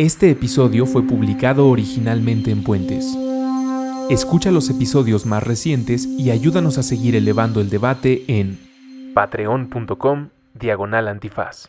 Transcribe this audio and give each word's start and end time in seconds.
Este 0.00 0.30
episodio 0.30 0.86
fue 0.86 1.02
publicado 1.02 1.68
originalmente 1.68 2.50
en 2.50 2.64
Puentes. 2.64 3.04
Escucha 4.08 4.50
los 4.50 4.70
episodios 4.70 5.26
más 5.26 5.42
recientes 5.42 6.06
y 6.06 6.30
ayúdanos 6.30 6.78
a 6.78 6.82
seguir 6.82 7.16
elevando 7.16 7.60
el 7.60 7.68
debate 7.68 8.24
en 8.26 8.58
patreon.com 9.12 10.30
diagonal 10.54 11.06
antifaz. 11.06 11.68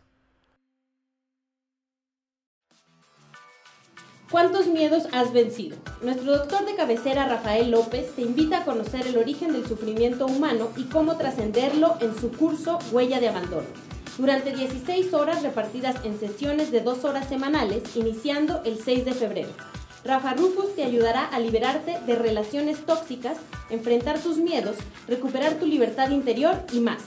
¿Cuántos 4.31 4.67
miedos 4.67 5.09
has 5.11 5.33
vencido? 5.33 5.75
Nuestro 6.01 6.31
doctor 6.31 6.65
de 6.65 6.75
cabecera 6.75 7.27
Rafael 7.27 7.69
López 7.69 8.15
te 8.15 8.21
invita 8.21 8.59
a 8.59 8.63
conocer 8.63 9.07
el 9.07 9.17
origen 9.17 9.51
del 9.51 9.65
sufrimiento 9.65 10.25
humano 10.25 10.69
y 10.77 10.85
cómo 10.85 11.17
trascenderlo 11.17 11.97
en 11.99 12.15
su 12.15 12.31
curso 12.31 12.79
Huella 12.93 13.19
de 13.19 13.27
Abandono. 13.27 13.90
Durante 14.17 14.53
16 14.55 15.13
horas 15.13 15.41
repartidas 15.41 16.03
en 16.03 16.19
sesiones 16.19 16.71
de 16.71 16.81
2 16.81 17.05
horas 17.05 17.29
semanales, 17.29 17.95
iniciando 17.95 18.61
el 18.65 18.77
6 18.77 19.05
de 19.05 19.13
febrero. 19.13 19.49
Rafa 20.03 20.33
Rufus 20.33 20.75
te 20.75 20.83
ayudará 20.83 21.25
a 21.25 21.39
liberarte 21.39 21.99
de 22.05 22.15
relaciones 22.15 22.85
tóxicas, 22.85 23.37
enfrentar 23.69 24.19
tus 24.19 24.37
miedos, 24.37 24.77
recuperar 25.07 25.55
tu 25.55 25.65
libertad 25.65 26.09
interior 26.09 26.55
y 26.73 26.79
más. 26.79 27.01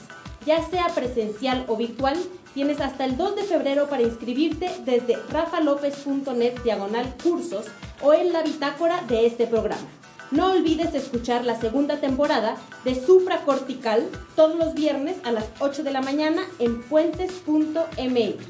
Ya 0.45 0.63
sea 0.63 0.87
presencial 0.89 1.65
o 1.67 1.75
virtual, 1.75 2.17
tienes 2.53 2.79
hasta 2.79 3.05
el 3.05 3.17
2 3.17 3.35
de 3.35 3.43
febrero 3.43 3.89
para 3.89 4.03
inscribirte 4.03 4.71
desde 4.85 5.17
rafalopez.net 5.29 6.61
diagonal 6.63 7.13
cursos 7.21 7.65
o 8.01 8.13
en 8.13 8.31
la 8.31 8.43
bitácora 8.43 9.01
de 9.07 9.25
este 9.25 9.45
programa. 9.45 9.87
No 10.31 10.51
olvides 10.51 10.93
escuchar 10.93 11.45
la 11.45 11.59
segunda 11.59 11.99
temporada 11.99 12.57
de 12.83 12.95
Supracortical 12.95 14.09
todos 14.35 14.57
los 14.57 14.73
viernes 14.73 15.17
a 15.23 15.31
las 15.31 15.45
8 15.59 15.83
de 15.83 15.91
la 15.91 16.01
mañana 16.01 16.43
en 16.59 16.81
puentes.mx. 16.83 18.45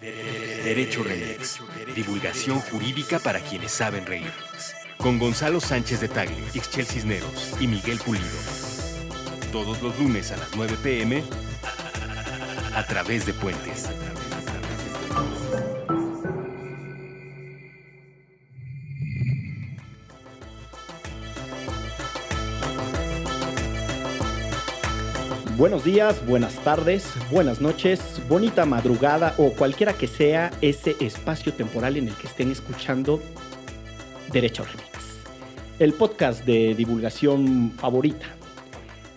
Derecho 0.00 1.02
Remix. 1.02 1.60
Divulgación 1.94 2.60
jurídica 2.60 3.18
para 3.18 3.40
quienes 3.40 3.72
saben 3.72 4.06
reír. 4.06 4.32
Con 4.98 5.18
Gonzalo 5.18 5.60
Sánchez 5.60 6.00
de 6.00 6.08
Tagle, 6.08 6.36
Ixchel 6.54 6.86
Cisneros 6.86 7.54
y 7.60 7.66
Miguel 7.66 7.98
Pulido 7.98 8.68
todos 9.52 9.80
los 9.82 9.98
lunes 9.98 10.30
a 10.30 10.36
las 10.36 10.54
9 10.56 10.76
pm 10.82 11.22
a 12.74 12.86
través 12.86 13.24
de 13.26 13.32
Puentes. 13.32 13.88
Buenos 25.58 25.82
días, 25.82 26.24
buenas 26.24 26.54
tardes, 26.62 27.12
buenas 27.32 27.60
noches, 27.60 28.22
bonita 28.28 28.64
madrugada 28.64 29.34
o 29.38 29.50
cualquiera 29.50 29.92
que 29.92 30.06
sea 30.06 30.52
ese 30.60 30.94
espacio 31.00 31.52
temporal 31.52 31.96
en 31.96 32.06
el 32.06 32.14
que 32.14 32.28
estén 32.28 32.52
escuchando 32.52 33.20
Derecho 34.32 34.62
Remix, 34.62 35.18
el 35.80 35.94
podcast 35.94 36.44
de 36.44 36.76
divulgación 36.76 37.72
favorita 37.72 38.26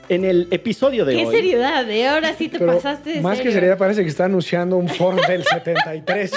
en 0.10 0.26
el 0.26 0.48
episodio 0.50 1.06
de 1.06 1.16
hoy. 1.16 1.26
Qué 1.26 1.32
seriedad, 1.32 1.88
¿eh? 1.88 2.08
Ahora 2.08 2.34
sí 2.34 2.50
te 2.50 2.58
pasaste 2.60 3.12
de 3.12 3.22
Más 3.22 3.40
que 3.40 3.52
seriedad 3.52 3.78
parece 3.78 4.02
que 4.02 4.10
está 4.10 4.26
anunciando 4.26 4.78
un 4.78 4.90
Ford 4.90 5.24
del 5.28 5.44
73. 5.44 6.32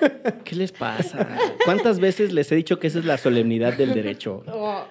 ¿Qué 0.44 0.54
les 0.54 0.70
pasa? 0.70 1.26
¿Cuántas 1.64 1.98
veces 1.98 2.34
les 2.34 2.52
he 2.52 2.56
dicho 2.56 2.78
que 2.78 2.88
esa 2.88 2.98
es 2.98 3.06
la 3.06 3.16
solemnidad 3.16 3.72
del 3.72 3.94
derecho? 3.94 4.44
Oh, 4.48 4.84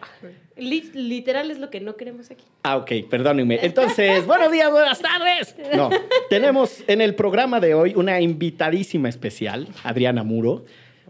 literal 0.60 1.52
es 1.52 1.60
lo 1.60 1.70
que 1.70 1.80
no 1.80 1.96
queremos 1.96 2.32
aquí. 2.32 2.44
Ah, 2.64 2.78
ok, 2.78 2.92
perdónenme. 3.10 3.60
Entonces, 3.62 4.26
buenos 4.26 4.52
días, 4.52 4.70
buenas 4.72 5.00
tardes. 5.00 5.56
No, 5.76 5.90
tenemos 6.30 6.84
en 6.88 7.02
el 7.02 7.16
programa 7.16 7.60
de 7.60 7.74
hoy 7.74 7.94
una 7.96 8.20
invitadísima 8.22 9.10
especial, 9.10 9.68
Adriana 9.84 10.24
Muro. 10.24 10.66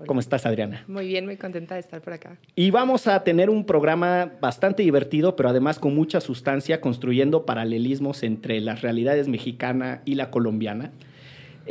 ¿Cómo 0.05 0.19
estás, 0.19 0.45
Adriana? 0.45 0.83
Muy 0.87 1.07
bien, 1.07 1.25
muy 1.25 1.35
contenta 1.35 1.75
de 1.75 1.81
estar 1.81 2.01
por 2.01 2.13
acá. 2.13 2.37
Y 2.55 2.71
vamos 2.71 3.07
a 3.07 3.23
tener 3.23 3.49
un 3.49 3.65
programa 3.65 4.31
bastante 4.39 4.83
divertido, 4.83 5.35
pero 5.35 5.49
además 5.49 5.77
con 5.77 5.93
mucha 5.93 6.21
sustancia, 6.21 6.79
construyendo 6.79 7.45
paralelismos 7.45 8.23
entre 8.23 8.61
la 8.61 8.75
realidades 8.75 9.27
mexicana 9.27 10.01
y 10.05 10.15
la 10.15 10.31
colombiana. 10.31 10.91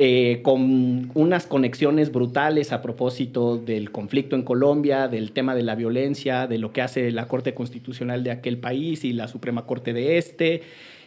Eh, 0.00 0.42
con 0.42 1.10
unas 1.14 1.48
conexiones 1.48 2.12
brutales 2.12 2.70
a 2.70 2.82
propósito 2.82 3.56
del 3.56 3.90
conflicto 3.90 4.36
en 4.36 4.44
Colombia, 4.44 5.08
del 5.08 5.32
tema 5.32 5.56
de 5.56 5.64
la 5.64 5.74
violencia, 5.74 6.46
de 6.46 6.58
lo 6.58 6.72
que 6.72 6.82
hace 6.82 7.10
la 7.10 7.26
Corte 7.26 7.52
Constitucional 7.52 8.22
de 8.22 8.30
aquel 8.30 8.58
país 8.58 9.02
y 9.02 9.12
la 9.12 9.26
Suprema 9.26 9.66
Corte 9.66 9.92
de 9.92 10.16
este, 10.18 10.62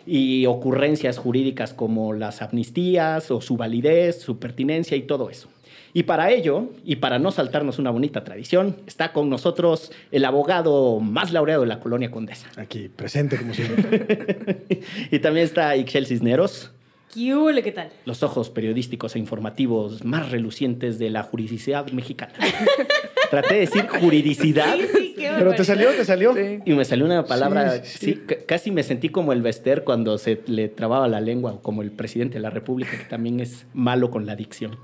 y 0.06 0.46
ocurrencias 0.46 1.18
jurídicas 1.18 1.74
como 1.74 2.12
las 2.12 2.42
amnistías 2.42 3.32
o 3.32 3.40
su 3.40 3.56
validez, 3.56 4.20
su 4.20 4.40
pertinencia 4.40 4.98
y 4.98 5.04
todo 5.04 5.30
eso. 5.30 5.48
Y 5.94 6.04
para 6.04 6.30
ello, 6.30 6.72
y 6.84 6.98
para 6.98 7.18
no 7.18 7.32
saltarnos 7.32 7.80
una 7.80 7.92
bonita 7.92 8.26
tradición, 8.26 8.76
está 8.88 9.14
con 9.14 9.30
nosotros 9.30 9.94
el 10.12 10.26
abogado 10.26 11.00
más 11.00 11.32
laureado 11.32 11.62
de 11.62 11.68
la 11.68 11.80
colonia 11.80 12.12
Condesa. 12.12 12.50
Aquí, 12.58 12.90
presente 12.90 13.38
como 13.38 13.54
siempre. 13.54 14.66
y 15.12 15.20
también 15.20 15.46
está 15.46 15.78
Ixchel 15.78 16.08
Cisneros. 16.08 16.72
¿Qué, 17.14 17.62
¿Qué 17.64 17.72
tal? 17.72 17.90
Los 18.06 18.24
ojos 18.24 18.50
periodísticos 18.50 19.16
e 19.16 19.20
informativos 19.20 20.04
más 20.06 20.32
relucientes 20.32 21.00
de 21.00 21.10
la 21.10 21.24
juridicidad 21.24 21.92
mexicana. 21.92 22.34
Traté 23.30 23.54
de 23.56 23.60
decir 23.62 23.88
juridicidad. 23.88 24.76
Sí, 24.78 24.88
sí, 24.94 25.16
qué 25.18 25.32
Pero 25.38 25.54
te 25.54 25.64
salió, 25.64 25.90
te 25.92 26.06
salió. 26.06 26.34
Y 26.66 26.74
me 26.74 26.86
salió 26.86 27.06
una 27.06 27.26
palabra, 27.26 27.84
sí, 27.84 28.22
casi 28.48 28.72
me 28.72 28.84
sentí 28.84 29.10
como 29.10 29.34
el 29.34 29.42
Bester 29.42 29.84
cuando 29.84 30.18
se 30.18 30.42
le 30.48 30.68
trababa 30.68 31.08
la 31.08 31.22
lengua, 31.22 31.54
o 31.54 31.62
como 31.62 31.82
el 31.82 31.92
presidente 31.92 32.36
de 32.36 32.42
la 32.42 32.50
República, 32.50 32.92
que 32.98 33.06
también 33.06 33.40
es 33.40 33.66
malo 33.74 34.12
con 34.12 34.26
la 34.26 34.36
dicción. 34.36 34.78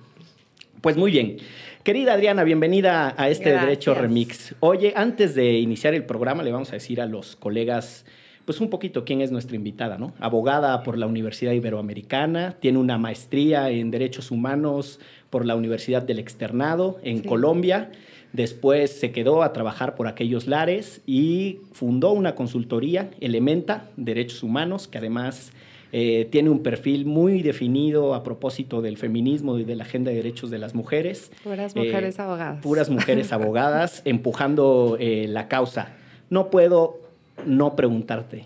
Pues 0.82 0.96
muy 0.96 1.12
bien. 1.12 1.38
Querida 1.84 2.14
Adriana, 2.14 2.44
bienvenida 2.44 3.16
a 3.18 3.30
este 3.30 3.52
Derecho 3.52 3.94
Remix. 3.94 4.56
Oye, 4.60 4.94
antes 4.96 5.36
de 5.36 5.54
iniciar 5.54 5.94
el 5.94 6.06
programa, 6.06 6.44
le 6.44 6.52
vamos 6.52 6.70
a 6.70 6.74
decir 6.74 7.00
a 7.00 7.06
los 7.06 7.36
colegas, 7.36 8.06
pues 8.48 8.62
un 8.62 8.70
poquito 8.70 9.04
quién 9.04 9.20
es 9.20 9.30
nuestra 9.30 9.58
invitada, 9.58 9.98
¿no? 9.98 10.14
Abogada 10.22 10.82
por 10.84 10.98
la 10.98 11.06
Universidad 11.06 11.52
Iberoamericana, 11.52 12.56
tiene 12.62 12.78
una 12.78 12.98
maestría 12.98 13.70
en 13.72 13.92
Derechos 13.92 14.32
Humanos 14.32 15.02
por 15.30 15.46
la 15.46 15.58
Universidad 15.58 16.02
del 16.02 16.18
Externado 16.18 16.98
en 17.04 17.24
Colombia. 17.24 17.92
Después 18.32 18.98
se 18.98 19.12
quedó 19.12 19.44
a 19.44 19.52
trabajar 19.52 19.96
por 19.96 20.08
aquellos 20.08 20.48
lares 20.48 21.02
y 21.06 21.60
fundó 21.74 22.14
una 22.14 22.36
consultoría, 22.36 23.12
Elementa, 23.20 23.90
Derechos 23.98 24.44
Humanos, 24.44 24.88
que 24.88 25.00
además 25.00 25.52
eh, 25.92 26.30
tiene 26.32 26.50
un 26.50 26.64
perfil 26.64 27.06
muy 27.06 27.42
definido 27.42 28.16
a 28.16 28.24
propósito 28.24 28.82
del 28.82 28.96
feminismo 28.96 29.60
y 29.60 29.66
de 29.66 29.76
la 29.76 29.84
agenda 29.84 30.12
de 30.12 30.16
derechos 30.16 30.50
de 30.50 30.60
las 30.60 30.74
mujeres. 30.74 31.32
Puras 31.44 31.76
mujeres 31.76 32.18
eh, 32.18 32.22
abogadas. 32.22 32.64
Puras 32.64 32.90
mujeres 32.90 33.34
abogadas 33.34 34.02
empujando 34.06 34.96
eh, 35.02 35.26
la 35.28 35.50
causa. 35.50 35.98
No 36.30 36.50
puedo 36.50 37.07
no 37.46 37.76
preguntarte, 37.76 38.46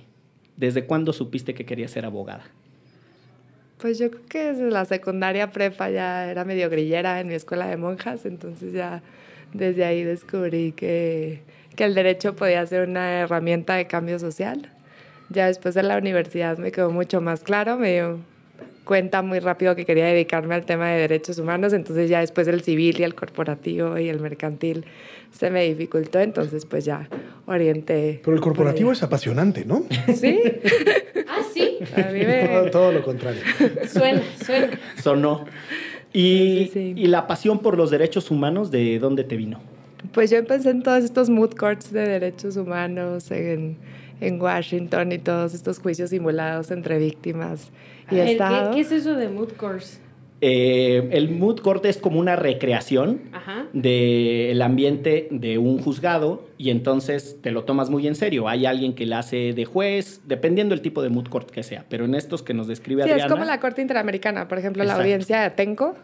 ¿desde 0.57 0.85
cuándo 0.85 1.13
supiste 1.13 1.53
que 1.53 1.65
querías 1.65 1.91
ser 1.91 2.05
abogada? 2.05 2.43
Pues 3.77 3.97
yo 3.97 4.11
creo 4.11 4.25
que 4.27 4.43
desde 4.45 4.69
la 4.69 4.85
secundaria 4.85 5.51
prepa 5.51 5.89
ya 5.89 6.29
era 6.29 6.45
medio 6.45 6.69
grillera 6.69 7.19
en 7.19 7.27
mi 7.27 7.33
escuela 7.33 7.67
de 7.67 7.77
monjas, 7.77 8.25
entonces 8.25 8.73
ya 8.73 9.01
desde 9.53 9.85
ahí 9.85 10.03
descubrí 10.03 10.71
que, 10.71 11.41
que 11.75 11.85
el 11.85 11.95
derecho 11.95 12.35
podía 12.35 12.65
ser 12.65 12.87
una 12.87 13.21
herramienta 13.21 13.75
de 13.75 13.87
cambio 13.87 14.19
social. 14.19 14.71
Ya 15.29 15.47
después 15.47 15.73
de 15.73 15.83
la 15.83 15.97
universidad 15.97 16.57
me 16.57 16.71
quedó 16.71 16.91
mucho 16.91 17.21
más 17.21 17.41
claro, 17.41 17.77
me 17.77 17.93
dio 17.93 18.19
cuenta 18.91 19.21
muy 19.21 19.39
rápido 19.39 19.73
que 19.73 19.85
quería 19.85 20.03
dedicarme 20.07 20.53
al 20.53 20.65
tema 20.65 20.89
de 20.89 20.99
derechos 20.99 21.37
humanos, 21.39 21.71
entonces 21.71 22.09
ya 22.09 22.19
después 22.19 22.45
el 22.49 22.59
civil 22.59 22.99
y 22.99 23.03
el 23.03 23.15
corporativo 23.15 23.97
y 23.97 24.09
el 24.09 24.19
mercantil 24.19 24.83
se 25.31 25.49
me 25.49 25.63
dificultó, 25.63 26.19
entonces 26.19 26.65
pues 26.65 26.83
ya 26.83 27.07
orienté. 27.45 28.19
Pero 28.21 28.35
el 28.35 28.41
corporativo 28.41 28.91
es 28.91 29.01
apasionante, 29.01 29.63
¿no? 29.63 29.85
Sí. 30.13 30.41
ah, 31.29 31.39
sí. 31.53 31.77
A 31.95 32.11
mí 32.11 32.19
me... 32.25 32.69
todo, 32.69 32.91
lo 32.91 33.01
contrario. 33.01 33.41
Suena, 33.87 34.23
suena. 34.45 34.77
Sonó. 35.01 35.45
Y, 36.11 36.69
y 36.75 37.07
la 37.07 37.27
pasión 37.27 37.59
por 37.59 37.77
los 37.77 37.91
derechos 37.91 38.29
humanos, 38.29 38.71
¿de 38.71 38.99
dónde 38.99 39.23
te 39.23 39.37
vino? 39.37 39.61
Pues 40.11 40.29
yo 40.31 40.35
empecé 40.35 40.69
en 40.69 40.83
todos 40.83 41.05
estos 41.05 41.29
mood 41.29 41.53
courts 41.53 41.93
de 41.93 42.05
derechos 42.05 42.57
humanos, 42.57 43.31
en 43.31 43.77
en 44.21 44.39
Washington 44.39 45.11
y 45.11 45.17
todos 45.17 45.53
estos 45.53 45.79
juicios 45.79 46.11
simulados 46.11 46.71
entre 46.71 46.99
víctimas 46.99 47.71
y. 48.11 48.37
¿qué, 48.73 48.79
es 48.79 48.91
eso 48.91 49.15
de 49.15 49.29
mood 49.29 49.51
course? 49.53 49.99
Eh, 50.43 51.09
el 51.11 51.29
mood 51.29 51.59
court 51.59 51.85
es 51.85 51.97
como 51.97 52.19
una 52.19 52.35
recreación 52.35 53.21
del 53.73 54.59
ambiente 54.63 55.27
de 55.29 55.59
un 55.59 55.77
juzgado 55.77 56.47
y 56.57 56.71
entonces 56.71 57.37
te 57.41 57.51
lo 57.51 57.63
tomas 57.63 57.91
muy 57.91 58.07
en 58.07 58.15
serio. 58.15 58.49
Hay 58.49 58.65
alguien 58.65 58.95
que 58.95 59.05
la 59.05 59.19
hace 59.19 59.53
de 59.53 59.65
juez, 59.65 60.21
dependiendo 60.25 60.73
del 60.73 60.81
tipo 60.81 61.03
de 61.03 61.09
mood 61.09 61.27
court 61.27 61.51
que 61.51 61.61
sea, 61.61 61.85
pero 61.89 62.05
en 62.05 62.15
estos 62.15 62.41
que 62.41 62.55
nos 62.55 62.67
describe 62.67 63.03
sí, 63.03 63.11
es 63.11 63.27
como 63.27 63.45
la 63.45 63.59
Corte 63.59 63.83
Interamericana, 63.83 64.47
por 64.47 64.57
ejemplo, 64.57 64.83
la 64.83 64.95
audiencia 64.95 65.41
de 65.41 65.45
Atenco 65.45 65.95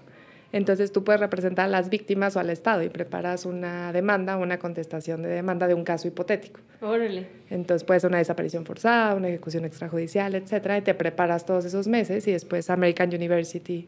entonces 0.52 0.92
tú 0.92 1.04
puedes 1.04 1.20
representar 1.20 1.66
a 1.66 1.70
las 1.70 1.90
víctimas 1.90 2.36
o 2.36 2.40
al 2.40 2.50
Estado 2.50 2.84
y 2.84 2.90
preparas 2.90 3.46
una 3.46 3.92
demanda, 3.92 4.38
una 4.38 4.58
contestación 4.58 5.22
de 5.22 5.30
demanda 5.30 5.68
de 5.68 5.74
un 5.74 5.84
caso 5.84 6.08
hipotético. 6.08 6.62
Órale. 6.82 7.28
Entonces 7.50 7.84
puede 7.84 8.00
ser 8.00 8.10
una 8.10 8.20
desaparición 8.20 8.66
forzada, 8.66 9.16
una 9.16 9.28
ejecución 9.28 9.66
extrajudicial, 9.66 10.36
etcétera, 10.36 10.78
y 10.78 10.82
te 10.82 10.94
preparas 10.94 11.46
todos 11.46 11.66
esos 11.66 11.88
meses 11.88 12.28
y 12.28 12.32
después 12.32 12.70
American 12.70 13.14
University 13.14 13.88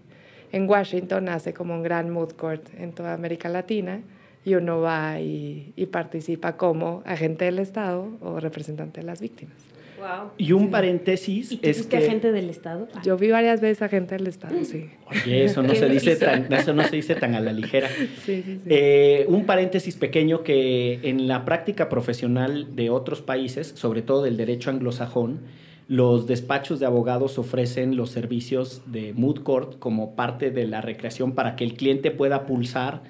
en 0.52 0.70
Washington 0.70 1.30
hace 1.30 1.54
como 1.54 1.74
un 1.74 1.84
gran 1.84 2.10
mood 2.10 2.32
court 2.32 2.68
en 2.78 2.92
toda 2.92 3.14
América 3.14 3.50
Latina 3.50 4.02
y 4.44 4.56
uno 4.56 4.82
va 4.82 5.20
y, 5.20 5.74
y 5.76 5.86
participa 5.88 6.58
como 6.58 7.04
agente 7.06 7.46
del 7.46 7.60
Estado 7.60 8.08
o 8.22 8.40
representante 8.40 9.02
de 9.02 9.06
las 9.06 9.22
víctimas. 9.22 9.69
Wow. 10.00 10.32
Y 10.38 10.52
un 10.54 10.72
paréntesis 10.72 11.52
¿Y 11.52 11.58
tú 11.58 11.70
es 11.70 11.86
que... 11.86 11.98
agente 11.98 12.32
del 12.32 12.50
Estado? 12.50 12.88
Ah, 12.94 13.02
Yo 13.04 13.18
vi 13.18 13.30
varias 13.30 13.62
veces 13.62 13.82
agente 13.82 14.16
del 14.16 14.28
Estado, 14.28 14.56
sí. 14.64 14.90
Oye, 15.08 15.46
eso 15.46 15.62
no, 15.62 15.76
se 15.76 15.90
dice 15.90 16.16
tan, 16.16 16.52
eso 16.52 16.74
no 16.74 16.84
se 16.84 16.96
dice 16.96 17.16
tan 17.16 17.36
a 17.36 17.40
la 17.40 17.54
ligera. 17.54 17.90
Sí, 18.26 18.44
sí, 18.44 18.60
sí. 18.64 18.70
Eh, 18.70 19.26
un 19.28 19.46
paréntesis 19.46 19.96
pequeño 19.96 20.44
que 20.44 21.00
en 21.04 21.28
la 21.28 21.46
práctica 21.46 21.90
profesional 21.90 22.76
de 22.76 22.90
otros 22.90 23.22
países, 23.22 23.68
sobre 23.76 24.02
todo 24.02 24.24
del 24.24 24.38
derecho 24.38 24.70
anglosajón, 24.70 25.42
los 25.90 26.28
despachos 26.28 26.80
de 26.80 26.86
abogados 26.86 27.40
ofrecen 27.40 27.96
los 27.98 28.12
servicios 28.12 28.84
de 28.86 29.14
mood 29.14 29.42
court 29.42 29.80
como 29.80 30.16
parte 30.16 30.52
de 30.52 30.68
la 30.68 30.82
recreación 30.82 31.34
para 31.34 31.56
que 31.56 31.64
el 31.64 31.74
cliente 31.74 32.12
pueda 32.12 32.46
pulsar 32.46 33.02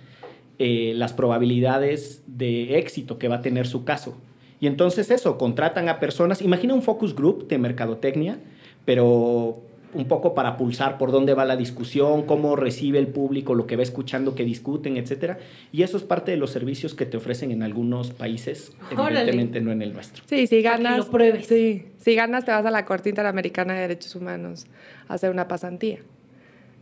eh, 0.59 0.93
las 0.95 1.13
probabilidades 1.13 2.23
de 2.25 2.77
éxito 2.79 3.17
que 3.17 3.27
va 3.27 3.37
a 3.37 3.41
tener 3.41 3.67
su 3.67 3.83
caso. 3.83 4.17
Y 4.59 4.67
entonces 4.67 5.09
eso, 5.11 5.37
contratan 5.37 5.89
a 5.89 5.99
personas, 5.99 6.41
imagina 6.41 6.73
un 6.73 6.81
focus 6.81 7.15
group 7.15 7.47
de 7.47 7.57
mercadotecnia, 7.57 8.39
pero 8.85 9.61
un 9.93 10.07
poco 10.07 10.35
para 10.35 10.57
pulsar 10.57 10.97
por 10.97 11.11
dónde 11.11 11.33
va 11.33 11.45
la 11.45 11.55
discusión, 11.55 12.23
cómo 12.23 12.55
recibe 12.55 12.99
el 12.99 13.07
público 13.07 13.55
lo 13.55 13.65
que 13.65 13.75
va 13.75 13.83
escuchando 13.83 14.35
que 14.35 14.43
discuten, 14.43 14.97
etcétera. 14.97 15.39
Y 15.71 15.83
eso 15.83 15.97
es 15.97 16.03
parte 16.03 16.31
de 16.31 16.37
los 16.37 16.51
servicios 16.51 16.93
que 16.93 17.05
te 17.05 17.17
ofrecen 17.17 17.51
en 17.51 17.63
algunos 17.63 18.11
países, 18.11 18.73
Órale. 18.91 19.21
evidentemente 19.21 19.61
no 19.61 19.71
en 19.71 19.81
el 19.81 19.93
nuestro. 19.93 20.23
Sí, 20.27 20.47
si 20.47 20.61
ganas. 20.61 20.97
lo 20.97 21.09
pruebes. 21.09 21.47
Sí, 21.47 21.85
si 21.97 22.15
ganas, 22.15 22.45
te 22.45 22.51
vas 22.51 22.65
a 22.65 22.71
la 22.71 22.85
Corte 22.85 23.09
Interamericana 23.09 23.73
de 23.73 23.81
Derechos 23.81 24.15
Humanos 24.15 24.67
a 25.07 25.15
hacer 25.15 25.31
una 25.31 25.47
pasantía. 25.47 25.99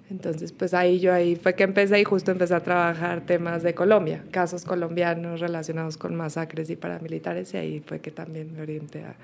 Entonces, 0.10 0.54
pues 0.54 0.74
ahí 0.74 1.00
yo 1.00 1.14
ahí 1.14 1.36
fue 1.36 1.56
que 1.56 1.64
empecé 1.64 2.00
y 2.00 2.04
justo 2.06 2.32
empecé 2.32 2.56
a 2.56 2.62
trabajar 2.62 3.26
temas 3.26 3.62
de 3.62 3.74
Colombia, 3.74 4.24
casos 4.32 4.64
colombianos 4.64 5.42
relacionados 5.42 5.98
con 5.98 6.16
masacres 6.16 6.70
y 6.70 6.78
paramilitares, 6.78 7.54
y 7.54 7.58
ahí 7.58 7.84
fue 7.86 8.00
que 8.00 8.12
también 8.12 8.54
me 8.54 8.62
orienté 8.62 9.04
a, 9.04 9.16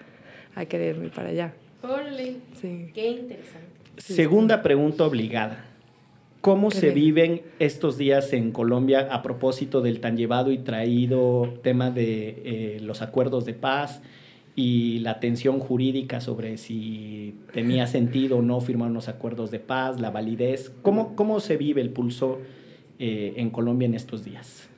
a 0.56 0.66
querer 0.66 0.96
irme 0.96 1.10
para 1.10 1.30
allá. 1.30 1.54
Órale. 1.82 2.36
Sí. 2.60 2.92
Qué 2.94 3.08
interesante. 3.08 3.68
Segunda 3.98 4.62
pregunta 4.62 5.06
obligada. 5.06 5.66
¿Cómo 6.42 6.72
se 6.72 6.90
viven 6.90 7.42
estos 7.60 7.98
días 7.98 8.34
en 8.34 8.52
Colombia 8.52 9.08
a 9.10 9.22
propósito 9.22 9.80
del 9.80 10.02
tan 10.02 10.18
llevado 10.18 10.52
y 10.52 10.58
traído 10.58 11.54
tema 11.64 11.90
de 11.90 12.42
eh, 12.44 12.80
los 12.82 13.02
acuerdos 13.02 13.46
de 13.46 13.54
paz 13.54 14.02
y 14.56 15.00
la 15.00 15.20
tensión 15.20 15.60
jurídica 15.60 16.22
sobre 16.22 16.58
si 16.58 17.36
tenía 17.54 17.88
sentido 17.88 18.38
o 18.38 18.42
no 18.42 18.62
firmar 18.62 18.90
unos 18.90 19.08
acuerdos 19.08 19.52
de 19.52 19.60
paz, 19.60 20.00
la 20.00 20.12
validez? 20.12 20.72
¿Cómo, 20.82 21.16
cómo 21.16 21.40
se 21.40 21.58
vive 21.58 21.82
el 21.82 21.90
pulso 21.90 22.40
eh, 23.00 23.34
en 23.38 23.50
Colombia 23.50 23.88
en 23.88 23.96
estos 23.96 24.24
días? 24.24 24.70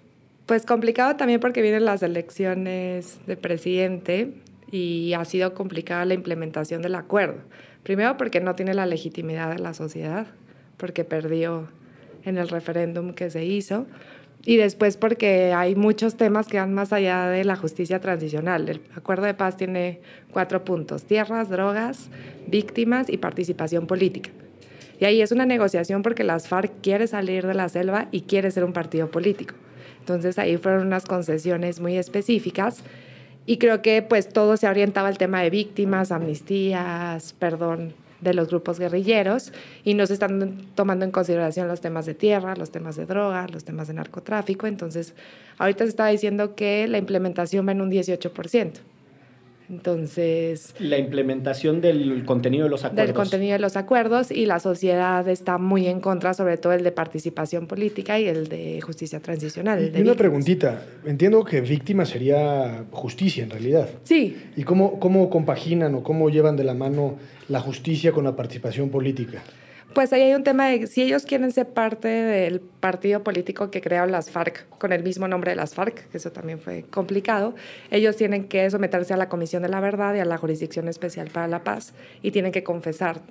Pues 0.45 0.65
complicado 0.65 1.15
también 1.15 1.39
porque 1.39 1.61
vienen 1.61 1.85
las 1.85 2.03
elecciones 2.03 3.19
de 3.25 3.35
presidente 3.35 4.33
y 4.71 5.13
ha 5.13 5.25
sido 5.25 5.53
complicada 5.53 6.05
la 6.05 6.13
implementación 6.13 6.81
del 6.81 6.95
acuerdo. 6.95 7.41
Primero 7.83 8.17
porque 8.17 8.39
no 8.39 8.55
tiene 8.55 8.73
la 8.73 8.85
legitimidad 8.85 9.53
de 9.53 9.59
la 9.59 9.73
sociedad, 9.73 10.27
porque 10.77 11.03
perdió 11.03 11.67
en 12.23 12.37
el 12.37 12.49
referéndum 12.49 13.13
que 13.13 13.29
se 13.29 13.45
hizo. 13.45 13.85
Y 14.45 14.57
después 14.57 14.95
porque 14.95 15.53
hay 15.53 15.75
muchos 15.75 16.15
temas 16.15 16.47
que 16.47 16.59
van 16.59 16.71
más 16.71 16.93
allá 16.93 17.27
de 17.27 17.43
la 17.43 17.55
justicia 17.55 17.99
transicional. 17.99 18.69
El 18.69 18.81
acuerdo 18.95 19.25
de 19.25 19.33
paz 19.33 19.57
tiene 19.57 19.99
cuatro 20.31 20.63
puntos, 20.63 21.03
tierras, 21.03 21.49
drogas, 21.49 22.09
víctimas 22.45 23.09
y 23.09 23.17
participación 23.17 23.87
política. 23.87 24.29
Y 24.99 25.05
ahí 25.05 25.21
es 25.21 25.31
una 25.31 25.47
negociación 25.47 26.03
porque 26.03 26.23
las 26.23 26.47
FARC 26.47 26.71
quiere 26.81 27.07
salir 27.07 27.47
de 27.47 27.55
la 27.55 27.69
selva 27.69 28.07
y 28.11 28.21
quiere 28.21 28.51
ser 28.51 28.63
un 28.63 28.71
partido 28.71 29.09
político. 29.09 29.55
Entonces 29.99 30.37
ahí 30.37 30.57
fueron 30.57 30.85
unas 30.85 31.05
concesiones 31.05 31.79
muy 31.79 31.97
específicas 31.97 32.83
y 33.47 33.57
creo 33.57 33.81
que 33.81 34.03
pues 34.03 34.29
todo 34.29 34.57
se 34.57 34.67
orientaba 34.67 35.07
al 35.07 35.17
tema 35.17 35.41
de 35.41 35.49
víctimas, 35.49 36.11
amnistías, 36.11 37.33
perdón 37.33 38.04
de 38.21 38.33
los 38.33 38.47
grupos 38.47 38.79
guerrilleros 38.79 39.51
y 39.83 39.93
no 39.93 40.05
se 40.07 40.13
están 40.13 40.57
tomando 40.75 41.05
en 41.05 41.11
consideración 41.11 41.67
los 41.67 41.81
temas 41.81 42.05
de 42.05 42.13
tierra, 42.15 42.55
los 42.55 42.71
temas 42.71 42.95
de 42.95 43.05
droga, 43.05 43.47
los 43.51 43.63
temas 43.65 43.87
de 43.87 43.93
narcotráfico. 43.95 44.67
Entonces, 44.67 45.13
ahorita 45.57 45.83
se 45.83 45.89
está 45.89 46.07
diciendo 46.07 46.55
que 46.55 46.87
la 46.87 46.97
implementación 46.97 47.67
va 47.67 47.71
en 47.73 47.81
un 47.81 47.91
18%. 47.91 48.71
Entonces, 49.67 50.75
La 50.77 50.99
implementación 50.99 51.81
del 51.81 52.23
contenido 52.25 52.65
de 52.65 52.69
los 52.69 52.85
acuerdos. 52.85 53.05
del 53.07 53.15
contenido 53.15 53.53
de 53.53 53.59
los 53.59 53.75
acuerdos 53.75 54.29
y 54.29 54.45
la 54.45 54.59
sociedad 54.59 55.27
está 55.27 55.57
muy 55.57 55.87
en 55.87 56.01
contra, 56.01 56.35
sobre 56.35 56.57
todo 56.57 56.73
el 56.73 56.83
de 56.83 56.91
participación 56.91 57.65
política 57.65 58.19
y 58.19 58.25
el 58.27 58.47
de 58.47 58.79
justicia 58.81 59.19
transicional. 59.21 59.79
el 59.79 59.91
de 59.91 59.97
Y 59.97 60.01
una 60.03 60.11
víctimas. 60.11 60.17
preguntita. 60.17 60.85
Entiendo 61.05 61.43
que 61.43 61.61
víctima 61.61 62.05
sería 62.05 62.85
justicia 62.91 63.43
en 63.43 63.49
realidad. 63.49 63.89
Sí, 64.03 64.37
¿Y 64.55 64.61
cómo, 64.63 64.99
cómo 64.99 65.31
compaginan 65.31 65.95
o 65.95 66.03
cómo 66.03 66.29
llevan 66.29 66.55
de 66.57 66.63
la 66.63 66.75
mano 66.75 67.15
la 67.49 67.59
justicia 67.59 68.11
con 68.11 68.23
la 68.23 68.35
participación 68.35 68.89
política? 68.89 69.41
Pues 69.93 70.11
ahí 70.11 70.23
hay 70.23 70.33
un 70.33 70.43
tema 70.43 70.67
de 70.67 70.87
si 70.87 71.03
ellos 71.03 71.23
quieren 71.23 71.51
ser 71.53 71.69
parte 71.69 72.07
del 72.09 72.59
partido 72.59 73.23
político 73.23 73.71
que 73.71 73.79
crearon 73.79 74.11
las 74.11 74.29
FARC 74.29 74.67
con 74.77 74.91
el 74.91 75.03
mismo 75.03 75.27
nombre 75.27 75.51
de 75.51 75.55
las 75.55 75.73
FARC, 75.73 76.09
que 76.09 76.17
eso 76.17 76.31
también 76.31 76.59
fue 76.59 76.83
complicado, 76.83 77.55
ellos 77.91 78.17
tienen 78.17 78.45
que 78.49 78.69
someterse 78.69 79.13
a 79.13 79.17
la 79.17 79.29
Comisión 79.29 79.63
de 79.63 79.69
la 79.69 79.79
Verdad 79.79 80.13
y 80.15 80.19
a 80.19 80.25
la 80.25 80.37
Jurisdicción 80.37 80.87
Especial 80.89 81.29
para 81.29 81.47
la 81.47 81.63
Paz 81.63 81.93
y 82.21 82.31
tienen 82.31 82.51
que 82.51 82.63
confesar 82.63 83.21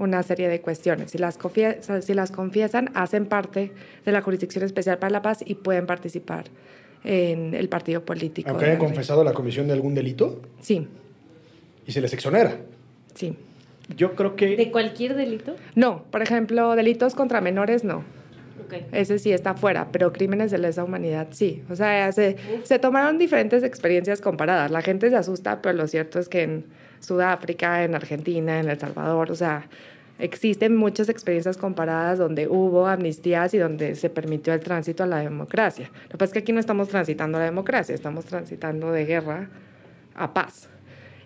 una 0.00 0.22
serie 0.24 0.48
de 0.48 0.60
cuestiones. 0.62 1.10
Si 1.12 1.18
las, 1.18 1.38
confie- 1.38 2.00
si 2.00 2.14
las 2.14 2.32
confiesan, 2.32 2.90
hacen 2.94 3.26
parte 3.26 3.70
de 4.04 4.10
la 4.12 4.22
Jurisdicción 4.22 4.64
Especial 4.64 4.98
para 4.98 5.10
la 5.10 5.22
Paz 5.22 5.40
y 5.44 5.54
pueden 5.56 5.86
participar 5.86 6.46
en 7.04 7.54
el 7.54 7.68
partido 7.68 8.04
político. 8.04 8.48
Aunque 8.50 8.64
hayan 8.64 8.78
confesado 8.78 9.22
la 9.22 9.32
comisión 9.32 9.66
de 9.68 9.74
algún 9.74 9.94
delito 9.94 10.40
Sí, 10.60 10.88
y 11.86 11.92
se 11.92 12.00
les 12.00 12.12
exonera. 12.14 12.56
sí. 13.14 13.36
Yo 13.96 14.14
creo 14.14 14.36
que... 14.36 14.56
¿De 14.56 14.70
cualquier 14.70 15.14
delito? 15.14 15.56
No, 15.74 16.04
por 16.10 16.22
ejemplo, 16.22 16.74
delitos 16.76 17.14
contra 17.14 17.40
menores 17.40 17.84
no. 17.84 18.04
Ok. 18.64 18.74
Ese 18.92 19.18
sí 19.18 19.32
está 19.32 19.54
fuera, 19.54 19.88
pero 19.90 20.12
crímenes 20.12 20.50
de 20.50 20.58
lesa 20.58 20.84
humanidad 20.84 21.28
sí. 21.30 21.62
O 21.70 21.76
sea, 21.76 22.10
se, 22.12 22.36
se 22.62 22.78
tomaron 22.78 23.18
diferentes 23.18 23.62
experiencias 23.62 24.20
comparadas. 24.20 24.70
La 24.70 24.82
gente 24.82 25.10
se 25.10 25.16
asusta, 25.16 25.60
pero 25.62 25.76
lo 25.76 25.86
cierto 25.86 26.18
es 26.18 26.28
que 26.28 26.42
en 26.42 26.64
Sudáfrica, 27.00 27.84
en 27.84 27.94
Argentina, 27.94 28.60
en 28.60 28.68
El 28.68 28.78
Salvador, 28.78 29.30
o 29.30 29.34
sea, 29.34 29.66
existen 30.20 30.76
muchas 30.76 31.08
experiencias 31.08 31.56
comparadas 31.56 32.18
donde 32.18 32.46
hubo 32.46 32.86
amnistías 32.86 33.54
y 33.54 33.58
donde 33.58 33.94
se 33.94 34.10
permitió 34.10 34.52
el 34.52 34.60
tránsito 34.60 35.02
a 35.02 35.06
la 35.06 35.18
democracia. 35.18 35.90
Lo 36.04 36.10
que 36.10 36.18
pasa 36.18 36.24
es 36.26 36.32
que 36.34 36.38
aquí 36.40 36.52
no 36.52 36.60
estamos 36.60 36.88
transitando 36.88 37.38
a 37.38 37.40
la 37.40 37.46
democracia, 37.46 37.94
estamos 37.94 38.26
transitando 38.26 38.92
de 38.92 39.04
guerra 39.06 39.48
a 40.14 40.32
paz. 40.34 40.68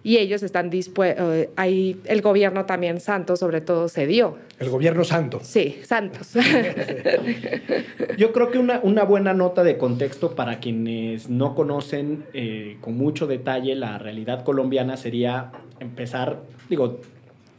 Y 0.05 0.19
ellos 0.19 0.43
están 0.43 0.69
dispuestos, 0.69 1.49
ahí 1.57 1.99
el 2.05 2.21
gobierno 2.21 2.67
también 2.67 3.01
santo 3.01 3.37
sobre 3.37 3.63
todo 3.63 3.89
cedió. 3.89 4.37
El 4.59 4.69
gobierno 4.69 5.03
santo. 5.03 5.41
Sí, 5.43 5.81
santos. 5.83 6.35
Yo 8.19 8.33
creo 8.33 8.51
que 8.51 8.59
una, 8.59 8.81
una 8.83 9.05
buena 9.05 9.33
nota 9.33 9.65
de 9.65 9.79
contexto 9.79 10.35
para 10.35 10.61
quienes 10.61 11.31
no 11.31 11.55
conocen 11.55 12.25
eh, 12.35 12.77
con 12.83 12.99
mucho 12.99 13.27
detalle 13.27 13.75
la 13.75 13.99
realidad 13.99 14.45
colombiana 14.45 14.99
sería 14.99 15.53
empezar, 15.81 16.43
digo, 16.69 17.01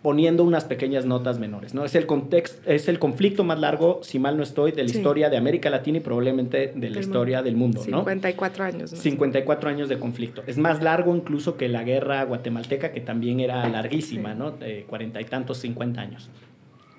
poniendo 0.06 0.44
unas 0.44 0.66
pequeñas 0.66 1.08
notas 1.08 1.40
menores, 1.40 1.74
¿no? 1.74 1.84
Es 1.84 1.96
el 1.96 2.06
contexto, 2.06 2.62
es 2.70 2.88
el 2.88 3.00
conflicto 3.00 3.44
más 3.44 3.60
largo, 3.60 4.02
si 4.04 4.20
mal 4.20 4.38
no 4.38 4.44
estoy, 4.44 4.72
de 4.72 4.84
la 4.84 4.90
Sí. 4.90 4.98
historia 5.00 5.32
de 5.32 5.38
América 5.38 5.72
Latina 5.72 5.98
y 5.98 6.02
probablemente 6.02 6.72
de 6.76 6.90
la 6.92 7.00
historia 7.00 7.42
del 7.42 7.56
mundo, 7.56 7.80
¿no? 7.90 7.98
54 8.04 8.64
años. 8.66 8.92
¿no? 8.92 8.98
54 9.00 9.68
años 9.68 9.90
de 9.90 9.98
conflicto. 9.98 10.44
Es 10.46 10.60
más 10.60 10.84
largo 10.84 11.16
incluso 11.16 11.58
que 11.58 11.70
la 11.70 11.82
guerra 11.82 12.24
guatemalteca, 12.24 12.92
que 12.92 13.02
también 13.02 13.40
era 13.40 13.68
larguísima, 13.68 14.36
¿no? 14.36 14.52
De 14.52 14.84
cuarenta 14.88 15.20
y 15.22 15.26
tantos, 15.26 15.58
50 15.58 16.02
años. 16.02 16.30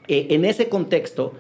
Eh, 0.09 0.27
en 0.31 0.45
ese 0.45 0.69
contexto, 0.69 1.33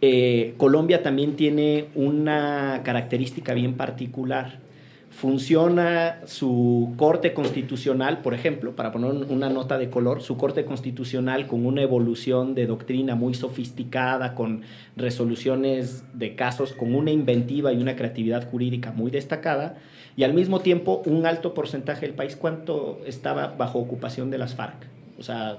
eh, 0.00 0.54
Colombia 0.56 1.04
también 1.04 1.36
tiene 1.36 1.84
una 1.94 2.80
característica 2.82 3.54
bien 3.54 3.74
particular. 3.74 4.58
Funciona 5.16 6.18
su 6.26 6.92
corte 6.96 7.32
constitucional, 7.34 8.18
por 8.20 8.34
ejemplo, 8.34 8.74
para 8.74 8.90
poner 8.90 9.12
un- 9.12 9.30
una 9.30 9.48
nota 9.48 9.78
de 9.78 9.88
color, 9.88 10.20
su 10.22 10.36
corte 10.36 10.64
constitucional 10.64 11.46
con 11.46 11.64
una 11.64 11.82
evolución 11.82 12.54
de 12.56 12.66
doctrina 12.66 13.14
muy 13.14 13.32
sofisticada, 13.34 14.34
con 14.34 14.62
resoluciones 14.96 16.02
de 16.14 16.34
casos, 16.34 16.72
con 16.72 16.94
una 16.96 17.12
inventiva 17.12 17.72
y 17.72 17.76
una 17.80 17.94
creatividad 17.94 18.50
jurídica 18.50 18.90
muy 18.90 19.12
destacada, 19.12 19.76
y 20.16 20.24
al 20.24 20.34
mismo 20.34 20.60
tiempo 20.60 21.02
un 21.06 21.26
alto 21.26 21.54
porcentaje 21.54 22.06
del 22.06 22.14
país, 22.16 22.34
¿cuánto 22.34 23.00
estaba 23.06 23.54
bajo 23.56 23.78
ocupación 23.78 24.30
de 24.32 24.38
las 24.38 24.54
FARC? 24.56 24.74
O 25.18 25.22
sea, 25.22 25.58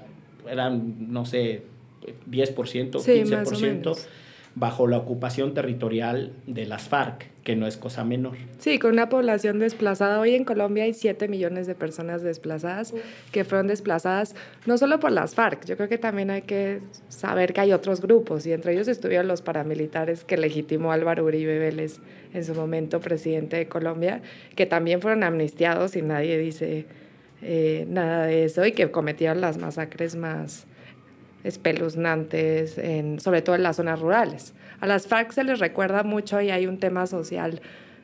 eran, 0.50 1.12
no 1.12 1.24
sé, 1.24 1.62
10%, 2.26 2.98
Sí, 3.00 3.20
más 3.24 3.48
o 3.48 3.54
15%. 3.56 3.90
menos. 3.90 4.06
bajo 4.54 4.86
la 4.86 4.96
ocupación 4.98 5.54
territorial 5.54 6.32
de 6.46 6.66
las 6.66 6.88
FARC, 6.88 7.26
que 7.46 7.54
no 7.54 7.68
es 7.68 7.76
cosa 7.76 8.04
menor. 8.04 8.36
Sí, 8.58 8.80
con 8.80 8.90
una 8.90 9.08
población 9.08 9.60
desplazada. 9.60 10.18
Hoy 10.18 10.34
en 10.34 10.44
Colombia 10.44 10.82
hay 10.82 10.92
7 10.92 11.28
millones 11.28 11.68
de 11.68 11.76
personas 11.76 12.20
desplazadas 12.22 12.92
que 13.30 13.44
fueron 13.44 13.68
desplazadas 13.68 14.34
no 14.66 14.76
solo 14.76 14.98
por 14.98 15.12
las 15.12 15.36
FARC, 15.36 15.64
yo 15.64 15.76
creo 15.76 15.88
que 15.88 15.96
también 15.96 16.30
hay 16.30 16.42
que 16.42 16.80
saber 17.08 17.52
que 17.52 17.60
hay 17.60 17.72
otros 17.72 18.00
grupos 18.00 18.46
y 18.46 18.52
entre 18.52 18.72
ellos 18.72 18.88
estuvieron 18.88 19.28
los 19.28 19.42
paramilitares 19.42 20.24
que 20.24 20.36
legitimó 20.36 20.90
Álvaro 20.90 21.24
Uribe 21.24 21.60
Vélez 21.60 22.00
en 22.34 22.44
su 22.44 22.52
momento 22.52 22.98
presidente 22.98 23.56
de 23.56 23.68
Colombia, 23.68 24.22
que 24.56 24.66
también 24.66 25.00
fueron 25.00 25.22
amnistiados 25.22 25.94
y 25.94 26.02
nadie 26.02 26.38
dice 26.38 26.86
eh, 27.42 27.86
nada 27.88 28.26
de 28.26 28.42
eso 28.44 28.66
y 28.66 28.72
que 28.72 28.90
cometieron 28.90 29.40
las 29.40 29.56
masacres 29.56 30.16
más 30.16 30.66
espeluznantes, 31.44 32.76
en, 32.76 33.20
sobre 33.20 33.40
todo 33.40 33.54
en 33.54 33.62
las 33.62 33.76
zonas 33.76 34.00
rurales. 34.00 34.52
A 34.80 34.86
las 34.86 35.06
FARC 35.06 35.32
se 35.32 35.44
les 35.44 35.58
recuerda 35.58 36.02
mucho 36.02 36.40
y 36.40 36.50
hay 36.50 36.66
un 36.66 36.78
tema 36.78 37.06
social 37.06 37.60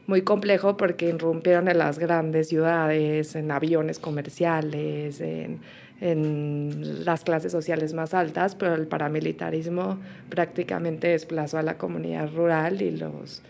muy 0.06 0.22
complejo 0.22 0.76
porque 0.76 1.08
irrumpieron 1.08 1.68
en 1.68 1.78
las 1.78 1.98
grandes 1.98 2.48
ciudades, 2.48 3.36
en 3.36 3.50
aviones 3.50 3.98
comerciales, 3.98 5.20
en, 5.20 5.60
en 6.00 7.04
las 7.04 7.22
clases 7.22 7.52
sociales 7.52 7.94
más 7.94 8.14
altas, 8.14 8.54
pero 8.54 8.74
el 8.74 8.86
paramilitarismo 8.86 9.98
prácticamente 10.28 11.08
desplazó 11.08 11.58
a 11.58 11.62
la 11.62 11.78
comunidad 11.78 12.32
rural 12.34 12.82
y 12.82 12.90
los 12.90 13.42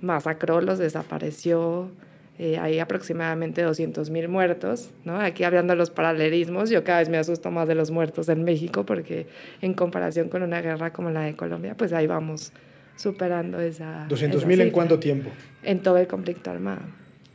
masacró, 0.00 0.60
los 0.60 0.78
desapareció 0.78 1.90
eh, 2.38 2.58
hay 2.58 2.78
aproximadamente 2.78 3.66
200.000 3.66 4.28
muertos, 4.28 4.90
¿no? 5.04 5.18
Aquí 5.18 5.44
hablando 5.44 5.72
de 5.72 5.78
los 5.78 5.90
paralelismos, 5.90 6.68
yo 6.68 6.84
cada 6.84 6.98
vez 6.98 7.08
me 7.08 7.16
asusto 7.16 7.50
más 7.50 7.66
de 7.66 7.74
los 7.74 7.90
muertos 7.90 8.28
en 8.28 8.44
México 8.44 8.84
porque 8.84 9.26
en 9.62 9.72
comparación 9.72 10.28
con 10.28 10.42
una 10.42 10.60
guerra 10.60 10.92
como 10.92 11.10
la 11.10 11.22
de 11.22 11.34
Colombia, 11.34 11.74
pues 11.76 11.92
ahí 11.92 12.06
vamos 12.06 12.52
superando 12.96 13.60
esa... 13.60 14.06
200.000 14.08 14.60
en 14.60 14.70
cuánto 14.70 14.98
tiempo? 14.98 15.30
En 15.62 15.80
todo 15.80 15.96
el 15.96 16.06
conflicto 16.06 16.50
armado. 16.50 16.82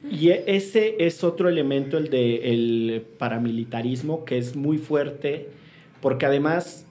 Y 0.10 0.30
e, 0.30 0.44
ese 0.48 0.96
es 1.00 1.24
otro 1.24 1.50
elemento, 1.50 1.98
el 1.98 2.10
del 2.10 3.04
paramilitarismo, 3.18 4.26
que 4.26 4.38
es 4.38 4.56
muy 4.56 4.78
fuerte, 4.78 5.50
porque 6.00 6.26
además 6.26 6.86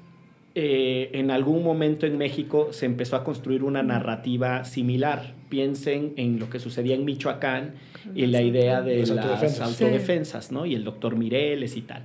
eh, 0.55 1.11
en 1.13 1.31
algún 1.31 1.63
momento 1.63 2.07
en 2.07 2.19
México 2.19 2.73
se 2.73 2.87
empezó 2.87 3.17
a 3.17 3.25
construir 3.25 3.63
una 3.63 3.83
narrativa 3.83 4.65
similar. 4.65 5.35
Piensen 5.51 6.15
en 6.17 6.39
lo 6.39 6.49
que 6.49 6.59
sucedía 6.59 6.95
en 6.95 7.05
Michoacán 7.05 7.75
y 8.15 8.27
la 8.27 8.41
idea 8.41 8.81
de 8.81 9.05
las, 9.07 9.61
autodefensas, 9.61 10.51
¿no? 10.51 10.65
Y 10.65 10.75
el 10.75 10.85
doctor 10.85 11.17
Mireles 11.17 11.77
y 11.77 11.83
tal. 11.83 12.05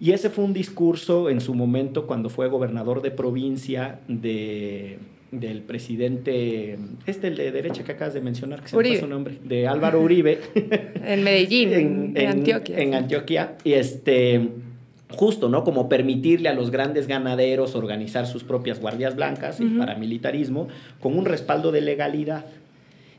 Y 0.00 0.10
ese 0.10 0.28
fue 0.30 0.44
un 0.44 0.52
discurso 0.52 1.30
en 1.30 1.40
su 1.40 1.54
momento 1.54 2.06
cuando 2.06 2.28
fue 2.28 2.48
gobernador 2.48 3.02
de 3.02 3.12
provincia 3.12 4.00
de, 4.08 4.98
del 5.30 5.62
presidente, 5.62 6.78
este 7.06 7.28
el 7.28 7.36
de 7.36 7.52
derecha 7.52 7.84
que 7.84 7.92
acabas 7.92 8.14
de 8.14 8.20
mencionar, 8.20 8.62
que 8.62 8.68
se 8.68 8.76
me 8.76 8.98
su 8.98 9.06
nombre, 9.06 9.38
de 9.44 9.66
Álvaro 9.66 10.00
Uribe. 10.00 10.40
en 11.04 11.22
Medellín, 11.22 12.12
en, 12.16 12.28
Antioquia. 12.28 12.78
En 12.78 12.94
Antioquia. 12.94 13.56
Y 13.64 13.72
este 13.72 14.48
justo, 15.14 15.48
¿no? 15.48 15.64
Como 15.64 15.88
permitirle 15.88 16.48
a 16.48 16.54
los 16.54 16.70
grandes 16.70 17.06
ganaderos 17.06 17.74
organizar 17.74 18.26
sus 18.26 18.44
propias 18.44 18.80
guardias 18.80 19.14
blancas 19.14 19.60
y 19.60 19.66
paramilitarismo 19.66 20.68
con 21.00 21.16
un 21.16 21.24
respaldo 21.24 21.72
de 21.72 21.80
legalidad. 21.80 22.44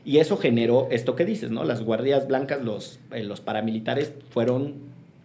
Y 0.08 0.20
eso 0.20 0.38
generó 0.38 0.88
esto 0.90 1.14
que 1.14 1.26
dices, 1.26 1.50
¿no? 1.50 1.64
Las 1.64 1.82
guardias 1.82 2.26
blancas, 2.26 2.64
los, 2.64 2.98
eh, 3.10 3.22
los 3.24 3.42
paramilitares 3.42 4.14
fueron, 4.30 4.76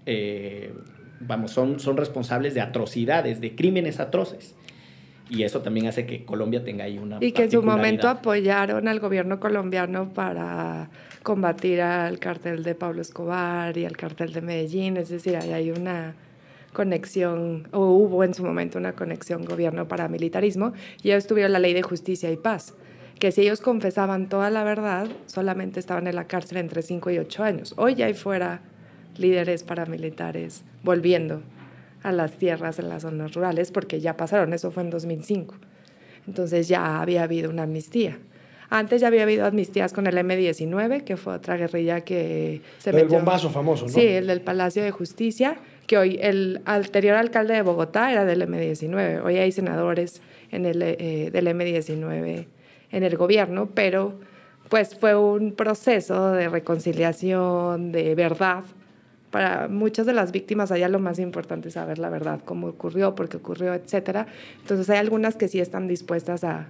eh, 0.05 0.73
vamos, 1.21 1.51
son, 1.51 1.79
son 1.79 1.95
responsables 1.95 2.53
de 2.53 2.59
atrocidades, 2.59 3.39
de 3.39 3.55
crímenes 3.55 4.01
atroces. 4.01 4.55
Y 5.29 5.43
eso 5.43 5.61
también 5.61 5.87
hace 5.87 6.05
que 6.05 6.25
Colombia 6.25 6.65
tenga 6.65 6.83
ahí 6.83 6.97
una... 6.97 7.19
Y 7.21 7.31
que 7.31 7.43
en 7.43 7.51
su 7.51 7.63
momento 7.63 8.09
apoyaron 8.09 8.89
al 8.89 8.99
gobierno 8.99 9.39
colombiano 9.39 10.09
para 10.13 10.89
combatir 11.23 11.79
al 11.79 12.19
cartel 12.19 12.61
de 12.63 12.75
Pablo 12.75 13.01
Escobar 13.01 13.77
y 13.77 13.85
al 13.85 13.95
cartel 13.95 14.33
de 14.33 14.41
Medellín. 14.41 14.97
Es 14.97 15.07
decir, 15.07 15.37
ahí 15.37 15.53
hay 15.53 15.71
una 15.71 16.13
conexión, 16.73 17.69
o 17.71 17.85
hubo 17.91 18.25
en 18.25 18.33
su 18.33 18.43
momento 18.43 18.79
una 18.79 18.91
conexión 18.91 19.45
gobierno-paramilitarismo, 19.45 20.73
y 21.01 21.11
ellos 21.11 21.25
tuvieron 21.25 21.53
la 21.53 21.59
ley 21.59 21.73
de 21.73 21.83
justicia 21.83 22.29
y 22.31 22.35
paz, 22.35 22.75
que 23.19 23.31
si 23.31 23.41
ellos 23.41 23.61
confesaban 23.61 24.27
toda 24.27 24.49
la 24.49 24.63
verdad, 24.63 25.07
solamente 25.27 25.79
estaban 25.79 26.07
en 26.07 26.15
la 26.15 26.25
cárcel 26.25 26.57
entre 26.57 26.81
5 26.81 27.11
y 27.11 27.19
8 27.19 27.43
años. 27.43 27.73
Hoy 27.77 27.95
ya 27.95 28.07
hay 28.07 28.13
fuera 28.13 28.61
líderes 29.17 29.63
paramilitares 29.63 30.63
volviendo 30.83 31.41
a 32.01 32.11
las 32.11 32.33
tierras 32.33 32.79
en 32.79 32.89
las 32.89 33.03
zonas 33.03 33.33
rurales, 33.33 33.71
porque 33.71 34.01
ya 34.01 34.17
pasaron, 34.17 34.53
eso 34.53 34.71
fue 34.71 34.83
en 34.83 34.89
2005. 34.89 35.55
Entonces 36.27 36.67
ya 36.67 37.01
había 37.01 37.23
habido 37.23 37.49
una 37.49 37.63
amnistía. 37.63 38.17
Antes 38.69 39.01
ya 39.01 39.07
había 39.07 39.23
habido 39.23 39.45
amnistías 39.45 39.93
con 39.93 40.07
el 40.07 40.17
M-19, 40.17 41.03
que 41.03 41.15
fue 41.15 41.33
otra 41.33 41.57
guerrilla 41.57 42.01
que 42.01 42.61
se 42.79 42.89
el 42.89 42.95
metió. 42.95 43.09
El 43.09 43.23
bombazo 43.23 43.49
famoso, 43.49 43.85
¿no? 43.85 43.91
Sí, 43.91 44.01
el 44.01 44.27
del 44.27 44.41
Palacio 44.41 44.83
de 44.83 44.91
Justicia, 44.91 45.57
que 45.85 45.97
hoy 45.97 46.17
el 46.21 46.61
anterior 46.65 47.15
alcalde 47.15 47.53
de 47.53 47.61
Bogotá 47.61 48.11
era 48.11 48.25
del 48.25 48.41
M19. 48.41 49.23
Hoy 49.23 49.37
hay 49.37 49.51
senadores 49.51 50.21
en 50.51 50.65
el, 50.65 50.81
eh, 50.81 51.29
del 51.31 51.47
M19 51.47 52.47
en 52.93 53.03
el 53.03 53.17
gobierno, 53.17 53.67
pero 53.73 54.13
pues 54.69 54.95
fue 54.97 55.15
un 55.15 55.51
proceso 55.51 56.31
de 56.31 56.47
reconciliación, 56.47 57.91
de 57.91 58.15
verdad. 58.15 58.63
Para 59.31 59.67
muchas 59.67 60.05
de 60.05 60.13
las 60.13 60.31
víctimas 60.31 60.71
allá 60.71 60.87
lo 60.87 60.99
más 60.99 61.19
importante 61.19 61.67
es 61.67 61.73
saber 61.73 61.99
la 61.99 62.09
verdad, 62.09 62.39
cómo 62.45 62.67
ocurrió, 62.67 63.15
por 63.15 63.27
qué 63.27 63.37
ocurrió, 63.37 63.73
etc. 63.73 64.27
Entonces 64.61 64.89
hay 64.89 64.99
algunas 64.99 65.35
que 65.35 65.47
sí 65.47 65.59
están 65.59 65.87
dispuestas 65.87 66.43
a, 66.43 66.67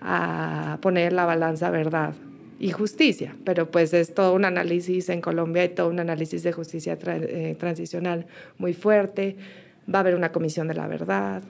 a 0.00 0.78
poner 0.82 1.12
la 1.12 1.24
balanza 1.24 1.70
verdad 1.70 2.14
y 2.58 2.70
justicia, 2.70 3.34
pero 3.44 3.70
pues 3.70 3.94
es 3.94 4.14
todo 4.14 4.34
un 4.34 4.44
análisis 4.44 5.08
en 5.08 5.20
Colombia 5.20 5.64
y 5.64 5.68
todo 5.70 5.88
un 5.88 6.00
análisis 6.00 6.42
de 6.42 6.52
justicia 6.52 6.98
eh, 7.06 7.56
transicional 7.58 8.26
muy 8.58 8.74
fuerte. 8.74 9.36
Va 9.92 9.98
a 9.98 10.00
haber 10.00 10.14
una 10.14 10.32
comisión 10.32 10.68
de 10.68 10.74
la 10.74 10.86
verdad, 10.86 11.42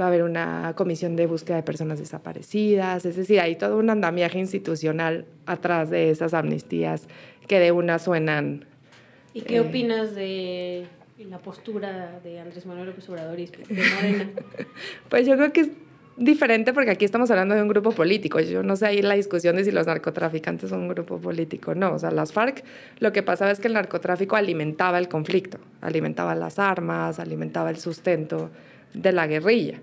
va 0.00 0.06
a 0.06 0.08
haber 0.08 0.22
una 0.22 0.72
comisión 0.76 1.16
de 1.16 1.26
búsqueda 1.26 1.56
de 1.56 1.62
personas 1.62 1.98
desaparecidas, 1.98 3.04
es 3.04 3.16
decir, 3.16 3.40
hay 3.40 3.56
todo 3.56 3.78
un 3.78 3.90
andamiaje 3.90 4.38
institucional 4.38 5.26
atrás 5.46 5.90
de 5.90 6.10
esas 6.10 6.34
amnistías 6.34 7.08
que 7.46 7.58
de 7.58 7.72
una 7.72 7.98
suenan. 7.98 8.64
¿Y 9.34 9.42
qué 9.42 9.56
eh, 9.56 9.60
opinas 9.60 10.14
de 10.14 10.86
la 11.28 11.38
postura 11.38 12.20
de 12.22 12.40
Andrés 12.40 12.66
Manuel 12.66 12.88
López 12.88 13.08
Obrador 13.08 13.38
y 13.38 13.46
de 13.46 13.64
Morena? 13.94 14.30
pues 15.08 15.26
yo 15.26 15.36
creo 15.36 15.52
que 15.52 15.70
diferente 16.16 16.72
porque 16.72 16.90
aquí 16.90 17.04
estamos 17.04 17.30
hablando 17.30 17.54
de 17.54 17.62
un 17.62 17.68
grupo 17.68 17.92
político. 17.92 18.40
Yo 18.40 18.62
no 18.62 18.76
sé 18.76 18.86
ahí 18.86 19.02
la 19.02 19.14
discusión 19.14 19.56
de 19.56 19.64
si 19.64 19.70
los 19.70 19.86
narcotraficantes 19.86 20.70
son 20.70 20.80
un 20.80 20.88
grupo 20.88 21.18
político. 21.18 21.74
No, 21.74 21.94
o 21.94 21.98
sea, 21.98 22.10
las 22.10 22.32
FARC 22.32 22.64
lo 22.98 23.12
que 23.12 23.22
pasaba 23.22 23.50
es 23.50 23.60
que 23.60 23.68
el 23.68 23.74
narcotráfico 23.74 24.36
alimentaba 24.36 24.98
el 24.98 25.08
conflicto, 25.08 25.58
alimentaba 25.80 26.34
las 26.34 26.58
armas, 26.58 27.18
alimentaba 27.18 27.70
el 27.70 27.78
sustento 27.78 28.50
de 28.94 29.12
la 29.12 29.26
guerrilla. 29.26 29.80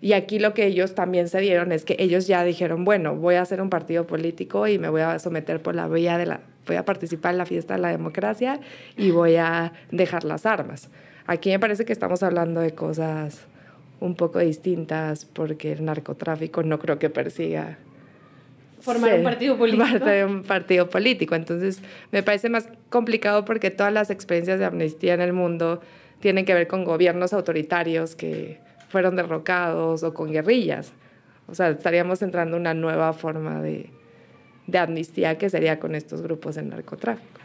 Y 0.00 0.12
aquí 0.12 0.38
lo 0.38 0.52
que 0.52 0.66
ellos 0.66 0.94
también 0.94 1.28
se 1.28 1.40
dieron 1.40 1.72
es 1.72 1.84
que 1.84 1.96
ellos 1.98 2.26
ya 2.26 2.44
dijeron, 2.44 2.84
bueno, 2.84 3.16
voy 3.16 3.36
a 3.36 3.42
hacer 3.42 3.62
un 3.62 3.70
partido 3.70 4.06
político 4.06 4.66
y 4.66 4.78
me 4.78 4.88
voy 4.88 5.00
a 5.00 5.18
someter 5.18 5.62
por 5.62 5.74
la 5.74 5.88
vía 5.88 6.18
de 6.18 6.26
la, 6.26 6.40
voy 6.66 6.76
a 6.76 6.84
participar 6.84 7.32
en 7.32 7.38
la 7.38 7.46
fiesta 7.46 7.74
de 7.74 7.80
la 7.80 7.88
democracia 7.88 8.60
y 8.96 9.10
voy 9.10 9.36
a 9.36 9.72
dejar 9.90 10.24
las 10.24 10.44
armas. 10.44 10.90
Aquí 11.26 11.50
me 11.50 11.58
parece 11.58 11.84
que 11.84 11.92
estamos 11.92 12.22
hablando 12.22 12.60
de 12.60 12.72
cosas 12.72 13.46
un 13.98 14.14
poco 14.14 14.38
distintas 14.38 15.24
porque 15.24 15.72
el 15.72 15.84
narcotráfico 15.84 16.62
no 16.62 16.78
creo 16.78 16.98
que 16.98 17.08
persiga 17.08 17.78
formar 18.80 19.14
un 19.14 19.24
partido 19.24 19.56
político. 19.56 19.84
un 20.26 20.42
partido 20.44 20.88
político. 20.88 21.34
Entonces, 21.34 21.82
me 22.12 22.22
parece 22.22 22.48
más 22.48 22.68
complicado 22.88 23.44
porque 23.44 23.70
todas 23.70 23.92
las 23.92 24.10
experiencias 24.10 24.58
de 24.58 24.64
amnistía 24.64 25.14
en 25.14 25.20
el 25.20 25.32
mundo 25.32 25.80
tienen 26.26 26.44
que 26.44 26.54
ver 26.54 26.66
con 26.66 26.82
gobiernos 26.82 27.32
autoritarios 27.32 28.16
que 28.16 28.58
fueron 28.88 29.14
derrocados 29.14 30.02
o 30.02 30.12
con 30.12 30.32
guerrillas. 30.32 30.92
O 31.46 31.54
sea, 31.54 31.68
estaríamos 31.68 32.20
entrando 32.20 32.56
en 32.56 32.62
una 32.62 32.74
nueva 32.74 33.12
forma 33.12 33.62
de, 33.62 33.90
de 34.66 34.78
amnistía 34.78 35.38
que 35.38 35.48
sería 35.48 35.78
con 35.78 35.94
estos 35.94 36.22
grupos 36.22 36.56
de 36.56 36.64
narcotráfico. 36.64 37.38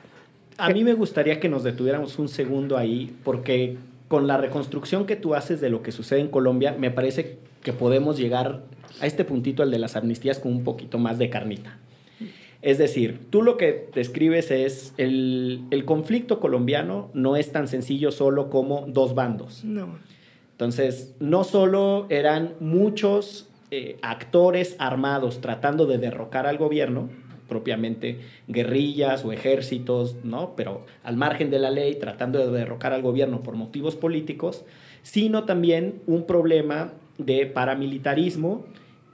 A 0.57 0.71
mí 0.71 0.83
me 0.83 0.95
gustaría 0.95 1.39
que 1.39 1.47
nos 1.47 1.63
detuviéramos 1.63 2.17
un 2.17 2.27
segundo 2.27 2.75
ahí, 2.75 3.15
porque 3.23 3.77
con 4.07 4.25
la 4.25 4.37
reconstrucción 4.37 5.05
que 5.05 5.15
tú 5.15 5.35
haces 5.35 5.61
de 5.61 5.69
lo 5.69 5.83
que 5.83 5.91
sucede 5.91 6.21
en 6.21 6.29
Colombia, 6.29 6.75
me 6.75 6.89
parece 6.89 7.37
que 7.61 7.73
podemos 7.73 8.17
llegar 8.17 8.63
a 8.99 9.05
este 9.05 9.23
puntito, 9.25 9.61
al 9.61 9.69
de 9.69 9.77
las 9.77 9.95
amnistías, 9.95 10.39
con 10.39 10.53
un 10.53 10.63
poquito 10.63 10.97
más 10.97 11.19
de 11.19 11.29
carnita. 11.29 11.77
Es 12.61 12.77
decir, 12.77 13.27
tú 13.29 13.41
lo 13.41 13.57
que 13.57 13.89
describes 13.93 14.51
es 14.51 14.93
el, 14.97 15.63
el 15.71 15.85
conflicto 15.85 16.39
colombiano 16.39 17.09
no 17.13 17.35
es 17.35 17.51
tan 17.51 17.67
sencillo 17.67 18.11
solo 18.11 18.49
como 18.49 18.85
dos 18.87 19.15
bandos. 19.15 19.63
No. 19.63 19.97
Entonces, 20.51 21.15
no 21.19 21.43
solo 21.43 22.05
eran 22.09 22.53
muchos 22.59 23.49
eh, 23.71 23.97
actores 24.03 24.75
armados 24.77 25.41
tratando 25.41 25.87
de 25.87 25.97
derrocar 25.97 26.45
al 26.45 26.59
gobierno, 26.59 27.09
propiamente 27.47 28.19
guerrillas 28.47 29.25
o 29.25 29.31
ejércitos, 29.31 30.17
¿no? 30.23 30.55
Pero 30.55 30.85
al 31.03 31.17
margen 31.17 31.49
de 31.49 31.57
la 31.57 31.71
ley, 31.71 31.95
tratando 31.95 32.37
de 32.39 32.51
derrocar 32.51 32.93
al 32.93 33.01
gobierno 33.01 33.41
por 33.43 33.55
motivos 33.55 33.95
políticos, 33.95 34.63
sino 35.01 35.45
también 35.45 36.01
un 36.05 36.27
problema 36.27 36.93
de 37.17 37.45
paramilitarismo 37.45 38.65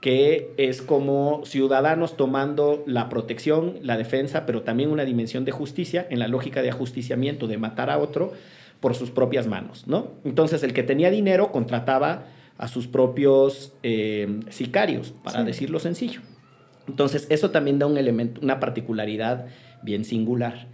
que 0.08 0.54
es 0.56 0.80
como 0.80 1.44
ciudadanos 1.44 2.16
tomando 2.16 2.82
la 2.86 3.10
protección, 3.10 3.74
la 3.82 3.98
defensa, 3.98 4.46
pero 4.46 4.62
también 4.62 4.88
una 4.88 5.04
dimensión 5.04 5.44
de 5.44 5.52
justicia, 5.52 6.06
en 6.08 6.18
la 6.18 6.28
lógica 6.28 6.62
de 6.62 6.70
ajusticiamiento, 6.70 7.46
de 7.46 7.58
matar 7.58 7.90
a 7.90 7.98
otro 7.98 8.32
por 8.80 8.94
sus 8.94 9.10
propias 9.10 9.46
manos, 9.46 9.86
¿no? 9.86 10.12
Entonces, 10.24 10.62
el 10.62 10.72
que 10.72 10.82
tenía 10.82 11.10
dinero 11.10 11.52
contrataba 11.52 12.24
a 12.56 12.68
sus 12.68 12.86
propios 12.86 13.74
eh, 13.82 14.40
sicarios, 14.48 15.12
para 15.22 15.44
decirlo 15.44 15.78
sencillo. 15.78 16.22
Entonces, 16.88 17.26
eso 17.28 17.50
también 17.50 17.78
da 17.78 17.84
un 17.84 17.98
elemento, 17.98 18.40
una 18.40 18.60
particularidad 18.60 19.48
bien 19.82 20.06
singular. 20.06 20.68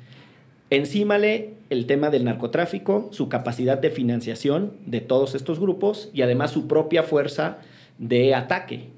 Encímale 0.70 1.54
el 1.70 1.86
tema 1.86 2.10
del 2.10 2.22
narcotráfico, 2.22 3.08
su 3.10 3.28
capacidad 3.28 3.78
de 3.78 3.90
financiación 3.90 4.74
de 4.86 5.00
todos 5.00 5.34
estos 5.34 5.58
grupos 5.58 6.08
y 6.14 6.22
además 6.22 6.52
su 6.52 6.68
propia 6.68 7.02
fuerza 7.02 7.58
de 7.98 8.36
ataque. 8.36 8.93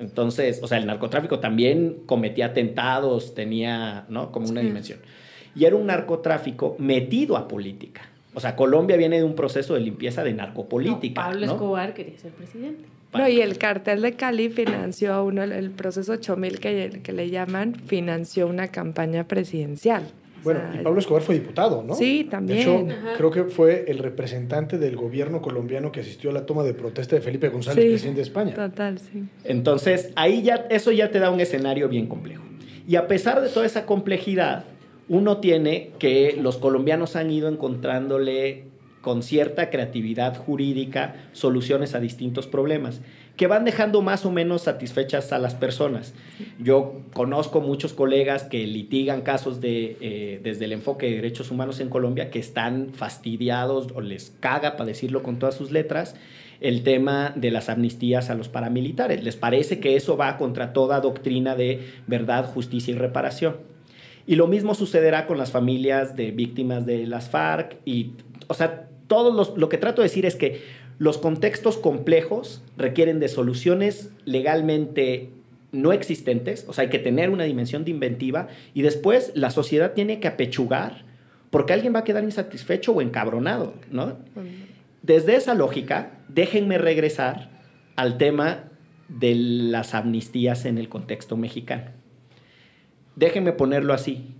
Entonces, 0.00 0.60
o 0.62 0.66
sea, 0.66 0.78
el 0.78 0.86
narcotráfico 0.86 1.38
también 1.38 1.98
cometía 2.06 2.46
atentados, 2.46 3.34
tenía, 3.34 4.06
¿no? 4.08 4.32
Como 4.32 4.48
una 4.48 4.60
dimensión. 4.60 4.98
Y 5.54 5.64
era 5.64 5.76
un 5.76 5.86
narcotráfico 5.86 6.76
metido 6.78 7.36
a 7.36 7.46
política. 7.46 8.02
O 8.34 8.40
sea, 8.40 8.56
Colombia 8.56 8.96
viene 8.96 9.18
de 9.18 9.24
un 9.24 9.34
proceso 9.34 9.74
de 9.74 9.80
limpieza 9.80 10.22
de 10.24 10.32
narcopolítica. 10.32 11.22
Pablo 11.22 11.46
Escobar 11.46 11.94
quería 11.94 12.18
ser 12.18 12.32
presidente. 12.32 12.84
No, 13.12 13.28
y 13.28 13.40
el 13.40 13.58
cartel 13.58 14.02
de 14.02 14.12
Cali 14.14 14.50
financió 14.50 15.24
uno, 15.24 15.42
el 15.42 15.70
proceso 15.70 16.12
8000 16.12 16.60
que, 16.60 17.00
que 17.02 17.12
le 17.12 17.28
llaman, 17.28 17.74
financió 17.74 18.46
una 18.46 18.68
campaña 18.68 19.26
presidencial. 19.26 20.04
Bueno, 20.42 20.60
y 20.74 20.78
Pablo 20.78 20.98
Escobar 20.98 21.22
fue 21.22 21.34
diputado, 21.34 21.82
¿no? 21.82 21.94
Sí, 21.94 22.26
también. 22.30 22.86
De 22.88 22.94
hecho, 22.94 23.16
creo 23.16 23.30
que 23.30 23.44
fue 23.44 23.84
el 23.88 23.98
representante 23.98 24.78
del 24.78 24.96
gobierno 24.96 25.42
colombiano 25.42 25.92
que 25.92 26.00
asistió 26.00 26.30
a 26.30 26.32
la 26.32 26.46
toma 26.46 26.62
de 26.62 26.74
protesta 26.74 27.16
de 27.16 27.22
Felipe 27.22 27.48
González, 27.48 27.84
presidente 27.84 28.18
de 28.18 28.22
España. 28.22 28.54
Total, 28.54 28.98
sí. 28.98 29.24
Entonces, 29.44 30.12
ahí 30.16 30.42
ya, 30.42 30.66
eso 30.70 30.92
ya 30.92 31.10
te 31.10 31.18
da 31.18 31.30
un 31.30 31.40
escenario 31.40 31.88
bien 31.88 32.06
complejo. 32.06 32.42
Y 32.86 32.96
a 32.96 33.06
pesar 33.06 33.40
de 33.40 33.48
toda 33.48 33.66
esa 33.66 33.86
complejidad, 33.86 34.64
uno 35.08 35.38
tiene 35.38 35.90
que 35.98 36.36
los 36.40 36.56
colombianos 36.56 37.16
han 37.16 37.30
ido 37.30 37.48
encontrándole 37.48 38.64
con 39.00 39.22
cierta 39.22 39.70
creatividad 39.70 40.36
jurídica 40.36 41.16
soluciones 41.32 41.94
a 41.94 42.00
distintos 42.00 42.46
problemas 42.46 43.00
que 43.40 43.46
van 43.46 43.64
dejando 43.64 44.02
más 44.02 44.26
o 44.26 44.30
menos 44.30 44.64
satisfechas 44.64 45.32
a 45.32 45.38
las 45.38 45.54
personas. 45.54 46.12
Yo 46.58 47.00
conozco 47.14 47.62
muchos 47.62 47.94
colegas 47.94 48.42
que 48.42 48.66
litigan 48.66 49.22
casos 49.22 49.62
de, 49.62 49.96
eh, 50.02 50.40
desde 50.42 50.66
el 50.66 50.74
enfoque 50.74 51.06
de 51.06 51.14
derechos 51.14 51.50
humanos 51.50 51.80
en 51.80 51.88
Colombia 51.88 52.30
que 52.30 52.38
están 52.38 52.90
fastidiados 52.92 53.92
o 53.94 54.02
les 54.02 54.34
caga, 54.40 54.72
para 54.72 54.88
decirlo 54.88 55.22
con 55.22 55.38
todas 55.38 55.54
sus 55.54 55.70
letras, 55.70 56.16
el 56.60 56.82
tema 56.82 57.32
de 57.34 57.50
las 57.50 57.70
amnistías 57.70 58.28
a 58.28 58.34
los 58.34 58.50
paramilitares. 58.50 59.24
Les 59.24 59.36
parece 59.36 59.80
que 59.80 59.96
eso 59.96 60.18
va 60.18 60.36
contra 60.36 60.74
toda 60.74 61.00
doctrina 61.00 61.54
de 61.54 61.80
verdad, 62.06 62.44
justicia 62.44 62.92
y 62.92 62.98
reparación. 62.98 63.56
Y 64.26 64.34
lo 64.34 64.48
mismo 64.48 64.74
sucederá 64.74 65.26
con 65.26 65.38
las 65.38 65.50
familias 65.50 66.14
de 66.14 66.30
víctimas 66.30 66.84
de 66.84 67.06
las 67.06 67.30
FARC. 67.30 67.78
Y, 67.86 68.10
o 68.48 68.52
sea, 68.52 68.90
todo 69.06 69.56
lo 69.56 69.68
que 69.70 69.78
trato 69.78 70.02
de 70.02 70.08
decir 70.08 70.26
es 70.26 70.36
que 70.36 70.60
los 71.00 71.18
contextos 71.18 71.78
complejos 71.78 72.62
requieren 72.76 73.18
de 73.18 73.26
soluciones 73.26 74.10
legalmente 74.24 75.30
no 75.72 75.90
existentes, 75.92 76.64
o 76.68 76.72
sea, 76.72 76.82
hay 76.82 76.90
que 76.90 77.00
tener 77.00 77.30
una 77.30 77.42
dimensión 77.42 77.84
de 77.84 77.90
inventiva 77.90 78.46
y 78.74 78.82
después 78.82 79.32
la 79.34 79.50
sociedad 79.50 79.94
tiene 79.94 80.20
que 80.20 80.28
apechugar 80.28 81.04
porque 81.50 81.72
alguien 81.72 81.92
va 81.92 82.00
a 82.00 82.04
quedar 82.04 82.22
insatisfecho 82.22 82.92
o 82.92 83.00
encabronado, 83.00 83.74
¿no? 83.90 84.18
Desde 85.02 85.34
esa 85.34 85.54
lógica, 85.54 86.20
déjenme 86.28 86.78
regresar 86.78 87.50
al 87.96 88.16
tema 88.16 88.70
de 89.08 89.34
las 89.34 89.94
amnistías 89.94 90.64
en 90.64 90.78
el 90.78 90.88
contexto 90.88 91.36
mexicano 91.36 91.90
déjenme 93.20 93.52
ponerlo 93.52 93.92
así, 93.92 94.34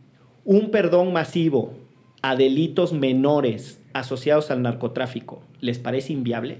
un 0.44 0.70
perdón 0.70 1.12
masivo 1.12 1.74
a 2.22 2.36
delitos 2.36 2.92
menores 2.92 3.79
asociados 3.92 4.50
al 4.50 4.62
narcotráfico, 4.62 5.42
¿les 5.60 5.78
parece 5.78 6.12
inviable? 6.12 6.58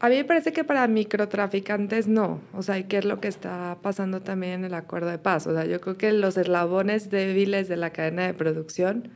A 0.00 0.08
mí 0.08 0.16
me 0.16 0.24
parece 0.24 0.52
que 0.52 0.64
para 0.64 0.86
microtraficantes 0.86 2.08
no, 2.08 2.40
o 2.52 2.62
sea, 2.62 2.82
¿qué 2.86 2.98
es 2.98 3.04
lo 3.04 3.20
que 3.20 3.28
está 3.28 3.78
pasando 3.80 4.20
también 4.20 4.52
en 4.52 4.64
el 4.66 4.74
acuerdo 4.74 5.08
de 5.08 5.18
paz? 5.18 5.46
O 5.46 5.54
sea, 5.54 5.64
yo 5.64 5.80
creo 5.80 5.96
que 5.96 6.12
los 6.12 6.36
eslabones 6.36 7.08
débiles 7.08 7.68
de 7.68 7.76
la 7.76 7.90
cadena 7.90 8.26
de 8.26 8.34
producción 8.34 9.08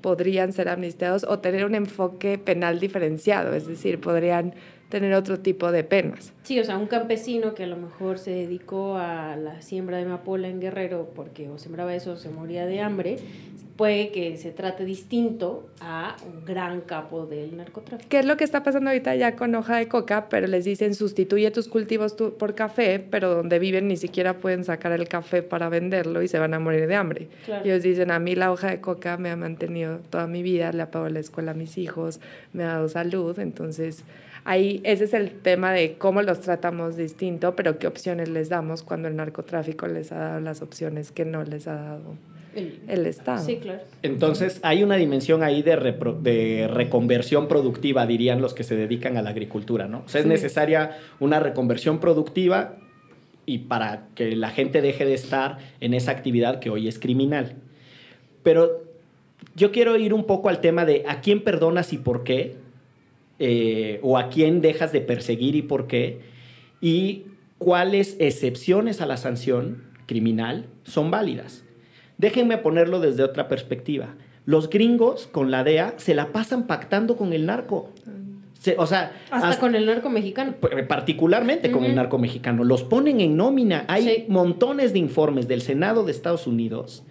podrían 0.00 0.52
ser 0.52 0.68
amnistiados 0.68 1.24
o 1.24 1.40
tener 1.40 1.64
un 1.64 1.74
enfoque 1.74 2.38
penal 2.38 2.78
diferenciado, 2.78 3.52
es 3.54 3.66
decir, 3.66 4.00
podrían 4.00 4.54
tener 4.88 5.12
otro 5.14 5.38
tipo 5.40 5.70
de 5.70 5.84
penas. 5.84 6.32
Sí, 6.42 6.58
o 6.58 6.64
sea, 6.64 6.78
un 6.78 6.86
campesino 6.86 7.54
que 7.54 7.64
a 7.64 7.66
lo 7.66 7.76
mejor 7.76 8.18
se 8.18 8.30
dedicó 8.30 8.96
a 8.96 9.36
la 9.36 9.60
siembra 9.60 9.98
de 9.98 10.04
amapola 10.04 10.48
en 10.48 10.60
Guerrero 10.60 11.10
porque 11.14 11.48
o 11.48 11.58
sembraba 11.58 11.94
eso 11.94 12.12
o 12.12 12.16
se 12.16 12.30
moría 12.30 12.66
de 12.66 12.80
hambre, 12.80 13.18
puede 13.78 14.10
que 14.10 14.36
se 14.38 14.50
trate 14.50 14.84
distinto 14.84 15.68
a 15.80 16.16
un 16.26 16.44
gran 16.44 16.80
capo 16.80 17.26
del 17.26 17.56
narcotráfico. 17.56 18.08
¿Qué 18.08 18.18
es 18.18 18.26
lo 18.26 18.36
que 18.36 18.42
está 18.42 18.64
pasando 18.64 18.90
ahorita 18.90 19.14
ya 19.14 19.36
con 19.36 19.54
hoja 19.54 19.76
de 19.76 19.86
coca? 19.86 20.28
Pero 20.28 20.48
les 20.48 20.64
dicen 20.64 20.96
sustituye 20.96 21.50
tus 21.52 21.68
cultivos 21.68 22.14
por 22.14 22.56
café, 22.56 22.98
pero 22.98 23.36
donde 23.36 23.60
viven 23.60 23.86
ni 23.86 23.96
siquiera 23.96 24.38
pueden 24.38 24.64
sacar 24.64 24.90
el 24.92 25.06
café 25.06 25.42
para 25.42 25.68
venderlo 25.68 26.22
y 26.22 26.28
se 26.28 26.40
van 26.40 26.54
a 26.54 26.58
morir 26.58 26.88
de 26.88 26.96
hambre. 26.96 27.28
Ellos 27.64 27.84
dicen, 27.84 28.10
a 28.10 28.18
mí 28.18 28.34
la 28.34 28.50
hoja 28.50 28.70
de 28.70 28.80
coca 28.80 29.16
me 29.16 29.30
ha 29.30 29.36
mantenido 29.36 30.00
toda 30.10 30.26
mi 30.26 30.42
vida, 30.42 30.72
le 30.72 30.82
ha 30.82 30.90
pagado 30.90 31.10
la 31.10 31.20
escuela 31.20 31.52
a 31.52 31.54
mis 31.54 31.78
hijos, 31.78 32.20
me 32.52 32.64
ha 32.64 32.68
dado 32.68 32.88
salud, 32.88 33.38
entonces 33.38 34.02
ahí 34.48 34.80
ese 34.82 35.04
es 35.04 35.12
el 35.12 35.30
tema 35.30 35.72
de 35.72 35.98
cómo 35.98 36.22
los 36.22 36.40
tratamos 36.40 36.96
distinto, 36.96 37.54
pero 37.54 37.78
qué 37.78 37.86
opciones 37.86 38.30
les 38.30 38.48
damos 38.48 38.82
cuando 38.82 39.06
el 39.06 39.14
narcotráfico 39.14 39.86
les 39.86 40.10
ha 40.10 40.16
dado 40.16 40.40
las 40.40 40.62
opciones 40.62 41.12
que 41.12 41.26
no 41.26 41.44
les 41.44 41.68
ha 41.68 41.74
dado 41.74 42.16
el, 42.54 43.06
Estado. 43.06 43.44
Sí, 43.44 43.58
claro. 43.58 43.80
Entonces 44.02 44.58
hay 44.62 44.82
una 44.82 44.96
dimensión 44.96 45.42
ahí 45.42 45.62
de, 45.62 45.76
de, 46.22 46.66
reconversión 46.66 47.46
productiva, 47.46 48.06
dirían 48.06 48.40
los 48.40 48.54
que 48.54 48.64
se 48.64 48.74
dedican 48.74 49.18
a 49.18 49.22
la 49.22 49.30
agricultura, 49.30 49.86
¿no? 49.86 50.02
O 50.06 50.08
sea, 50.08 50.22
es 50.22 50.26
necesaria 50.26 50.96
una 51.20 51.40
reconversión 51.40 52.00
productiva 52.00 52.76
y 53.44 53.58
para 53.58 54.08
que 54.14 54.34
la 54.34 54.48
gente 54.48 54.80
deje 54.80 55.04
de 55.04 55.14
estar 55.14 55.58
en 55.80 55.92
esa 55.92 56.10
actividad 56.10 56.58
que 56.58 56.70
hoy 56.70 56.88
es 56.88 56.98
criminal. 56.98 57.56
Pero 58.42 58.82
yo 59.54 59.72
quiero 59.72 59.96
ir 59.98 60.14
un 60.14 60.24
poco 60.24 60.48
al 60.48 60.60
tema 60.62 60.86
de 60.86 61.04
a 61.06 61.20
quién 61.20 61.44
perdonas 61.44 61.92
y 61.92 61.98
por 61.98 62.24
qué, 62.24 62.56
eh, 63.38 64.00
o 64.02 64.18
a 64.18 64.30
quién 64.30 64.60
dejas 64.60 64.92
de 64.92 65.00
perseguir 65.00 65.54
y 65.54 65.62
por 65.62 65.86
qué, 65.86 66.20
y 66.80 67.24
cuáles 67.58 68.16
excepciones 68.18 69.00
a 69.00 69.06
la 69.06 69.16
sanción 69.16 69.84
criminal 70.06 70.66
son 70.84 71.10
válidas. 71.10 71.64
Déjenme 72.16 72.58
ponerlo 72.58 73.00
desde 73.00 73.22
otra 73.22 73.48
perspectiva. 73.48 74.14
Los 74.44 74.70
gringos 74.70 75.26
con 75.26 75.50
la 75.50 75.62
DEA 75.62 75.94
se 75.98 76.14
la 76.14 76.32
pasan 76.32 76.66
pactando 76.66 77.16
con 77.16 77.32
el 77.32 77.46
narco. 77.46 77.92
o 78.76 78.86
sea, 78.86 79.12
hasta, 79.30 79.60
con 79.60 79.74
el 79.74 79.86
narco 79.86 80.08
mexicano. 80.08 80.54
Particularmente 80.88 81.70
con 81.70 81.84
el 81.84 81.94
narco 81.94 82.18
mexicano. 82.18 82.64
Los 82.64 82.82
ponen 82.82 83.20
en 83.20 83.36
nómina. 83.36 83.84
Hay 83.88 84.26
montones 84.28 84.92
de 84.92 84.98
informes 84.98 85.46
del 85.46 85.60
Senado 85.60 86.04
de 86.04 86.12
Estados 86.12 86.46
Unidos 86.46 87.04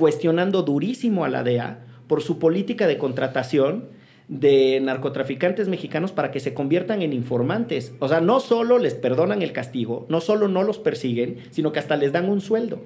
cuestionando 0.00 0.62
durísimo 0.62 1.26
a 1.26 1.28
la 1.28 1.42
DEA 1.42 1.84
por 2.06 2.22
su 2.22 2.38
política 2.38 2.86
de 2.86 2.96
contratación 2.96 3.90
de 4.30 4.78
narcotraficantes 4.80 5.68
mexicanos 5.68 6.12
para 6.12 6.30
que 6.30 6.38
se 6.38 6.54
conviertan 6.54 7.02
en 7.02 7.12
informantes. 7.12 7.92
O 7.98 8.08
sea, 8.08 8.20
no 8.20 8.38
solo 8.38 8.78
les 8.78 8.94
perdonan 8.94 9.42
el 9.42 9.52
castigo, 9.52 10.06
no 10.08 10.20
solo 10.20 10.46
no 10.46 10.62
los 10.62 10.78
persiguen, 10.78 11.38
sino 11.50 11.72
que 11.72 11.80
hasta 11.80 11.96
les 11.96 12.12
dan 12.12 12.30
un 12.30 12.40
sueldo. 12.40 12.80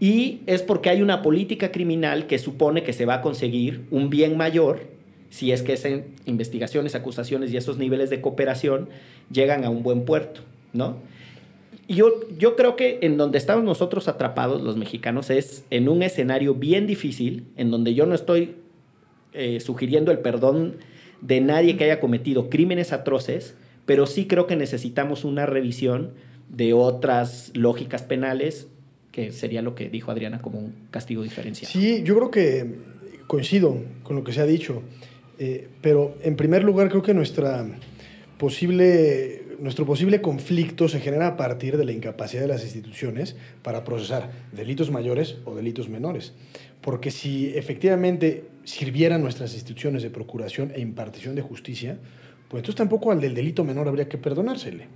Y 0.00 0.40
es 0.46 0.62
porque 0.62 0.90
hay 0.90 1.00
una 1.00 1.22
política 1.22 1.70
criminal 1.70 2.26
que 2.26 2.38
supone 2.38 2.82
que 2.82 2.92
se 2.92 3.06
va 3.06 3.14
a 3.14 3.20
conseguir 3.22 3.86
un 3.92 4.10
bien 4.10 4.36
mayor 4.36 4.80
si 5.30 5.52
es 5.52 5.62
que 5.62 5.74
esas 5.74 6.00
investigaciones, 6.24 6.94
acusaciones 6.96 7.52
y 7.52 7.56
esos 7.56 7.78
niveles 7.78 8.10
de 8.10 8.20
cooperación 8.20 8.88
llegan 9.30 9.64
a 9.64 9.70
un 9.70 9.82
buen 9.82 10.04
puerto, 10.04 10.40
¿no? 10.72 10.96
Yo, 11.86 12.12
yo 12.36 12.56
creo 12.56 12.76
que 12.76 12.98
en 13.02 13.16
donde 13.16 13.38
estamos 13.38 13.62
nosotros 13.62 14.08
atrapados, 14.08 14.62
los 14.62 14.76
mexicanos, 14.76 15.30
es 15.30 15.64
en 15.70 15.88
un 15.88 16.02
escenario 16.02 16.54
bien 16.54 16.86
difícil, 16.86 17.46
en 17.56 17.70
donde 17.70 17.94
yo 17.94 18.06
no 18.06 18.14
estoy 18.14 18.56
eh, 19.38 19.60
sugiriendo 19.60 20.10
el 20.10 20.18
perdón 20.18 20.78
de 21.20 21.40
nadie 21.40 21.76
que 21.76 21.84
haya 21.84 22.00
cometido 22.00 22.50
crímenes 22.50 22.92
atroces, 22.92 23.54
pero 23.86 24.06
sí 24.06 24.26
creo 24.26 24.48
que 24.48 24.56
necesitamos 24.56 25.24
una 25.24 25.46
revisión 25.46 26.10
de 26.48 26.72
otras 26.72 27.52
lógicas 27.54 28.02
penales, 28.02 28.66
que 29.12 29.30
sería 29.30 29.62
lo 29.62 29.76
que 29.76 29.90
dijo 29.90 30.10
Adriana 30.10 30.42
como 30.42 30.58
un 30.58 30.74
castigo 30.90 31.22
diferencial. 31.22 31.70
Sí, 31.70 32.02
yo 32.02 32.16
creo 32.16 32.30
que 32.32 32.74
coincido 33.28 33.80
con 34.02 34.16
lo 34.16 34.24
que 34.24 34.32
se 34.32 34.40
ha 34.40 34.46
dicho, 34.46 34.82
eh, 35.38 35.68
pero 35.82 36.16
en 36.22 36.34
primer 36.34 36.64
lugar 36.64 36.88
creo 36.88 37.02
que 37.02 37.14
nuestra 37.14 37.64
posible, 38.38 39.44
nuestro 39.60 39.86
posible 39.86 40.20
conflicto 40.20 40.88
se 40.88 41.00
genera 41.00 41.28
a 41.28 41.36
partir 41.36 41.76
de 41.76 41.84
la 41.84 41.92
incapacidad 41.92 42.42
de 42.42 42.48
las 42.48 42.64
instituciones 42.64 43.36
para 43.62 43.84
procesar 43.84 44.30
delitos 44.52 44.90
mayores 44.90 45.36
o 45.44 45.54
delitos 45.54 45.88
menores. 45.88 46.32
Porque 46.80 47.10
si 47.10 47.56
efectivamente 47.56 48.44
sirvieran 48.68 49.22
nuestras 49.22 49.54
instituciones 49.54 50.02
de 50.02 50.10
procuración 50.10 50.72
e 50.74 50.80
impartición 50.80 51.34
de 51.34 51.40
justicia, 51.40 51.96
pues 52.48 52.60
entonces 52.60 52.76
tampoco 52.76 53.10
al 53.10 53.18
del 53.18 53.34
delito 53.34 53.64
menor 53.64 53.88
habría 53.88 54.10
que 54.10 54.18
perdonársele. 54.18 54.88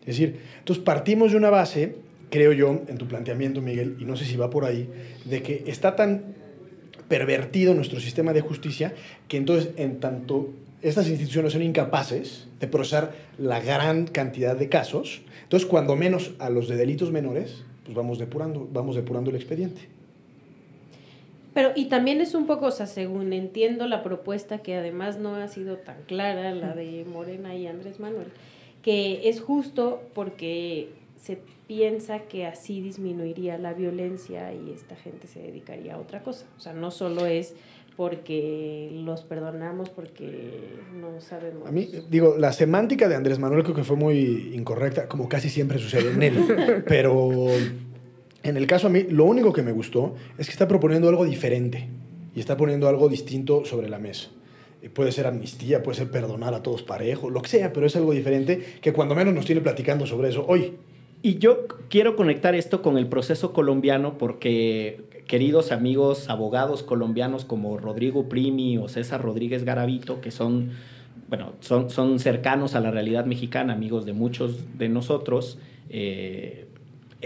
Es 0.00 0.18
decir, 0.18 0.40
entonces 0.58 0.84
partimos 0.84 1.30
de 1.30 1.38
una 1.38 1.48
base, 1.48 1.96
creo 2.28 2.52
yo, 2.52 2.82
en 2.86 2.98
tu 2.98 3.08
planteamiento, 3.08 3.62
Miguel, 3.62 3.96
y 3.98 4.04
no 4.04 4.18
sé 4.18 4.26
si 4.26 4.36
va 4.36 4.50
por 4.50 4.66
ahí, 4.66 4.90
de 5.24 5.42
que 5.42 5.64
está 5.66 5.96
tan 5.96 6.34
pervertido 7.08 7.72
nuestro 7.72 7.98
sistema 7.98 8.34
de 8.34 8.42
justicia 8.42 8.92
que 9.26 9.38
entonces, 9.38 9.70
en 9.78 10.00
tanto 10.00 10.50
estas 10.82 11.08
instituciones 11.08 11.54
son 11.54 11.62
incapaces 11.62 12.48
de 12.60 12.68
procesar 12.68 13.14
la 13.38 13.58
gran 13.58 14.06
cantidad 14.06 14.54
de 14.54 14.68
casos, 14.68 15.22
entonces 15.44 15.66
cuando 15.66 15.96
menos 15.96 16.32
a 16.38 16.50
los 16.50 16.68
de 16.68 16.76
delitos 16.76 17.10
menores, 17.10 17.64
pues 17.84 17.96
vamos 17.96 18.18
depurando, 18.18 18.68
vamos 18.70 18.96
depurando 18.96 19.30
el 19.30 19.36
expediente. 19.36 19.93
Pero, 21.54 21.70
y 21.76 21.86
también 21.86 22.20
es 22.20 22.34
un 22.34 22.46
poco, 22.46 22.66
o 22.66 22.70
sea, 22.72 22.86
según 22.86 23.32
entiendo 23.32 23.86
la 23.86 24.02
propuesta, 24.02 24.58
que 24.58 24.74
además 24.74 25.18
no 25.18 25.36
ha 25.36 25.46
sido 25.48 25.78
tan 25.78 26.02
clara, 26.02 26.52
la 26.52 26.74
de 26.74 27.06
Morena 27.10 27.54
y 27.54 27.68
Andrés 27.68 28.00
Manuel, 28.00 28.26
que 28.82 29.28
es 29.28 29.40
justo 29.40 30.02
porque 30.14 30.88
se 31.16 31.38
piensa 31.66 32.20
que 32.20 32.46
así 32.46 32.80
disminuiría 32.80 33.56
la 33.56 33.72
violencia 33.72 34.52
y 34.52 34.72
esta 34.72 34.96
gente 34.96 35.26
se 35.28 35.40
dedicaría 35.40 35.94
a 35.94 35.98
otra 35.98 36.22
cosa. 36.22 36.44
O 36.58 36.60
sea, 36.60 36.74
no 36.74 36.90
solo 36.90 37.24
es 37.24 37.54
porque 37.96 38.90
los 39.04 39.22
perdonamos 39.22 39.88
porque 39.88 40.60
no 41.00 41.20
sabemos. 41.20 41.68
A 41.68 41.72
mí, 41.72 41.88
digo, 42.10 42.36
la 42.36 42.52
semántica 42.52 43.08
de 43.08 43.14
Andrés 43.14 43.38
Manuel 43.38 43.62
creo 43.62 43.76
que 43.76 43.84
fue 43.84 43.96
muy 43.96 44.52
incorrecta, 44.54 45.08
como 45.08 45.28
casi 45.28 45.48
siempre 45.48 45.78
sucede 45.78 46.10
en 46.10 46.22
él, 46.22 46.84
pero 46.88 47.48
en 48.44 48.56
el 48.56 48.66
caso 48.66 48.86
a 48.86 48.90
mí, 48.90 49.04
lo 49.08 49.24
único 49.24 49.52
que 49.52 49.62
me 49.62 49.72
gustó 49.72 50.14
es 50.38 50.46
que 50.46 50.52
está 50.52 50.68
proponiendo 50.68 51.08
algo 51.08 51.24
diferente 51.24 51.88
y 52.36 52.40
está 52.40 52.56
poniendo 52.56 52.88
algo 52.88 53.08
distinto 53.08 53.64
sobre 53.64 53.88
la 53.88 53.98
mesa. 53.98 54.28
Eh, 54.82 54.90
puede 54.90 55.12
ser 55.12 55.26
amnistía, 55.26 55.82
puede 55.82 55.96
ser 55.96 56.10
perdonar 56.10 56.52
a 56.52 56.62
todos 56.62 56.82
parejos, 56.82 57.32
lo 57.32 57.40
que 57.40 57.48
sea, 57.48 57.72
pero 57.72 57.86
es 57.86 57.96
algo 57.96 58.12
diferente 58.12 58.62
que 58.82 58.92
cuando 58.92 59.14
menos 59.14 59.34
nos 59.34 59.46
tiene 59.46 59.62
platicando 59.62 60.06
sobre 60.06 60.28
eso 60.28 60.44
hoy. 60.46 60.74
Y 61.22 61.38
yo 61.38 61.66
quiero 61.88 62.16
conectar 62.16 62.54
esto 62.54 62.82
con 62.82 62.98
el 62.98 63.06
proceso 63.06 63.54
colombiano 63.54 64.18
porque 64.18 65.00
queridos 65.26 65.72
amigos 65.72 66.28
abogados 66.28 66.82
colombianos 66.82 67.46
como 67.46 67.78
Rodrigo 67.78 68.28
Primi 68.28 68.76
o 68.76 68.88
César 68.88 69.22
Rodríguez 69.22 69.64
Garavito, 69.64 70.20
que 70.20 70.30
son, 70.30 70.72
bueno, 71.30 71.52
son, 71.60 71.88
son 71.88 72.18
cercanos 72.18 72.74
a 72.74 72.80
la 72.80 72.90
realidad 72.90 73.24
mexicana, 73.24 73.72
amigos 73.72 74.04
de 74.04 74.12
muchos 74.12 74.76
de 74.76 74.90
nosotros, 74.90 75.58
eh, 75.88 76.66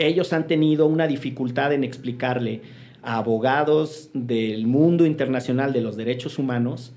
ellos 0.06 0.32
han 0.32 0.46
tenido 0.46 0.87
una 0.87 1.06
dificultad 1.06 1.72
en 1.72 1.84
explicarle 1.84 2.62
a 3.02 3.16
abogados 3.16 4.11
del 4.14 4.66
mundo 4.66 5.06
internacional 5.06 5.72
de 5.72 5.80
los 5.80 5.96
derechos 5.96 6.38
humanos 6.38 6.92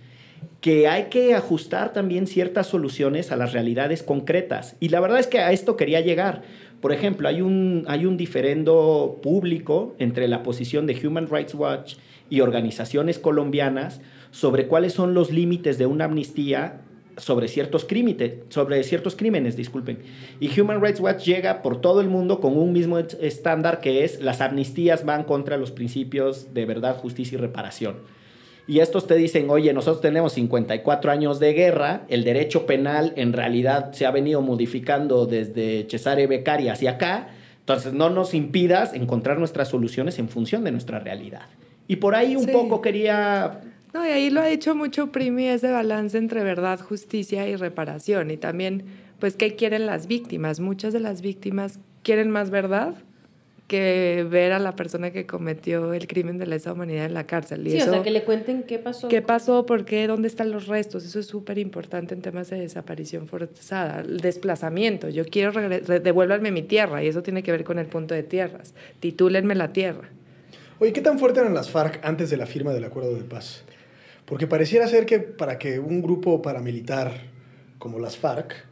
que 0.60 0.88
hay 0.88 1.06
que 1.06 1.34
ajustar 1.34 1.92
también 1.92 2.28
ciertas 2.28 2.68
soluciones 2.68 3.32
a 3.32 3.36
las 3.36 3.52
realidades 3.52 4.04
concretas. 4.04 4.76
Y 4.80 4.90
la 4.90 5.00
verdad 5.00 5.20
es 5.20 5.28
que 5.28 5.40
a 5.40 5.52
esto 5.52 5.76
quería 5.76 6.02
llegar. 6.02 6.44
Por 6.82 6.92
ejemplo, 6.92 7.28
hay 7.28 7.42
un, 7.42 7.84
hay 7.88 8.06
un 8.06 8.16
diferendo 8.16 9.20
público 9.22 9.96
entre 10.00 10.28
la 10.28 10.44
posición 10.44 10.86
de 10.86 11.00
Human 11.06 11.28
Rights 11.30 11.56
Watch 11.56 11.96
y 12.30 12.42
organizaciones 12.42 13.20
colombianas 13.20 14.02
sobre 14.32 14.68
cuáles 14.68 14.94
son 14.94 15.14
los 15.14 15.32
límites 15.32 15.78
de 15.78 15.88
una 15.88 16.06
amnistía 16.06 16.82
sobre 17.22 17.48
ciertos, 17.48 17.86
crímenes, 17.86 18.34
sobre 18.50 18.84
ciertos 18.84 19.16
crímenes. 19.16 19.56
Disculpen. 19.56 20.00
Y 20.40 20.60
Human 20.60 20.82
Rights 20.82 21.00
Watch 21.00 21.24
llega 21.24 21.62
por 21.62 21.80
todo 21.80 22.02
el 22.02 22.08
mundo 22.08 22.40
con 22.40 22.58
un 22.58 22.74
mismo 22.74 23.00
estándar 23.00 23.80
que 23.80 24.04
es 24.04 24.22
las 24.22 24.42
amnistías 24.42 25.06
van 25.06 25.24
contra 25.24 25.58
los 25.58 25.72
principios 25.72 26.54
de 26.54 26.66
verdad, 26.66 26.98
justicia 26.98 27.38
y 27.38 27.42
reparación 27.42 27.98
y 28.68 28.80
estos 28.80 29.08
te 29.08 29.16
dicen, 29.16 29.50
oye, 29.50 29.74
nosotros 29.74 30.02
tenemos 30.02 30.34
54 30.34 31.12
años 31.12 31.40
de 31.40 31.54
guerra, 31.54 32.04
el 32.10 32.24
derecho 32.24 32.66
penal 32.66 33.12
en 33.16 33.34
realidad 33.34 33.92
se 33.92 34.06
ha 34.06 34.12
venido 34.12 34.42
modificando 34.42 35.26
desde 35.26 35.88
Cesare 35.90 36.28
Beccari 36.28 36.70
hacia 36.70 36.92
acá, 36.92 37.30
entonces 37.60 37.94
no 37.94 38.10
nos 38.10 38.34
impidas 38.34 38.94
encontrar 38.94 39.40
nuestras 39.40 39.68
soluciones 39.68 40.20
en 40.20 40.30
función 40.30 40.64
de 40.64 40.72
nuestra 40.72 41.00
realidad. 41.00 41.48
Y 41.88 41.98
por 41.98 42.16
ahí 42.16 42.36
un 42.36 42.48
poco 42.48 42.82
quería... 42.82 43.60
No, 43.94 44.06
y 44.06 44.10
ahí 44.10 44.30
lo 44.30 44.42
ha 44.42 44.46
dicho 44.46 44.74
mucho 44.76 45.12
Primi, 45.12 45.48
ese 45.48 45.72
balance 45.72 46.18
entre 46.18 46.44
verdad, 46.44 46.80
justicia 46.80 47.48
y 47.48 47.56
reparación. 47.56 48.32
Y 48.32 48.38
también, 48.38 48.86
pues, 49.20 49.36
¿qué 49.36 49.56
quieren 49.56 49.86
las 49.86 50.08
víctimas? 50.08 50.60
Muchas 50.60 50.94
de 50.94 51.00
las 51.00 51.22
víctimas 51.22 51.80
quieren 52.04 52.32
más 52.32 52.50
verdad 52.50 52.96
que 53.72 54.28
ver 54.30 54.52
a 54.52 54.60
la 54.60 54.76
persona 54.76 55.12
que 55.12 55.26
cometió 55.26 55.94
el 55.94 56.06
crimen 56.06 56.38
de 56.38 56.46
lesa 56.46 56.74
humanidad 56.74 57.06
en 57.06 57.14
la 57.14 57.26
cárcel. 57.26 57.66
sí, 57.70 57.82
o 57.82 57.86
sea, 57.86 58.04
que 58.04 58.12
le 58.12 58.26
cuenten 58.26 58.64
qué 58.64 58.80
pasó. 58.80 59.08
¿Qué 59.08 59.22
pasó? 59.22 59.66
¿Por 59.66 59.86
qué? 59.86 60.08
¿Dónde 60.08 60.28
están 60.28 60.52
los 60.52 60.68
restos? 60.68 61.06
Eso 61.06 61.22
es 61.22 61.28
súper 61.28 61.58
importante 61.58 62.14
en 62.14 62.22
temas 62.22 62.50
de 62.50 62.60
desaparición 62.60 63.28
forzada. 63.30 64.02
El 64.02 64.18
desplazamiento. 64.18 65.08
Yo 65.08 65.24
quiero, 65.24 65.54
devuélvanme 65.54 66.52
mi 66.52 66.64
tierra 66.64 67.02
y 67.02 67.08
eso 67.08 67.24
tiene 67.24 67.44
que 67.44 67.54
ver 67.54 67.64
con 67.64 67.80
el 67.80 67.86
punto 67.86 68.14
de 68.14 68.24
tierras. 68.24 68.74
Titúlenme 69.00 69.56
la 69.56 69.72
tierra. 69.72 70.10
Oye, 70.80 70.92
¿qué 70.92 71.00
tan 71.00 71.18
fuerte 71.18 71.40
eran 71.40 71.54
las 71.54 71.70
FARC 71.70 72.02
antes 72.04 72.30
de 72.30 72.36
la 72.36 72.48
firma 72.48 72.74
del 72.74 72.84
acuerdo 72.84 73.16
de 73.16 73.24
paz? 73.24 73.64
Porque 74.32 74.48
pareciera 74.48 74.88
ser 74.88 75.06
que 75.06 75.20
para 75.20 75.60
que 75.60 75.78
un 75.78 76.02
grupo 76.02 76.42
paramilitar 76.42 77.12
como 77.80 78.00
las 78.00 78.16
FARC 78.16 78.66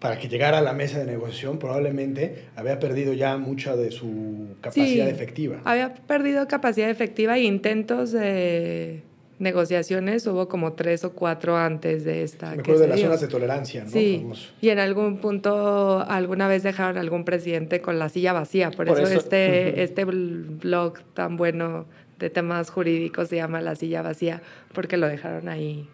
para 0.00 0.18
que 0.18 0.26
llegara 0.26 0.58
a 0.58 0.62
la 0.62 0.72
mesa 0.72 0.98
de 0.98 1.06
negociación, 1.06 1.60
probablemente 1.60 2.46
había 2.56 2.80
perdido 2.80 3.12
ya 3.12 3.36
mucha 3.36 3.76
de 3.76 3.92
su 3.92 4.56
capacidad 4.60 5.08
efectiva. 5.08 5.60
Había 5.62 5.94
perdido 5.94 6.48
capacidad 6.48 6.90
efectiva 6.90 7.38
e 7.38 7.42
intentos 7.42 8.10
de 8.10 9.04
negociaciones 9.38 10.26
hubo 10.26 10.48
como 10.48 10.72
tres 10.72 11.04
o 11.04 11.12
cuatro 11.12 11.56
antes 11.56 12.02
de 12.02 12.24
esta. 12.24 12.56
me 12.56 12.62
acuerdo 12.62 12.80
de 12.80 12.88
las 12.88 13.00
zonas 13.00 13.20
de 13.20 13.28
tolerancia, 13.28 13.84
¿no? 13.84 13.90
Sí. 13.90 14.26
Y 14.60 14.70
en 14.70 14.80
algún 14.80 15.18
punto, 15.18 16.00
alguna 16.00 16.48
vez 16.48 16.64
dejaron 16.64 16.96
a 16.96 17.00
algún 17.00 17.24
presidente 17.24 17.80
con 17.80 18.00
la 18.00 18.08
silla 18.08 18.32
vacía. 18.32 18.72
Por, 18.72 18.88
eso, 18.88 19.04
este, 19.04 19.82
este 19.84 20.04
blog 20.04 20.94
tan 21.14 21.36
bueno 21.36 21.86
de 22.18 22.30
temas 22.30 22.70
jurídicos 22.70 23.28
se 23.28 23.36
llama 23.36 23.60
La 23.60 23.74
silla 23.74 24.02
vacía, 24.02 24.42
porque 24.72 24.96
lo 24.96 25.06
dejaron 25.08 25.48
ahí 25.48 25.88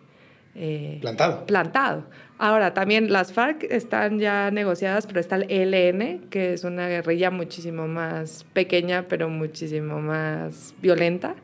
eh, 0.54 0.98
plantado. 1.00 1.46
Plantado. 1.46 2.04
Ahora, 2.38 2.74
también 2.74 3.12
las 3.12 3.32
FARC 3.32 3.64
están 3.70 4.18
ya 4.18 4.50
negociadas, 4.50 5.06
pero 5.06 5.20
está 5.20 5.36
el 5.36 5.46
ELN, 5.48 6.28
que 6.28 6.52
es 6.52 6.64
una 6.64 6.88
guerrilla 6.88 7.30
muchísimo 7.30 7.86
más 7.86 8.44
pequeña, 8.52 9.06
pero 9.08 9.28
muchísimo 9.28 10.00
más 10.00 10.74
violenta, 10.82 11.36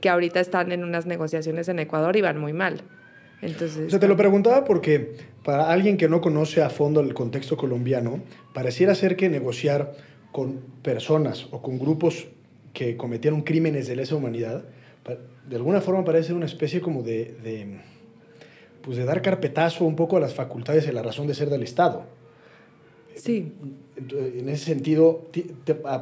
que 0.00 0.08
ahorita 0.08 0.40
están 0.40 0.72
en 0.72 0.82
unas 0.82 1.06
negociaciones 1.06 1.68
en 1.68 1.78
Ecuador 1.78 2.16
y 2.16 2.20
van 2.20 2.38
muy 2.38 2.52
mal. 2.52 2.82
Entonces, 3.42 3.94
o 3.94 3.98
te 3.98 4.08
lo 4.08 4.16
preguntaba 4.16 4.64
porque 4.64 5.14
para 5.44 5.70
alguien 5.70 5.96
que 5.96 6.08
no 6.08 6.20
conoce 6.20 6.62
a 6.62 6.68
fondo 6.68 7.00
el 7.00 7.14
contexto 7.14 7.56
colombiano, 7.56 8.20
pareciera 8.52 8.94
ser 8.94 9.16
que 9.16 9.30
negociar 9.30 9.94
con 10.32 10.60
personas 10.82 11.46
o 11.50 11.62
con 11.62 11.78
grupos 11.78 12.26
que 12.72 12.96
cometieron 12.96 13.42
crímenes 13.42 13.86
de 13.86 13.96
lesa 13.96 14.14
humanidad, 14.16 14.64
de 15.48 15.56
alguna 15.56 15.80
forma 15.80 16.04
parece 16.04 16.28
ser 16.28 16.36
una 16.36 16.46
especie 16.46 16.80
como 16.80 17.02
de 17.02 17.80
pues 18.82 18.96
de 18.96 19.04
dar 19.04 19.22
carpetazo 19.22 19.84
un 19.84 19.96
poco 19.96 20.16
a 20.16 20.20
las 20.20 20.34
facultades 20.34 20.86
y 20.86 20.92
la 20.92 21.02
razón 21.02 21.26
de 21.26 21.34
ser 21.34 21.50
del 21.50 21.62
Estado. 21.62 22.04
Sí. 23.14 23.52
En 24.10 24.48
ese 24.48 24.64
sentido, 24.64 25.28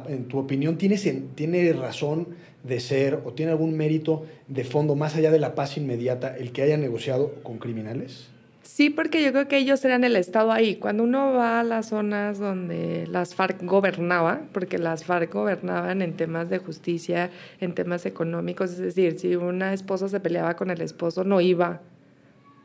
en 0.07 0.25
tu 0.25 0.37
opinión, 0.37 0.77
¿tiene, 0.77 0.97
¿tiene 1.35 1.73
razón 1.73 2.29
de 2.63 2.79
ser 2.79 3.19
o 3.25 3.33
tiene 3.33 3.51
algún 3.51 3.75
mérito 3.75 4.25
de 4.47 4.63
fondo 4.63 4.95
más 4.95 5.15
allá 5.15 5.31
de 5.31 5.39
la 5.39 5.55
paz 5.55 5.77
inmediata 5.77 6.37
el 6.37 6.51
que 6.51 6.61
haya 6.61 6.77
negociado 6.77 7.33
con 7.43 7.57
criminales? 7.57 8.29
Sí, 8.71 8.91
porque 8.91 9.23
yo 9.23 9.31
creo 9.31 9.47
que 9.47 9.57
ellos 9.57 9.83
eran 9.83 10.03
el 10.03 10.15
Estado 10.15 10.51
ahí. 10.51 10.75
Cuando 10.75 11.03
uno 11.03 11.33
va 11.33 11.59
a 11.59 11.63
las 11.63 11.87
zonas 11.87 12.37
donde 12.37 13.07
las 13.07 13.33
FARC 13.33 13.63
gobernaba, 13.63 14.41
porque 14.53 14.77
las 14.77 15.03
FARC 15.05 15.33
gobernaban 15.33 16.03
en 16.03 16.15
temas 16.15 16.51
de 16.51 16.59
justicia, 16.59 17.31
en 17.59 17.73
temas 17.73 18.05
económicos, 18.05 18.69
es 18.73 18.77
decir, 18.77 19.19
si 19.19 19.35
una 19.35 19.73
esposa 19.73 20.07
se 20.07 20.19
peleaba 20.19 20.55
con 20.55 20.69
el 20.69 20.81
esposo, 20.81 21.23
no 21.23 21.41
iba 21.41 21.81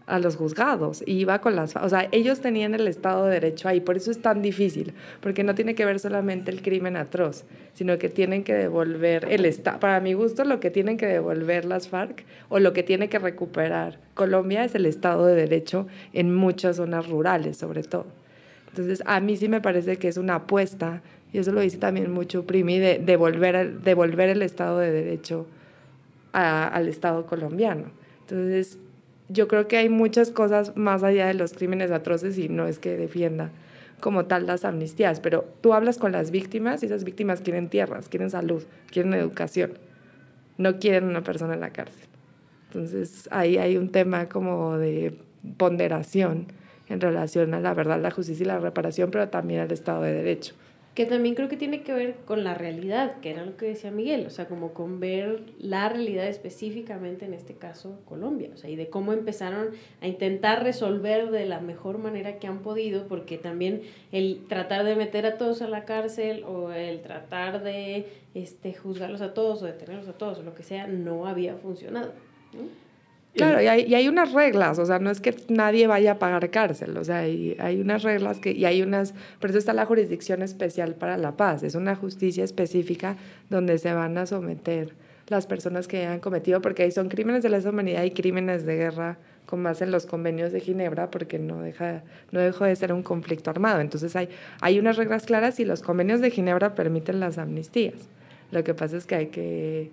a 0.06 0.18
los 0.18 0.36
juzgados 0.36 1.02
y 1.06 1.12
iba 1.14 1.40
con 1.40 1.56
las... 1.56 1.76
O 1.76 1.88
sea, 1.88 2.08
ellos 2.12 2.40
tenían 2.40 2.74
el 2.74 2.86
Estado 2.88 3.26
de 3.26 3.32
Derecho 3.32 3.68
ahí, 3.68 3.80
por 3.80 3.96
eso 3.96 4.10
es 4.10 4.20
tan 4.20 4.42
difícil, 4.42 4.92
porque 5.20 5.44
no 5.44 5.54
tiene 5.54 5.74
que 5.74 5.84
ver 5.84 5.98
solamente 5.98 6.50
el 6.50 6.62
crimen 6.62 6.96
atroz, 6.96 7.44
sino 7.72 7.98
que 7.98 8.08
tienen 8.08 8.44
que 8.44 8.54
devolver 8.54 9.26
el 9.30 9.44
Estado, 9.46 9.80
para 9.80 10.00
mi 10.00 10.12
gusto 10.12 10.44
lo 10.44 10.60
que 10.60 10.70
tienen 10.70 10.96
que 10.96 11.06
devolver 11.06 11.64
las 11.64 11.88
FARC 11.88 12.24
o 12.48 12.58
lo 12.58 12.72
que 12.72 12.82
tiene 12.82 13.08
que 13.08 13.18
recuperar 13.18 13.98
Colombia 14.14 14.64
es 14.64 14.74
el 14.74 14.86
Estado 14.86 15.26
de 15.26 15.34
Derecho 15.34 15.86
en 16.12 16.34
muchas 16.34 16.76
zonas 16.76 17.08
rurales 17.08 17.56
sobre 17.56 17.82
todo. 17.82 18.06
Entonces, 18.68 19.02
a 19.06 19.20
mí 19.20 19.36
sí 19.36 19.48
me 19.48 19.60
parece 19.60 19.98
que 19.98 20.08
es 20.08 20.16
una 20.16 20.34
apuesta, 20.34 21.00
y 21.32 21.38
eso 21.38 21.52
lo 21.52 21.60
dice 21.60 21.78
también 21.78 22.10
mucho 22.10 22.44
Primi, 22.44 22.80
de 22.80 22.98
devolver, 22.98 23.80
devolver 23.80 24.30
el 24.30 24.42
Estado 24.42 24.80
de 24.80 24.90
Derecho 24.90 25.46
al 26.32 26.88
Estado 26.88 27.24
colombiano. 27.26 27.84
Entonces, 28.22 28.80
yo 29.28 29.48
creo 29.48 29.68
que 29.68 29.76
hay 29.76 29.88
muchas 29.88 30.30
cosas 30.30 30.76
más 30.76 31.02
allá 31.02 31.26
de 31.26 31.34
los 31.34 31.52
crímenes 31.52 31.90
atroces 31.90 32.38
y 32.38 32.48
no 32.48 32.66
es 32.66 32.78
que 32.78 32.96
defienda 32.96 33.50
como 34.00 34.26
tal 34.26 34.46
las 34.46 34.64
amnistías, 34.64 35.20
pero 35.20 35.46
tú 35.60 35.72
hablas 35.72 35.98
con 35.98 36.12
las 36.12 36.30
víctimas 36.30 36.82
y 36.82 36.86
esas 36.86 37.04
víctimas 37.04 37.40
quieren 37.40 37.68
tierras, 37.68 38.08
quieren 38.08 38.28
salud, 38.28 38.62
quieren 38.90 39.14
educación, 39.14 39.78
no 40.58 40.78
quieren 40.78 41.04
una 41.04 41.22
persona 41.22 41.54
en 41.54 41.60
la 41.60 41.70
cárcel. 41.70 42.06
Entonces 42.66 43.28
ahí 43.30 43.56
hay 43.56 43.76
un 43.76 43.90
tema 43.90 44.28
como 44.28 44.76
de 44.76 45.16
ponderación 45.56 46.46
en 46.88 47.00
relación 47.00 47.54
a 47.54 47.60
la 47.60 47.72
verdad, 47.72 48.00
la 48.00 48.10
justicia 48.10 48.44
y 48.44 48.46
la 48.46 48.58
reparación, 48.58 49.10
pero 49.10 49.28
también 49.28 49.60
al 49.60 49.72
Estado 49.72 50.02
de 50.02 50.12
Derecho 50.12 50.54
que 50.94 51.06
también 51.06 51.34
creo 51.34 51.48
que 51.48 51.56
tiene 51.56 51.82
que 51.82 51.92
ver 51.92 52.14
con 52.24 52.44
la 52.44 52.54
realidad, 52.54 53.18
que 53.20 53.30
era 53.30 53.44
lo 53.44 53.56
que 53.56 53.66
decía 53.66 53.90
Miguel, 53.90 54.26
o 54.26 54.30
sea, 54.30 54.46
como 54.46 54.72
con 54.72 55.00
ver 55.00 55.42
la 55.58 55.88
realidad 55.88 56.28
específicamente 56.28 57.24
en 57.24 57.34
este 57.34 57.54
caso 57.54 57.98
Colombia, 58.04 58.50
o 58.54 58.56
sea, 58.56 58.70
y 58.70 58.76
de 58.76 58.88
cómo 58.88 59.12
empezaron 59.12 59.70
a 60.00 60.06
intentar 60.06 60.62
resolver 60.62 61.30
de 61.32 61.46
la 61.46 61.60
mejor 61.60 61.98
manera 61.98 62.38
que 62.38 62.46
han 62.46 62.60
podido, 62.60 63.08
porque 63.08 63.38
también 63.38 63.82
el 64.12 64.44
tratar 64.48 64.84
de 64.84 64.94
meter 64.94 65.26
a 65.26 65.36
todos 65.36 65.62
a 65.62 65.68
la 65.68 65.84
cárcel 65.84 66.44
o 66.44 66.70
el 66.70 67.00
tratar 67.02 67.64
de 67.64 68.06
este, 68.34 68.72
juzgarlos 68.72 69.20
a 69.20 69.34
todos 69.34 69.62
o 69.62 69.66
detenerlos 69.66 70.08
a 70.08 70.12
todos 70.12 70.38
o 70.38 70.42
lo 70.42 70.54
que 70.54 70.62
sea, 70.62 70.86
no 70.86 71.26
había 71.26 71.56
funcionado. 71.56 72.12
Claro, 73.34 73.60
y 73.60 73.66
hay, 73.66 73.82
y 73.82 73.94
hay, 73.94 74.06
unas 74.06 74.32
reglas, 74.32 74.78
o 74.78 74.86
sea, 74.86 75.00
no 75.00 75.10
es 75.10 75.20
que 75.20 75.34
nadie 75.48 75.88
vaya 75.88 76.12
a 76.12 76.18
pagar 76.20 76.50
cárcel, 76.50 76.96
o 76.96 77.02
sea, 77.02 77.18
hay, 77.18 77.56
hay, 77.58 77.80
unas 77.80 78.04
reglas 78.04 78.38
que, 78.38 78.52
y 78.52 78.64
hay 78.64 78.80
unas, 78.80 79.12
por 79.40 79.50
eso 79.50 79.58
está 79.58 79.72
la 79.72 79.86
jurisdicción 79.86 80.40
especial 80.42 80.94
para 80.94 81.16
la 81.16 81.36
paz, 81.36 81.64
es 81.64 81.74
una 81.74 81.96
justicia 81.96 82.44
específica 82.44 83.16
donde 83.50 83.78
se 83.78 83.92
van 83.92 84.16
a 84.18 84.26
someter 84.26 84.94
las 85.28 85.46
personas 85.46 85.88
que 85.88 85.98
hayan 85.98 86.20
cometido, 86.20 86.60
porque 86.60 86.84
ahí 86.84 86.90
son 86.90 87.08
crímenes 87.08 87.42
de 87.42 87.48
lesa 87.48 87.70
humanidad 87.70 88.04
y 88.04 88.10
crímenes 88.10 88.66
de 88.66 88.76
guerra, 88.76 89.18
como 89.46 89.68
hacen 89.68 89.90
los 89.90 90.06
convenios 90.06 90.52
de 90.52 90.60
Ginebra, 90.60 91.10
porque 91.10 91.38
no, 91.38 91.60
deja, 91.60 92.02
no 92.30 92.40
dejó 92.40 92.64
de 92.64 92.76
ser 92.76 92.92
un 92.92 93.02
conflicto 93.02 93.50
armado. 93.50 93.80
Entonces 93.80 94.14
hay, 94.16 94.28
hay 94.60 94.78
unas 94.78 94.96
reglas 94.96 95.26
claras 95.26 95.60
y 95.60 95.64
los 95.64 95.82
convenios 95.82 96.20
de 96.20 96.30
Ginebra 96.30 96.74
permiten 96.74 97.20
las 97.20 97.38
amnistías. 97.38 98.08
Lo 98.50 98.64
que 98.64 98.74
pasa 98.74 98.96
es 98.96 99.06
que 99.06 99.14
hay 99.14 99.26
que 99.26 99.90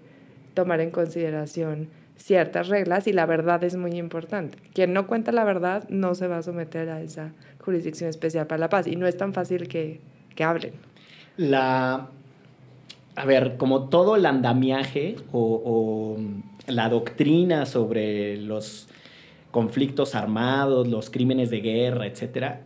tomar 0.53 0.81
en 0.81 0.91
consideración 0.91 1.89
ciertas 2.23 2.67
reglas 2.67 3.07
y 3.07 3.13
la 3.13 3.25
verdad 3.25 3.63
es 3.63 3.75
muy 3.75 3.91
importante. 3.97 4.57
Quien 4.73 4.93
no 4.93 5.07
cuenta 5.07 5.31
la 5.31 5.43
verdad 5.43 5.87
no 5.89 6.15
se 6.15 6.27
va 6.27 6.37
a 6.37 6.43
someter 6.43 6.89
a 6.89 7.01
esa 7.01 7.33
jurisdicción 7.59 8.09
especial 8.09 8.47
para 8.47 8.59
la 8.59 8.69
paz 8.69 8.87
y 8.87 8.95
no 8.95 9.07
es 9.07 9.17
tan 9.17 9.33
fácil 9.33 9.67
que, 9.67 9.99
que 10.35 10.43
hablen. 10.43 10.73
La, 11.37 12.09
a 13.15 13.25
ver, 13.25 13.57
como 13.57 13.89
todo 13.89 14.15
el 14.15 14.25
andamiaje 14.25 15.15
o, 15.31 16.17
la 16.67 16.89
doctrina 16.89 17.65
sobre 17.65 18.37
los 18.37 18.87
conflictos 19.49 20.15
armados, 20.15 20.87
los 20.87 21.09
crímenes 21.09 21.49
de 21.49 21.59
guerra, 21.59 22.05
etcétera, 22.05 22.61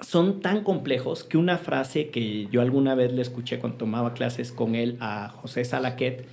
son 0.00 0.40
tan 0.40 0.62
complejos 0.62 1.24
que 1.24 1.36
una 1.36 1.58
frase 1.58 2.10
que 2.10 2.46
yo 2.50 2.60
alguna 2.60 2.94
vez 2.94 3.12
le 3.12 3.22
escuché 3.22 3.58
cuando 3.58 3.78
tomaba 3.78 4.14
clases 4.14 4.52
con 4.52 4.74
él 4.74 4.96
a 5.00 5.28
José 5.28 5.64
Salaquet, 5.64 6.26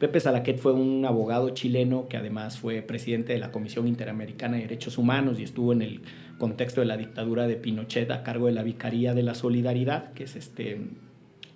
Pepe 0.00 0.18
Salaquet 0.18 0.56
fue 0.56 0.72
un 0.72 1.04
abogado 1.04 1.50
chileno 1.50 2.08
que 2.08 2.16
además 2.16 2.58
fue 2.58 2.80
presidente 2.80 3.34
de 3.34 3.38
la 3.38 3.52
Comisión 3.52 3.86
Interamericana 3.86 4.56
de 4.56 4.62
Derechos 4.62 4.96
Humanos 4.96 5.38
y 5.38 5.42
estuvo 5.42 5.74
en 5.74 5.82
el 5.82 6.00
contexto 6.38 6.80
de 6.80 6.86
la 6.86 6.96
dictadura 6.96 7.46
de 7.46 7.56
Pinochet 7.56 8.10
a 8.10 8.22
cargo 8.22 8.46
de 8.46 8.52
la 8.52 8.62
Vicaría 8.62 9.12
de 9.12 9.22
la 9.22 9.34
Solidaridad, 9.34 10.14
que 10.14 10.24
es 10.24 10.36
este, 10.36 10.80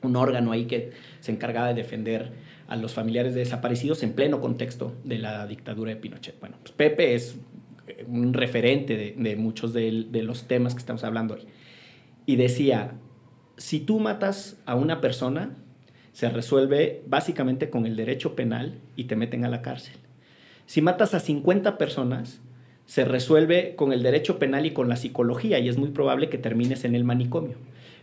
un 0.02 0.14
órgano 0.14 0.52
ahí 0.52 0.66
que 0.66 0.90
se 1.20 1.32
encargaba 1.32 1.68
de 1.68 1.74
defender 1.74 2.32
a 2.68 2.76
los 2.76 2.92
familiares 2.92 3.32
de 3.32 3.40
desaparecidos 3.40 4.02
en 4.02 4.12
pleno 4.12 4.42
contexto 4.42 4.94
de 5.04 5.18
la 5.20 5.46
dictadura 5.46 5.92
de 5.92 5.96
Pinochet. 5.96 6.38
Bueno, 6.38 6.56
pues 6.60 6.72
Pepe 6.72 7.14
es 7.14 7.38
un 8.06 8.34
referente 8.34 9.14
de, 9.16 9.36
muchos 9.36 9.72
de 9.72 10.22
los 10.22 10.48
temas 10.48 10.74
que 10.74 10.80
estamos 10.80 11.02
hablando 11.02 11.36
hoy. 11.36 11.46
Y 12.26 12.36
decía, 12.36 12.92
si 13.56 13.80
tú 13.80 14.00
matas 14.00 14.60
a 14.66 14.74
una 14.74 15.00
persona, 15.00 15.56
se 16.14 16.30
resuelve 16.30 17.02
básicamente 17.08 17.68
con 17.70 17.86
el 17.86 17.96
derecho 17.96 18.36
penal 18.36 18.78
y 18.94 19.04
te 19.04 19.16
meten 19.16 19.44
a 19.44 19.48
la 19.48 19.62
cárcel. 19.62 19.96
Si 20.64 20.80
matas 20.80 21.12
a 21.12 21.20
50 21.20 21.76
personas, 21.76 22.40
se 22.86 23.04
resuelve 23.04 23.74
con 23.74 23.92
el 23.92 24.04
derecho 24.04 24.38
penal 24.38 24.64
y 24.64 24.70
con 24.70 24.88
la 24.88 24.94
psicología 24.94 25.58
y 25.58 25.68
es 25.68 25.76
muy 25.76 25.90
probable 25.90 26.28
que 26.28 26.38
termines 26.38 26.84
en 26.84 26.94
el 26.94 27.02
manicomio. 27.02 27.56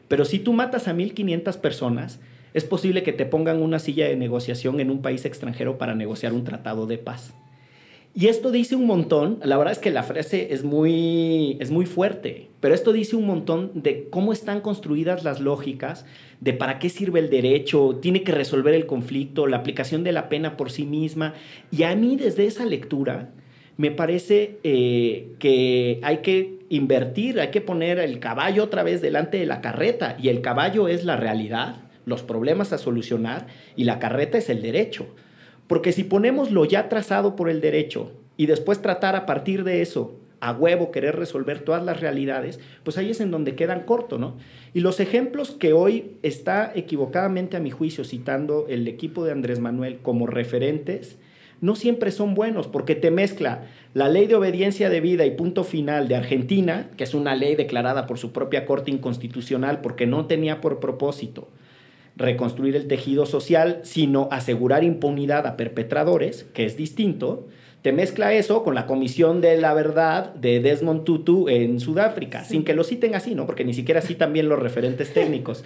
Pero 0.10 0.26
si 0.26 0.40
tú 0.40 0.52
matas 0.52 0.90
a 0.90 0.94
1.500 0.94 1.58
personas, 1.62 2.20
es 2.54 2.66
posible 2.66 3.02
que 3.02 3.14
te 3.14 3.26
pongan 3.26 3.62
una 3.62 3.80
silla 3.80 4.10
de 4.10 4.18
negociación 4.18 4.82
en 4.82 4.92
un 4.92 5.02
país 5.02 5.24
extranjero 5.24 5.78
para 5.78 5.96
negociar 5.96 6.34
un 6.34 6.44
tratado 6.44 6.88
de 6.88 6.98
paz. 6.98 7.34
Y 8.14 8.28
esto 8.28 8.52
dice 8.52 8.76
un 8.76 8.88
montón, 8.88 9.40
la 9.42 9.58
verdad 9.58 9.72
es 9.72 9.80
que 9.80 9.90
la 9.90 10.04
frase 10.04 10.54
es 10.54 10.66
muy, 10.66 11.56
es 11.62 11.72
muy 11.72 11.86
fuerte, 11.86 12.50
pero 12.60 12.76
esto 12.76 12.92
dice 12.92 13.16
un 13.16 13.26
montón 13.26 13.72
de 13.74 14.10
cómo 14.10 14.34
están 14.34 14.60
construidas 14.60 15.24
las 15.24 15.40
lógicas, 15.40 16.06
de 16.42 16.52
para 16.52 16.78
qué 16.78 16.90
sirve 16.90 17.22
el 17.22 17.30
derecho, 17.30 18.00
tiene 18.02 18.24
que 18.24 18.34
resolver 18.34 18.74
el 18.74 18.86
conflicto, 18.86 19.48
la 19.48 19.58
aplicación 19.58 20.04
de 20.04 20.12
la 20.12 20.28
pena 20.28 20.58
por 20.58 20.72
sí 20.72 20.86
misma. 20.86 21.36
Y 21.72 21.84
a 21.84 21.96
mí 21.96 22.18
desde 22.18 22.46
esa 22.46 22.66
lectura 22.66 23.30
me 23.78 23.92
parece 23.92 24.60
eh, 24.64 25.30
que 25.40 26.02
hay 26.04 26.18
que 26.18 26.60
invertir, 26.68 27.40
hay 27.40 27.50
que 27.50 27.62
poner 27.62 27.98
el 27.98 28.20
caballo 28.20 28.66
otra 28.66 28.84
vez 28.84 29.02
delante 29.02 29.38
de 29.38 29.46
la 29.46 29.62
carreta, 29.62 30.18
y 30.22 30.28
el 30.28 30.42
caballo 30.42 30.90
es 30.90 31.06
la 31.06 31.16
realidad, 31.16 31.78
los 32.06 32.24
problemas 32.24 32.74
a 32.74 32.78
solucionar, 32.78 33.48
y 33.78 33.86
la 33.86 34.00
carreta 34.00 34.38
es 34.38 34.50
el 34.50 34.62
derecho. 34.62 35.08
Porque 35.72 35.94
si 35.94 36.04
ponemos 36.04 36.52
lo 36.52 36.66
ya 36.66 36.90
trazado 36.90 37.38
por 37.38 37.50
el 37.50 37.62
derecho 37.62 38.12
y 38.36 38.48
después 38.48 38.82
tratar 38.82 39.16
a 39.16 39.26
partir 39.26 39.64
de 39.64 39.82
eso 39.82 40.20
a 40.42 40.52
huevo 40.52 40.92
querer 40.92 41.16
resolver 41.16 41.60
todas 41.60 41.82
las 41.82 42.02
realidades, 42.02 42.60
pues 42.84 42.98
ahí 42.98 43.12
es 43.12 43.22
en 43.22 43.32
donde 43.32 43.56
quedan 43.56 43.86
corto, 43.86 44.18
¿no? 44.18 44.36
Y 44.74 44.82
los 44.82 45.00
ejemplos 45.00 45.52
que 45.52 45.72
hoy 45.72 46.18
está 46.24 46.74
equivocadamente 46.76 47.56
a 47.56 47.62
mi 47.62 47.72
juicio 47.72 48.04
citando 48.04 48.66
el 48.68 48.86
equipo 48.86 49.24
de 49.24 49.32
Andrés 49.32 49.62
Manuel 49.62 50.00
como 50.02 50.28
referentes, 50.28 51.18
no 51.62 51.78
siempre 51.78 52.12
son 52.12 52.34
buenos, 52.34 52.68
porque 52.68 52.96
te 52.96 53.10
mezcla 53.10 53.70
la 53.94 54.10
ley 54.10 54.28
de 54.28 54.36
obediencia 54.36 54.90
de 54.90 55.00
vida 55.00 55.26
y 55.26 55.32
punto 55.32 55.64
final 55.64 56.10
de 56.10 56.18
Argentina, 56.18 56.90
que 56.98 57.06
es 57.06 57.14
una 57.14 57.34
ley 57.34 57.56
declarada 57.56 58.08
por 58.08 58.18
su 58.18 58.34
propia 58.34 58.66
Corte 58.66 58.92
Inconstitucional 58.92 59.80
porque 59.80 60.06
no 60.06 60.26
tenía 60.26 60.60
por 60.60 60.82
propósito 60.82 61.48
reconstruir 62.16 62.76
el 62.76 62.88
tejido 62.88 63.26
social, 63.26 63.80
sino 63.84 64.28
asegurar 64.32 64.84
impunidad 64.84 65.48
a 65.48 65.58
perpetradores, 65.58 66.46
que 66.54 66.66
es 66.66 66.78
distinto, 66.78 67.48
te 67.82 67.92
mezcla 67.92 68.34
eso 68.34 68.64
con 68.64 68.76
la 68.76 68.86
Comisión 68.86 69.42
de 69.42 69.58
la 69.58 69.74
Verdad 69.74 70.36
de 70.36 70.60
Desmond 70.60 71.04
Tutu 71.04 71.50
en 71.50 71.80
Sudáfrica, 71.80 72.44
sin 72.44 72.64
que 72.64 72.76
lo 72.76 72.84
citen 72.84 73.16
así, 73.16 73.34
¿no? 73.34 73.48
Porque 73.48 73.66
ni 73.66 73.74
siquiera 73.74 74.02
citan 74.02 74.34
bien 74.34 74.50
los 74.50 74.60
referentes 74.60 75.14
técnicos. 75.14 75.64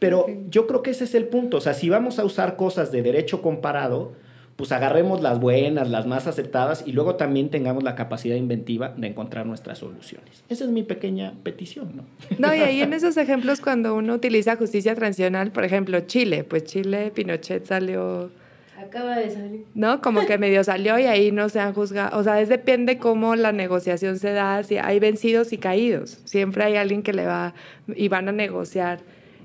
Pero 0.00 0.26
yo 0.50 0.66
creo 0.66 0.82
que 0.82 0.90
ese 0.90 1.04
es 1.04 1.14
el 1.14 1.26
punto. 1.26 1.58
O 1.58 1.60
sea, 1.60 1.74
si 1.74 1.88
vamos 1.88 2.18
a 2.18 2.24
usar 2.24 2.56
cosas 2.56 2.90
de 2.90 3.02
derecho 3.02 3.42
comparado, 3.42 4.14
pues 4.56 4.72
agarremos 4.72 5.22
las 5.22 5.40
buenas, 5.40 5.88
las 5.88 6.06
más 6.06 6.26
aceptadas 6.26 6.84
y 6.86 6.92
luego 6.92 7.16
también 7.16 7.48
tengamos 7.50 7.82
la 7.82 7.94
capacidad 7.94 8.36
inventiva 8.36 8.90
de 8.96 9.08
encontrar 9.08 9.46
nuestras 9.46 9.78
soluciones. 9.78 10.44
Esa 10.48 10.64
es 10.64 10.70
mi 10.70 10.82
pequeña 10.82 11.32
petición, 11.42 11.92
¿no? 11.96 12.04
No, 12.38 12.54
y 12.54 12.60
ahí 12.60 12.82
en 12.82 12.92
esos 12.92 13.16
ejemplos 13.16 13.60
cuando 13.60 13.94
uno 13.94 14.14
utiliza 14.14 14.56
justicia 14.56 14.94
transicional, 14.94 15.52
por 15.52 15.64
ejemplo, 15.64 16.00
Chile, 16.00 16.44
pues 16.44 16.64
Chile, 16.64 17.10
Pinochet 17.14 17.64
salió... 17.66 18.30
Acaba 18.78 19.16
de 19.16 19.30
salir. 19.30 19.64
¿No? 19.74 20.00
Como 20.02 20.26
que 20.26 20.38
medio 20.38 20.64
salió 20.64 20.98
y 20.98 21.04
ahí 21.04 21.30
no 21.30 21.48
se 21.48 21.60
han 21.60 21.72
juzgado. 21.72 22.18
O 22.18 22.24
sea, 22.24 22.40
es 22.40 22.48
depende 22.48 22.98
cómo 22.98 23.36
la 23.36 23.52
negociación 23.52 24.18
se 24.18 24.32
da, 24.32 24.62
si 24.64 24.76
hay 24.76 24.98
vencidos 24.98 25.52
y 25.52 25.58
caídos. 25.58 26.18
Siempre 26.24 26.64
hay 26.64 26.76
alguien 26.76 27.02
que 27.02 27.12
le 27.12 27.24
va 27.24 27.54
y 27.94 28.08
van 28.08 28.28
a 28.28 28.32
negociar 28.32 29.00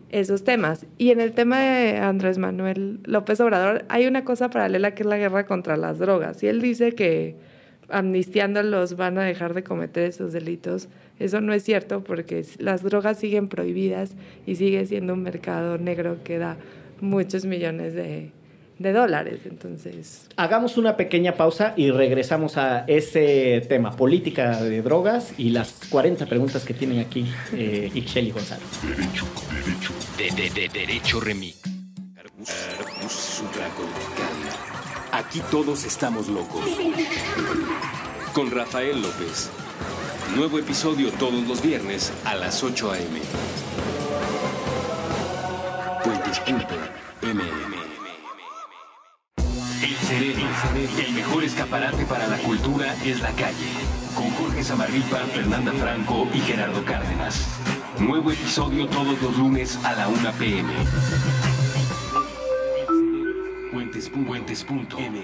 esos 0.09 0.43
temas. 0.43 0.85
Y 0.97 1.11
en 1.11 1.21
el 1.21 1.33
tema 1.33 1.59
de 1.59 1.97
Andrés 1.97 2.37
Manuel 2.37 2.99
López 3.03 3.39
Obrador 3.39 3.85
hay 3.89 4.07
una 4.07 4.23
cosa 4.23 4.49
paralela 4.49 4.95
que 4.95 5.03
es 5.03 5.07
la 5.07 5.17
guerra 5.17 5.45
contra 5.45 5.77
las 5.77 5.99
drogas. 5.99 6.41
Y 6.43 6.47
él 6.47 6.61
dice 6.61 6.93
que 6.93 7.35
amnistiándolos 7.89 8.97
van 8.97 9.17
a 9.17 9.23
dejar 9.23 9.53
de 9.53 9.63
cometer 9.63 10.03
esos 10.03 10.33
delitos. 10.33 10.89
Eso 11.19 11.41
no 11.41 11.53
es 11.53 11.63
cierto 11.63 12.03
porque 12.03 12.45
las 12.59 12.83
drogas 12.83 13.17
siguen 13.17 13.47
prohibidas 13.47 14.15
y 14.45 14.55
sigue 14.55 14.85
siendo 14.85 15.13
un 15.13 15.23
mercado 15.23 15.77
negro 15.77 16.17
que 16.23 16.37
da 16.37 16.57
muchos 16.99 17.45
millones 17.45 17.93
de, 17.93 18.31
de 18.79 18.93
dólares. 18.93 19.41
Entonces. 19.45 20.27
Hagamos 20.35 20.77
una 20.77 20.97
pequeña 20.97 21.35
pausa 21.35 21.73
y 21.75 21.91
regresamos 21.91 22.57
a 22.57 22.85
ese 22.87 23.65
tema, 23.67 23.95
política 23.95 24.61
de 24.61 24.81
drogas 24.81 25.33
y 25.37 25.49
las 25.49 25.73
40 25.89 26.25
preguntas 26.25 26.63
que 26.63 26.73
tienen 26.73 26.99
aquí 26.99 27.25
eh, 27.53 27.91
Ixchel 27.93 28.27
y 28.27 28.31
Gonzalo. 28.31 28.63
Derecho, 28.83 29.25
derecho. 29.65 29.93
De, 30.17 30.41
de, 30.41 30.49
de, 30.49 30.69
derecho 30.69 31.19
Remix. 31.19 31.61
Aquí 35.11 35.41
todos 35.51 35.85
estamos 35.85 36.27
locos. 36.27 36.63
Con 38.33 38.51
Rafael 38.51 39.01
López. 39.01 39.49
Nuevo 40.35 40.59
episodio 40.59 41.11
todos 41.13 41.47
los 41.47 41.61
viernes 41.61 42.13
a 42.25 42.35
las 42.35 42.63
8 42.63 42.91
a.m. 42.91 43.19
Puentes.mm 46.03 47.96
el 50.11 50.99
el 50.99 51.13
mejor 51.13 51.43
escaparate 51.43 52.03
para 52.05 52.27
la 52.27 52.37
cultura 52.39 52.93
es 53.05 53.21
la 53.21 53.31
calle. 53.31 53.71
Con 54.15 54.29
Jorge 54.31 54.63
Zamarripa, 54.63 55.19
Fernanda 55.33 55.71
Franco 55.71 56.27
y 56.33 56.39
Gerardo 56.39 56.83
Cárdenas. 56.83 57.47
Nuevo 57.99 58.31
episodio 58.31 58.87
todos 58.87 59.21
los 59.21 59.37
lunes 59.37 59.79
a 59.85 59.93
la 59.93 60.09
1 60.09 60.31
pm. 60.33 60.73
Puentes.m. 63.71 65.21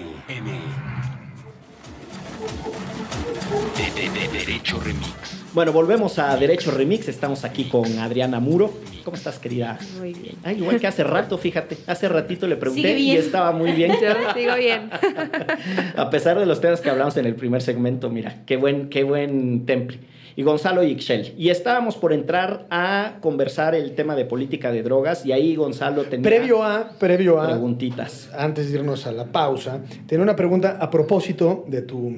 De, 3.76 3.90
de, 3.90 4.10
de 4.10 4.28
Derecho 4.28 4.80
Remix. 4.80 5.43
Bueno, 5.54 5.72
volvemos 5.72 6.18
a 6.18 6.36
Derecho 6.36 6.72
Remix. 6.72 7.06
Estamos 7.06 7.44
aquí 7.44 7.66
con 7.66 8.00
Adriana 8.00 8.40
Muro. 8.40 8.72
¿Cómo 9.04 9.16
estás, 9.16 9.38
querida? 9.38 9.78
Muy 10.00 10.12
bien. 10.12 10.34
Ay, 10.42 10.56
igual 10.56 10.80
que 10.80 10.88
hace 10.88 11.04
rato, 11.04 11.38
fíjate. 11.38 11.76
Hace 11.86 12.08
ratito 12.08 12.48
le 12.48 12.56
pregunté 12.56 12.98
y 12.98 13.12
estaba 13.12 13.52
muy 13.52 13.70
bien. 13.70 13.92
Yo 14.02 14.34
sigo 14.34 14.56
bien. 14.56 14.90
A 15.96 16.10
pesar 16.10 16.40
de 16.40 16.46
los 16.46 16.60
temas 16.60 16.80
que 16.80 16.90
hablamos 16.90 17.16
en 17.18 17.26
el 17.26 17.36
primer 17.36 17.62
segmento, 17.62 18.10
mira, 18.10 18.42
qué 18.46 18.56
buen, 18.56 18.88
qué 18.88 19.04
buen 19.04 19.64
temple. 19.64 20.00
Y 20.34 20.42
Gonzalo 20.42 20.82
y 20.82 20.90
Ixchel. 20.90 21.34
Y 21.38 21.50
estábamos 21.50 21.96
por 21.98 22.12
entrar 22.12 22.66
a 22.68 23.18
conversar 23.20 23.76
el 23.76 23.94
tema 23.94 24.16
de 24.16 24.24
política 24.24 24.72
de 24.72 24.82
drogas 24.82 25.24
y 25.24 25.30
ahí 25.30 25.54
Gonzalo 25.54 26.02
tenía 26.02 26.24
Previo 26.24 26.64
a, 26.64 26.98
previo 26.98 27.40
a, 27.40 27.46
preguntitas. 27.50 28.28
antes 28.36 28.72
de 28.72 28.80
irnos 28.80 29.06
a 29.06 29.12
la 29.12 29.26
pausa, 29.26 29.82
tenía 30.08 30.24
una 30.24 30.34
pregunta 30.34 30.78
a 30.80 30.90
propósito 30.90 31.64
de 31.68 31.82
tu 31.82 32.16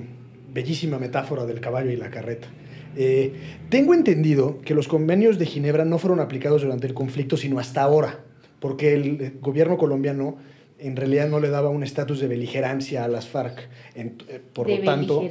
bellísima 0.54 0.98
metáfora 0.98 1.44
del 1.44 1.60
caballo 1.60 1.90
y 1.90 1.96
la 1.96 2.10
carreta. 2.10 2.48
Eh, 2.96 3.32
tengo 3.68 3.94
entendido 3.94 4.60
que 4.64 4.74
los 4.74 4.88
convenios 4.88 5.38
de 5.38 5.46
Ginebra 5.46 5.84
no 5.84 5.98
fueron 5.98 6.20
aplicados 6.20 6.62
durante 6.62 6.86
el 6.86 6.94
conflicto, 6.94 7.36
sino 7.36 7.58
hasta 7.58 7.82
ahora, 7.82 8.20
porque 8.60 8.94
el 8.94 9.34
gobierno 9.40 9.76
colombiano 9.76 10.36
en 10.78 10.94
realidad 10.94 11.26
no 11.28 11.40
le 11.40 11.48
daba 11.48 11.70
un 11.70 11.82
estatus 11.82 12.20
de 12.20 12.28
beligerancia 12.28 13.04
a 13.04 13.08
las 13.08 13.26
FARC. 13.26 13.66
En- 13.94 14.16
eh, 14.28 14.40
por 14.52 14.66
De 14.66 14.78
lo 14.78 14.84
tanto, 14.84 15.22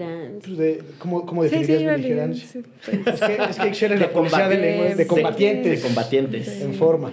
pues 0.43 0.57
de- 0.57 0.81
¿cómo, 0.97 1.43
definirías 1.43 1.79
sí, 1.79 1.85
beligerancia? 1.85 2.47
sí, 2.51 2.61
pues, 3.05 3.21
Es 3.21 3.21
que, 3.21 3.37
es 3.51 3.57
que 3.59 3.67
Ixchel 3.67 3.91
es 3.93 3.99
De 3.99 4.05
la 4.07 4.11
policía 4.11 4.49
de 4.49 4.95
de- 4.95 5.07
combatientes. 5.07 5.81
De 5.81 5.87
combatientes. 5.87 6.61
en 6.61 6.73
forma. 6.73 7.11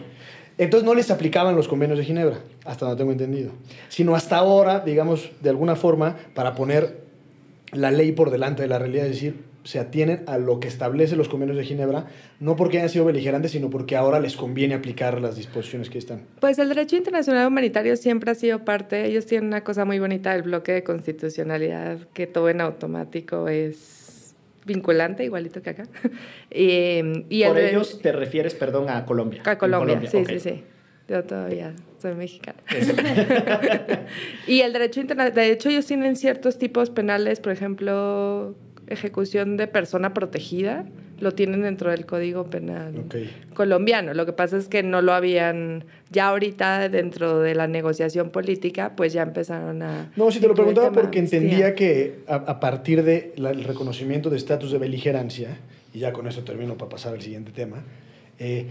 Entonces 0.59 0.85
no 0.87 0.95
les 0.95 1.11
aplicaban 1.11 1.57
los 1.57 1.67
convenios 1.69 1.99
de 1.99 2.05
Ginebra, 2.05 2.41
hasta 2.65 2.87
donde 2.87 3.01
tengo 3.01 3.13
entendido. 3.13 3.53
Sino 3.89 4.15
hasta 4.15 4.37
ahora, 4.37 4.81
digamos, 4.81 5.31
de 5.43 5.51
alguna 5.51 5.77
forma, 5.77 6.17
para 6.35 6.55
poner 6.55 7.01
la 7.73 7.91
ley 7.91 8.13
por 8.13 8.31
delante 8.31 8.63
de 8.63 8.69
la 8.69 8.79
realidad, 8.79 9.07
es 9.07 9.13
decir, 9.13 9.35
se 9.65 9.79
atienen 9.79 10.25
a 10.27 10.39
lo 10.39 10.61
que 10.61 10.69
establece 10.69 11.17
los 11.17 11.29
convenios 11.29 11.57
de 11.57 11.65
Ginebra, 11.65 12.07
no 12.41 12.57
porque 12.57 12.79
hayan 12.79 12.89
sido 12.89 13.05
beligerantes, 13.05 13.53
sino 13.53 13.71
porque 13.71 13.97
ahora 13.97 14.21
les 14.21 14.37
conviene 14.37 14.75
aplicar 14.75 15.21
las 15.21 15.37
disposiciones 15.37 15.91
que 15.91 15.99
están. 15.99 16.23
Pues 16.41 16.59
el 16.59 16.69
derecho 16.69 16.97
internacional 16.97 17.47
humanitario 17.47 17.97
siempre 17.97 18.31
ha 18.31 18.35
sido 18.35 18.65
parte, 18.65 19.07
ellos 19.07 19.27
tienen 19.27 19.49
una 19.49 19.63
cosa 19.63 19.85
muy 19.85 19.99
bonita, 19.99 20.35
el 20.35 20.43
bloque 20.43 20.73
de 20.73 20.83
constitucionalidad, 20.83 21.99
que 22.13 22.27
todo 22.27 22.49
en 22.49 22.61
automático 22.61 23.49
es 23.49 24.35
vinculante, 24.65 25.25
igualito 25.25 25.63
que 25.63 25.71
acá. 25.71 25.85
y, 26.51 27.01
y 27.29 27.45
Por 27.45 27.59
el, 27.59 27.71
ellos 27.71 28.01
te 28.01 28.13
refieres, 28.13 28.55
perdón, 28.55 28.89
a 28.89 29.05
Colombia. 29.07 29.43
A 29.45 29.53
En 29.53 29.59
Colombia, 29.59 30.01
sí, 30.07 30.25
sí, 30.25 30.41
sí. 30.41 30.63
Yo 31.09 31.25
todavía 31.25 31.75
soy 32.01 32.15
mexicana. 32.15 32.59
y 34.47 34.61
el 34.61 34.73
derecho 34.73 35.01
internacional, 35.01 35.35
de 35.35 35.53
hecho 35.53 35.69
ellos 35.69 35.87
tienen 35.87 36.17
ciertos 36.17 36.59
tipos 36.59 36.91
penales, 36.91 37.41
por 37.41 37.53
ejemplo, 37.53 38.55
ejecución 38.93 39.57
de 39.57 39.67
persona 39.67 40.15
protegida, 40.15 40.85
lo 41.21 41.33
tienen 41.33 41.63
dentro 41.63 41.91
del 41.91 42.05
Código 42.05 42.45
Penal 42.45 42.99
Ok. 43.07 43.15
colombiano. 43.55 44.13
Lo 44.13 44.27
que 44.27 44.33
pasa 44.33 44.57
es 44.57 44.69
que 44.69 44.83
no 44.83 45.03
lo 45.03 45.13
habían, 45.13 45.85
ya 46.11 46.29
ahorita 46.29 46.89
dentro 46.89 47.39
de 47.39 47.55
la 47.55 47.69
negociación 47.69 48.31
política, 48.31 48.95
pues 48.97 49.13
ya 49.13 49.23
empezaron 49.23 49.83
a... 49.83 50.11
No, 50.17 50.31
si 50.31 50.41
te 50.41 50.49
lo 50.49 50.55
preguntaba 50.55 50.91
de 50.91 50.95
porque 50.95 51.21
entendía 51.21 51.75
que 51.75 52.21
a, 52.27 52.35
a 52.35 52.61
partir 52.61 53.05
del 53.05 53.33
el 53.37 53.65
reconocimiento 53.65 54.31
de 54.31 54.37
estatus 54.37 54.73
de 54.73 54.79
beligerancia, 54.79 55.59
y 55.95 56.01
ya 56.01 56.13
con 56.13 56.27
esto 56.27 56.43
termino 56.43 56.77
para 56.77 56.89
pasar 56.89 57.15
al 57.15 57.23
siguiente 57.23 57.53
tema, 57.53 57.83
eh, 58.39 58.67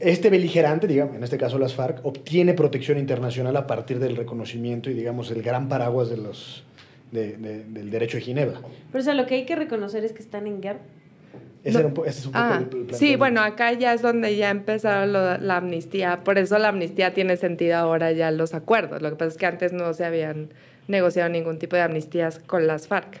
este 0.00 0.30
beligerante, 0.30 0.88
digamos, 0.88 1.14
en 1.14 1.22
este 1.22 1.38
caso 1.38 1.58
las 1.58 1.74
FARC, 1.74 2.04
obtiene 2.04 2.54
protección 2.54 2.98
internacional 2.98 3.56
a 3.56 3.68
partir 3.68 4.00
del 4.00 4.16
reconocimiento 4.16 4.90
y, 4.90 4.94
digamos, 4.94 5.30
el 5.30 5.42
gran 5.42 5.68
paraguas 5.68 6.10
de 6.10 6.16
los, 6.16 6.64
de- 7.12 7.36
de- 7.36 7.64
del 7.64 7.90
derecho 7.90 8.16
de 8.16 8.22
Ginebra. 8.22 8.60
Pero 8.90 9.00
o 9.00 9.04
sea, 9.04 9.14
lo 9.14 9.26
que 9.26 9.36
hay 9.36 9.44
que 9.44 9.54
reconocer 9.54 10.04
es 10.04 10.12
que 10.12 10.22
están 10.22 10.46
en 10.48 10.60
guerra. 10.60 10.80
Ese, 11.62 11.80
No. 11.80 11.90
era 11.90 12.10
ese 12.10 12.18
es 12.20 12.26
un 12.26 12.32
poco 12.32 12.44
Ah, 12.44 12.64
el- 12.72 12.94
sí, 12.94 13.14
bueno, 13.14 13.40
acá 13.42 13.72
ya 13.74 13.94
es 13.94 14.02
donde 14.02 14.34
ya 14.34 14.50
empezaron 14.50 15.12
lo- 15.12 15.38
la 15.38 15.58
amnistía. 15.58 16.18
Por 16.24 16.38
eso 16.38 16.58
la 16.58 16.68
amnistía 16.68 17.14
tiene 17.14 17.36
sentido 17.36 17.76
ahora 17.76 18.10
ya 18.10 18.32
los 18.32 18.52
acuerdos. 18.54 19.00
Lo 19.00 19.10
que 19.10 19.16
pasa 19.16 19.28
es 19.30 19.36
que 19.36 19.46
antes 19.46 19.72
no 19.72 19.92
se 19.94 20.04
habían 20.04 20.48
negociado 20.88 21.28
ningún 21.28 21.58
tipo 21.60 21.76
de 21.76 21.82
amnistías 21.82 22.40
con 22.40 22.66
las 22.66 22.88
FARC. 22.88 23.20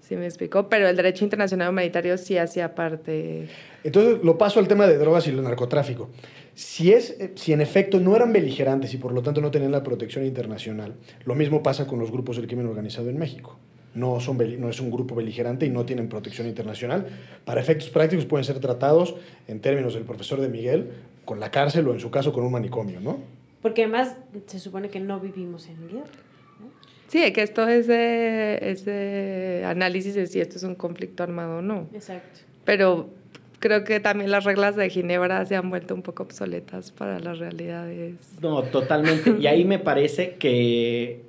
¿Sí 0.00 0.16
me 0.16 0.24
explicó? 0.26 0.68
Pero 0.70 0.88
el 0.88 0.96
derecho 0.96 1.24
internacional 1.24 1.68
humanitario 1.68 2.16
sí 2.16 2.38
hacía 2.38 2.74
parte. 2.74 3.48
Entonces 3.84 4.22
lo 4.24 4.38
paso 4.38 4.58
al 4.58 4.66
tema 4.68 4.86
de 4.86 4.96
drogas 4.96 5.26
y 5.26 5.30
el 5.30 5.42
narcotráfico. 5.42 6.08
Si, 6.54 6.92
es, 6.92 7.16
eh, 7.18 7.32
si 7.34 7.52
en 7.52 7.60
efecto 7.60 7.98
no 8.00 8.14
eran 8.14 8.32
beligerantes 8.32 8.92
y 8.94 8.98
por 8.98 9.12
lo 9.12 9.22
tanto 9.22 9.40
no 9.40 9.50
tenían 9.50 9.72
la 9.72 9.82
protección 9.82 10.24
internacional, 10.26 10.94
lo 11.24 11.34
mismo 11.34 11.62
pasa 11.62 11.86
con 11.86 11.98
los 11.98 12.10
grupos 12.10 12.36
del 12.36 12.46
crimen 12.46 12.66
organizado 12.66 13.08
en 13.08 13.18
México. 13.18 13.58
No, 13.94 14.20
son, 14.20 14.38
beli- 14.38 14.56
no 14.58 14.68
es 14.70 14.80
un 14.80 14.90
grupo 14.90 15.14
beligerante 15.14 15.66
y 15.66 15.70
no 15.70 15.84
tienen 15.84 16.08
protección 16.08 16.46
internacional. 16.46 17.06
Para 17.44 17.60
efectos 17.60 17.90
prácticos 17.90 18.24
pueden 18.26 18.44
ser 18.44 18.58
tratados, 18.58 19.14
en 19.48 19.60
términos 19.60 19.94
del 19.94 20.04
profesor 20.04 20.40
de 20.40 20.48
Miguel, 20.48 20.90
con 21.24 21.40
la 21.40 21.50
cárcel 21.50 21.86
o 21.88 21.92
en 21.92 22.00
su 22.00 22.10
caso 22.10 22.32
con 22.32 22.44
un 22.44 22.52
manicomio, 22.52 23.00
¿no? 23.00 23.18
Porque 23.60 23.84
además 23.84 24.16
se 24.46 24.58
supone 24.58 24.88
que 24.88 24.98
no 24.98 25.20
vivimos 25.20 25.68
en 25.68 25.88
guerra. 25.88 26.06
Sí, 27.08 27.32
que 27.34 27.42
esto 27.42 27.68
es 27.68 27.86
de, 27.86 28.58
ese 28.70 29.62
análisis 29.66 30.14
de 30.14 30.26
si 30.26 30.40
esto 30.40 30.56
es 30.56 30.62
un 30.62 30.74
conflicto 30.74 31.22
armado 31.22 31.58
o 31.58 31.62
no. 31.62 31.86
Exacto. 31.92 32.40
Pero 32.64 33.10
creo 33.62 33.84
que 33.84 34.00
también 34.00 34.30
las 34.30 34.44
reglas 34.44 34.76
de 34.76 34.90
Ginebra 34.90 35.46
se 35.46 35.56
han 35.56 35.70
vuelto 35.70 35.94
un 35.94 36.02
poco 36.02 36.24
obsoletas 36.24 36.90
para 36.90 37.20
las 37.20 37.38
realidades. 37.38 38.16
No, 38.42 38.62
totalmente. 38.64 39.36
Y 39.40 39.46
ahí 39.46 39.64
me 39.64 39.78
parece 39.78 40.34
que 40.34 41.22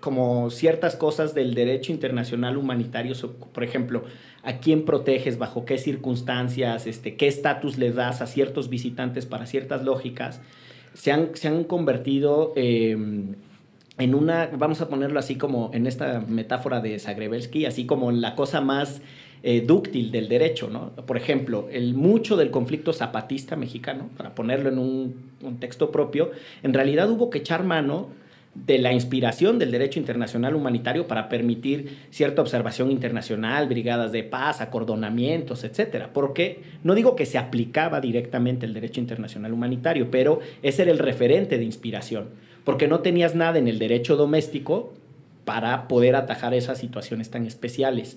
como 0.00 0.50
ciertas 0.50 0.96
cosas 0.96 1.32
del 1.32 1.54
derecho 1.54 1.92
internacional 1.92 2.56
humanitario, 2.56 3.14
por 3.52 3.64
ejemplo, 3.64 4.04
a 4.42 4.58
quién 4.58 4.84
proteges, 4.84 5.38
bajo 5.38 5.64
qué 5.64 5.78
circunstancias, 5.78 6.86
este, 6.86 7.16
qué 7.16 7.28
estatus 7.28 7.78
le 7.78 7.92
das 7.92 8.20
a 8.20 8.26
ciertos 8.26 8.68
visitantes 8.68 9.24
para 9.24 9.46
ciertas 9.46 9.84
lógicas, 9.84 10.40
se 10.92 11.12
han, 11.12 11.34
se 11.34 11.48
han 11.48 11.64
convertido 11.64 12.52
eh, 12.56 12.96
en 13.98 14.14
una, 14.14 14.50
vamos 14.52 14.80
a 14.80 14.88
ponerlo 14.88 15.18
así 15.18 15.36
como 15.36 15.70
en 15.72 15.86
esta 15.86 16.20
metáfora 16.20 16.80
de 16.80 16.98
Zagrebelsky, 16.98 17.64
así 17.64 17.86
como 17.86 18.10
en 18.10 18.20
la 18.20 18.34
cosa 18.34 18.60
más 18.60 19.00
eh, 19.48 19.60
dúctil 19.60 20.10
del 20.10 20.28
derecho, 20.28 20.68
¿no? 20.68 20.90
Por 21.06 21.16
ejemplo, 21.16 21.68
el 21.70 21.94
mucho 21.94 22.36
del 22.36 22.50
conflicto 22.50 22.92
zapatista 22.92 23.54
mexicano, 23.54 24.10
para 24.16 24.34
ponerlo 24.34 24.70
en 24.70 24.76
un, 24.80 25.30
un 25.40 25.60
texto 25.60 25.92
propio, 25.92 26.32
en 26.64 26.74
realidad 26.74 27.08
hubo 27.08 27.30
que 27.30 27.38
echar 27.38 27.62
mano 27.62 28.08
de 28.56 28.78
la 28.78 28.92
inspiración 28.92 29.60
del 29.60 29.70
derecho 29.70 30.00
internacional 30.00 30.56
humanitario 30.56 31.06
para 31.06 31.28
permitir 31.28 31.96
cierta 32.10 32.42
observación 32.42 32.90
internacional, 32.90 33.68
brigadas 33.68 34.10
de 34.10 34.24
paz, 34.24 34.60
acordonamientos, 34.60 35.62
etcétera. 35.62 36.10
Porque 36.12 36.62
no 36.82 36.96
digo 36.96 37.14
que 37.14 37.24
se 37.24 37.38
aplicaba 37.38 38.00
directamente 38.00 38.66
el 38.66 38.74
derecho 38.74 38.98
internacional 39.00 39.52
humanitario, 39.52 40.10
pero 40.10 40.40
ese 40.64 40.82
era 40.82 40.90
el 40.90 40.98
referente 40.98 41.56
de 41.56 41.64
inspiración, 41.64 42.30
porque 42.64 42.88
no 42.88 42.98
tenías 42.98 43.36
nada 43.36 43.60
en 43.60 43.68
el 43.68 43.78
derecho 43.78 44.16
doméstico 44.16 44.92
para 45.44 45.86
poder 45.86 46.16
atajar 46.16 46.52
esas 46.52 46.78
situaciones 46.78 47.30
tan 47.30 47.46
especiales. 47.46 48.16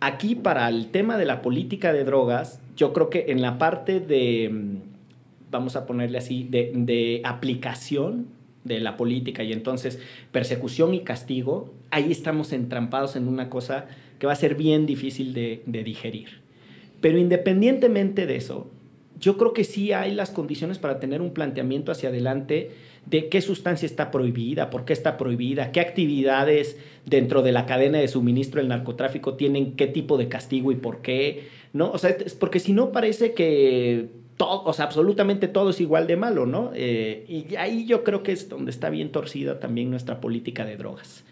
Aquí 0.00 0.34
para 0.34 0.68
el 0.68 0.88
tema 0.88 1.16
de 1.16 1.24
la 1.24 1.42
política 1.42 1.92
de 1.92 2.04
drogas, 2.04 2.60
yo 2.76 2.92
creo 2.92 3.08
que 3.08 3.26
en 3.28 3.40
la 3.40 3.58
parte 3.58 4.00
de, 4.00 4.50
mm, 4.52 4.76
vamos 5.50 5.76
a 5.76 5.86
ponerle 5.86 6.18
así, 6.18 6.46
de, 6.50 7.22
aplicación 7.24 8.26
de 8.64 8.80
la 8.80 8.96
política 8.96 9.42
y 9.44 9.52
entonces 9.52 10.00
persecución 10.32 10.92
y 10.92 11.00
castigo, 11.00 11.72
ahí 11.90 12.10
estamos 12.10 12.52
entrampados 12.52 13.16
en 13.16 13.28
una 13.28 13.48
cosa 13.48 13.86
que 14.18 14.26
va 14.26 14.32
a 14.32 14.36
ser 14.36 14.54
bien 14.54 14.86
difícil 14.86 15.32
de 15.32 15.82
digerir. 15.84 16.40
Pero 17.00 17.18
independientemente 17.18 18.26
de 18.26 18.36
eso, 18.36 18.68
yo 19.20 19.36
creo 19.38 19.52
que 19.52 19.64
sí 19.64 19.92
hay 19.92 20.14
las 20.14 20.30
condiciones 20.30 20.78
para 20.78 21.00
tener 21.00 21.22
un 21.22 21.30
planteamiento 21.30 21.92
hacia 21.92 22.08
adelante 22.08 22.70
de 23.06 23.28
qué 23.28 23.40
sustancia 23.40 23.86
está 23.86 24.10
prohibida, 24.10 24.68
por 24.68 24.84
qué 24.84 24.92
está 24.92 25.16
prohibida, 25.16 25.70
qué 25.70 25.80
actividades 25.80 26.76
dentro 27.04 27.42
de 27.42 27.52
la 27.52 27.64
cadena 27.64 27.98
de 27.98 28.08
suministro 28.08 28.60
del 28.60 28.68
narcotráfico 28.68 29.34
tienen 29.34 29.76
qué 29.76 29.86
tipo 29.86 30.18
de 30.18 30.28
castigo 30.28 30.72
y 30.72 30.76
por 30.76 31.02
qué, 31.02 31.48
¿no? 31.72 31.90
O 31.92 31.98
sea, 31.98 32.10
es 32.10 32.34
porque 32.34 32.58
si 32.58 32.72
no 32.72 32.90
parece 32.90 33.32
que 33.32 34.08
todo, 34.36 34.64
o 34.64 34.72
sea, 34.72 34.86
absolutamente 34.86 35.46
todo 35.46 35.70
es 35.70 35.80
igual 35.80 36.08
de 36.08 36.16
malo, 36.16 36.46
¿no? 36.46 36.72
Eh, 36.74 37.24
y 37.28 37.54
ahí 37.56 37.86
yo 37.86 38.02
creo 38.02 38.22
que 38.24 38.32
es 38.32 38.48
donde 38.48 38.72
está 38.72 38.90
bien 38.90 39.12
torcida 39.12 39.60
también 39.60 39.88
nuestra 39.90 40.20
política 40.20 40.64
de 40.64 40.76
drogas. 40.76 41.24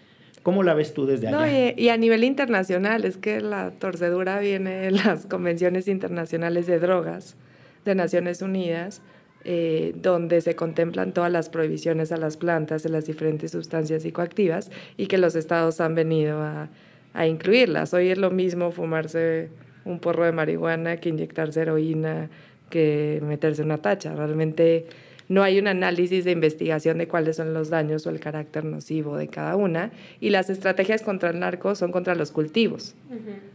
¿Cómo 0.44 0.62
la 0.62 0.74
ves 0.74 0.94
tú 0.94 1.06
desde 1.06 1.28
allá? 1.28 1.38
No, 1.38 1.46
y, 1.46 1.74
y 1.76 1.88
a 1.88 1.96
nivel 1.96 2.22
internacional, 2.22 3.04
es 3.04 3.16
que 3.16 3.40
la 3.40 3.72
torcedura 3.72 4.38
viene 4.38 4.76
de 4.76 4.90
las 4.90 5.26
convenciones 5.26 5.88
internacionales 5.88 6.66
de 6.66 6.78
drogas 6.78 7.36
de 7.84 7.94
Naciones 7.94 8.42
Unidas, 8.42 9.02
eh, 9.44 9.92
donde 9.94 10.40
se 10.40 10.56
contemplan 10.56 11.12
todas 11.12 11.30
las 11.30 11.50
prohibiciones 11.50 12.12
a 12.12 12.16
las 12.16 12.38
plantas 12.38 12.82
de 12.82 12.88
las 12.88 13.04
diferentes 13.04 13.50
sustancias 13.50 14.02
psicoactivas 14.02 14.70
y 14.96 15.06
que 15.06 15.18
los 15.18 15.36
estados 15.36 15.82
han 15.82 15.94
venido 15.94 16.40
a, 16.40 16.70
a 17.12 17.26
incluirlas. 17.26 17.92
Hoy 17.92 18.08
es 18.08 18.18
lo 18.18 18.30
mismo 18.30 18.70
fumarse 18.70 19.50
un 19.84 19.98
porro 20.00 20.24
de 20.24 20.32
marihuana 20.32 20.96
que 20.96 21.10
inyectarse 21.10 21.60
heroína, 21.60 22.30
que 22.70 23.20
meterse 23.22 23.62
una 23.62 23.78
tacha. 23.78 24.14
Realmente 24.14 24.86
no 25.28 25.42
hay 25.42 25.58
un 25.58 25.66
análisis 25.66 26.24
de 26.24 26.30
investigación 26.30 26.98
de 26.98 27.08
cuáles 27.08 27.36
son 27.36 27.54
los 27.54 27.70
daños 27.70 28.06
o 28.06 28.10
el 28.10 28.20
carácter 28.20 28.64
nocivo 28.64 29.16
de 29.16 29.28
cada 29.28 29.56
una. 29.56 29.90
Y 30.20 30.30
las 30.30 30.50
estrategias 30.50 31.02
contra 31.02 31.30
el 31.30 31.38
narco 31.38 31.74
son 31.74 31.92
contra 31.92 32.14
los 32.14 32.30
cultivos. 32.30 32.94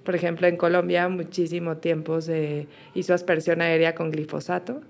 Por 0.03 0.15
ejemplo, 0.15 0.47
en 0.47 0.57
Colombia 0.57 1.09
muchísimo 1.09 1.77
tiempo 1.77 2.21
se 2.21 2.67
hizo 2.93 3.13
aspersión 3.13 3.61
aérea 3.61 3.95
con 3.95 4.11
glifosato 4.11 4.81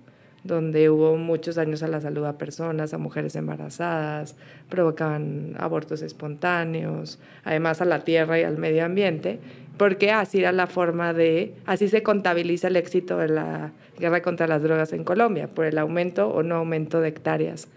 donde 0.44 0.90
hubo 0.90 1.16
muchos 1.18 1.56
daños 1.56 1.84
a 1.84 1.88
la 1.88 2.02
salud 2.02 2.26
a 2.26 2.38
personas, 2.38 2.94
a 2.94 2.98
mujeres 2.98 3.36
embarazadas, 3.36 4.36
provocaban 4.70 5.56
abortos 5.58 6.02
espontáneos, 6.02 7.20
además 7.44 7.82
a 7.82 7.86
la 7.86 8.04
tierra 8.04 8.40
y 8.40 8.44
al 8.44 8.58
medio 8.58 8.86
ambiente, 8.86 9.40
porque 9.78 10.12
así 10.12 10.40
era 10.40 10.52
la 10.52 10.68
forma 10.68 11.14
de, 11.14 11.54
así 11.66 11.88
se 11.88 12.04
contabiliza 12.04 12.68
el 12.68 12.76
éxito 12.76 13.18
de 13.18 13.30
la 13.30 13.72
guerra 13.98 14.22
contra 14.22 14.48
las 14.48 14.64
drogas 14.64 14.94
en 14.94 15.04
Colombia, 15.04 15.48
por 15.48 15.66
el 15.66 15.78
aumento 15.78 16.30
o 16.30 16.44
no 16.44 16.56
aumento 16.56 17.02
de 17.02 17.10
hectáreas 17.10 17.68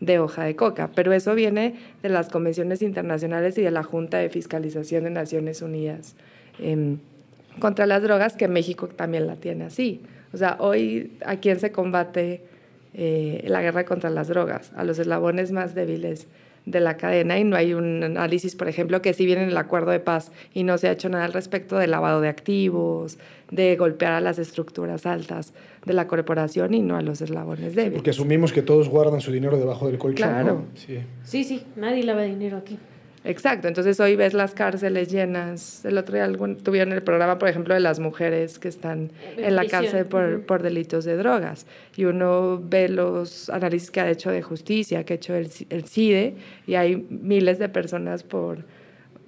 de 0.00 0.18
hoja 0.18 0.44
de 0.44 0.56
coca. 0.56 0.90
Pero 0.94 1.12
eso 1.12 1.34
viene 1.34 1.74
de 2.02 2.08
las 2.08 2.28
convenciones 2.28 2.82
internacionales 2.82 3.56
y 3.58 3.62
de 3.62 3.70
la 3.70 3.82
Junta 3.82 4.18
de 4.18 4.30
Fiscalización 4.30 5.04
de 5.04 5.10
Naciones 5.10 5.62
Unidas 5.62 6.16
em, 6.58 6.98
contra 7.58 7.86
las 7.86 8.02
drogas, 8.02 8.34
que 8.34 8.48
México 8.48 8.88
también 8.88 9.26
la 9.26 9.36
tiene 9.36 9.64
así. 9.64 10.00
O 10.32 10.36
sea, 10.36 10.56
hoy, 10.60 11.12
¿a 11.24 11.36
quién 11.36 11.58
se 11.58 11.72
combate 11.72 12.42
eh, 12.94 13.44
la 13.46 13.62
guerra 13.62 13.84
contra 13.84 14.10
las 14.10 14.28
drogas? 14.28 14.72
A 14.76 14.84
los 14.84 14.98
eslabones 14.98 15.52
más 15.52 15.74
débiles 15.74 16.28
de 16.66 16.80
la 16.80 16.96
cadena 16.96 17.38
y 17.38 17.44
no 17.44 17.56
hay 17.56 17.74
un 17.74 18.02
análisis, 18.02 18.54
por 18.54 18.68
ejemplo, 18.68 19.02
que 19.02 19.12
si 19.14 19.26
viene 19.26 19.44
el 19.44 19.56
acuerdo 19.56 19.90
de 19.90 20.00
paz 20.00 20.30
y 20.54 20.62
no 20.62 20.78
se 20.78 20.88
ha 20.88 20.92
hecho 20.92 21.08
nada 21.08 21.24
al 21.24 21.32
respecto 21.32 21.78
del 21.78 21.90
lavado 21.90 22.20
de 22.20 22.28
activos, 22.28 23.18
de 23.50 23.76
golpear 23.76 24.12
a 24.12 24.20
las 24.20 24.38
estructuras 24.38 25.06
altas 25.06 25.52
de 25.84 25.94
la 25.94 26.06
corporación 26.06 26.74
y 26.74 26.80
no 26.80 26.96
a 26.96 27.02
los 27.02 27.20
eslabones 27.22 27.74
débiles. 27.74 27.94
Porque 27.94 28.10
asumimos 28.10 28.52
que 28.52 28.62
todos 28.62 28.88
guardan 28.88 29.20
su 29.20 29.32
dinero 29.32 29.58
debajo 29.58 29.88
del 29.88 29.98
colchón. 29.98 30.28
Claro. 30.28 30.64
Sí. 30.74 31.00
sí, 31.24 31.44
sí, 31.44 31.62
nadie 31.76 32.04
lava 32.04 32.22
dinero 32.22 32.58
aquí. 32.58 32.78
Exacto, 33.22 33.68
entonces 33.68 34.00
hoy 34.00 34.16
ves 34.16 34.32
las 34.32 34.54
cárceles 34.54 35.08
llenas. 35.10 35.84
El 35.84 35.98
otro 35.98 36.14
día 36.14 36.30
tuvieron 36.62 36.92
el 36.94 37.02
programa, 37.02 37.38
por 37.38 37.50
ejemplo, 37.50 37.74
de 37.74 37.80
las 37.80 38.00
mujeres 38.00 38.58
que 38.58 38.68
están 38.68 39.12
en, 39.36 39.56
la 39.56 39.66
cárcel 39.66 40.06
por, 40.06 40.42
por, 40.46 40.62
delitos 40.62 41.04
de 41.04 41.16
drogas. 41.16 41.66
Y 41.96 42.04
uno 42.04 42.60
ve 42.62 42.88
los 42.88 43.50
análisis 43.50 43.90
que 43.90 44.00
ha 44.00 44.10
hecho 44.10 44.30
de 44.30 44.40
justicia, 44.40 45.04
que 45.04 45.14
ha 45.14 45.16
hecho 45.16 45.34
el, 45.34 45.50
el 45.68 45.84
CIDE, 45.84 46.34
y 46.66 46.76
hay 46.76 46.96
miles 47.10 47.58
de 47.58 47.68
personas 47.68 48.22
por... 48.22 48.64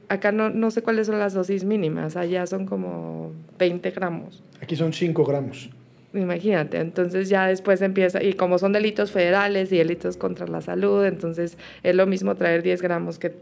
Acá 0.09 0.33
no, 0.33 0.49
no 0.49 0.71
sé 0.71 0.83
cuáles 0.83 1.07
son 1.07 1.19
las 1.19 1.35
dosis 1.35 1.65
mínimas, 1.65 2.17
allá 2.17 2.47
son 2.47 2.67
como 2.67 3.33
20 3.59 3.91
gramos. 3.91 4.43
Aquí 4.63 4.75
son 4.75 4.93
5 4.93 5.25
gramos. 5.25 5.71
Imagínate, 6.15 6.79
entonces 6.79 7.31
ya 7.31 7.47
después 7.47 7.81
empieza, 7.81 8.23
y 8.23 8.35
como 8.35 8.59
son 8.59 8.73
delitos 8.73 9.11
federales 9.13 9.73
y 9.73 9.79
delitos 9.79 10.19
contra 10.19 10.47
la 10.47 10.61
salud, 10.61 11.05
entonces 11.05 11.57
es 11.83 11.95
lo 11.95 12.07
mismo 12.07 12.35
traer 12.35 12.63
10 12.63 12.83
gramos 12.83 13.19
que 13.19 13.33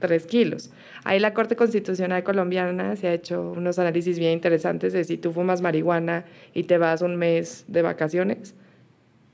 3 0.00 0.26
kilos. 0.26 0.70
Ahí 1.04 1.20
la 1.20 1.32
Corte 1.32 1.54
Constitucional 1.54 2.24
colombiana 2.24 2.96
se 2.96 3.06
ha 3.06 3.14
hecho 3.14 3.52
unos 3.56 3.78
análisis 3.78 4.18
bien 4.18 4.32
interesantes 4.32 4.92
de 4.92 5.04
si 5.04 5.16
tú 5.16 5.32
fumas 5.32 5.62
marihuana 5.62 6.24
y 6.52 6.64
te 6.64 6.78
vas 6.78 7.02
un 7.02 7.16
mes 7.16 7.64
de 7.68 7.82
vacaciones 7.82 8.54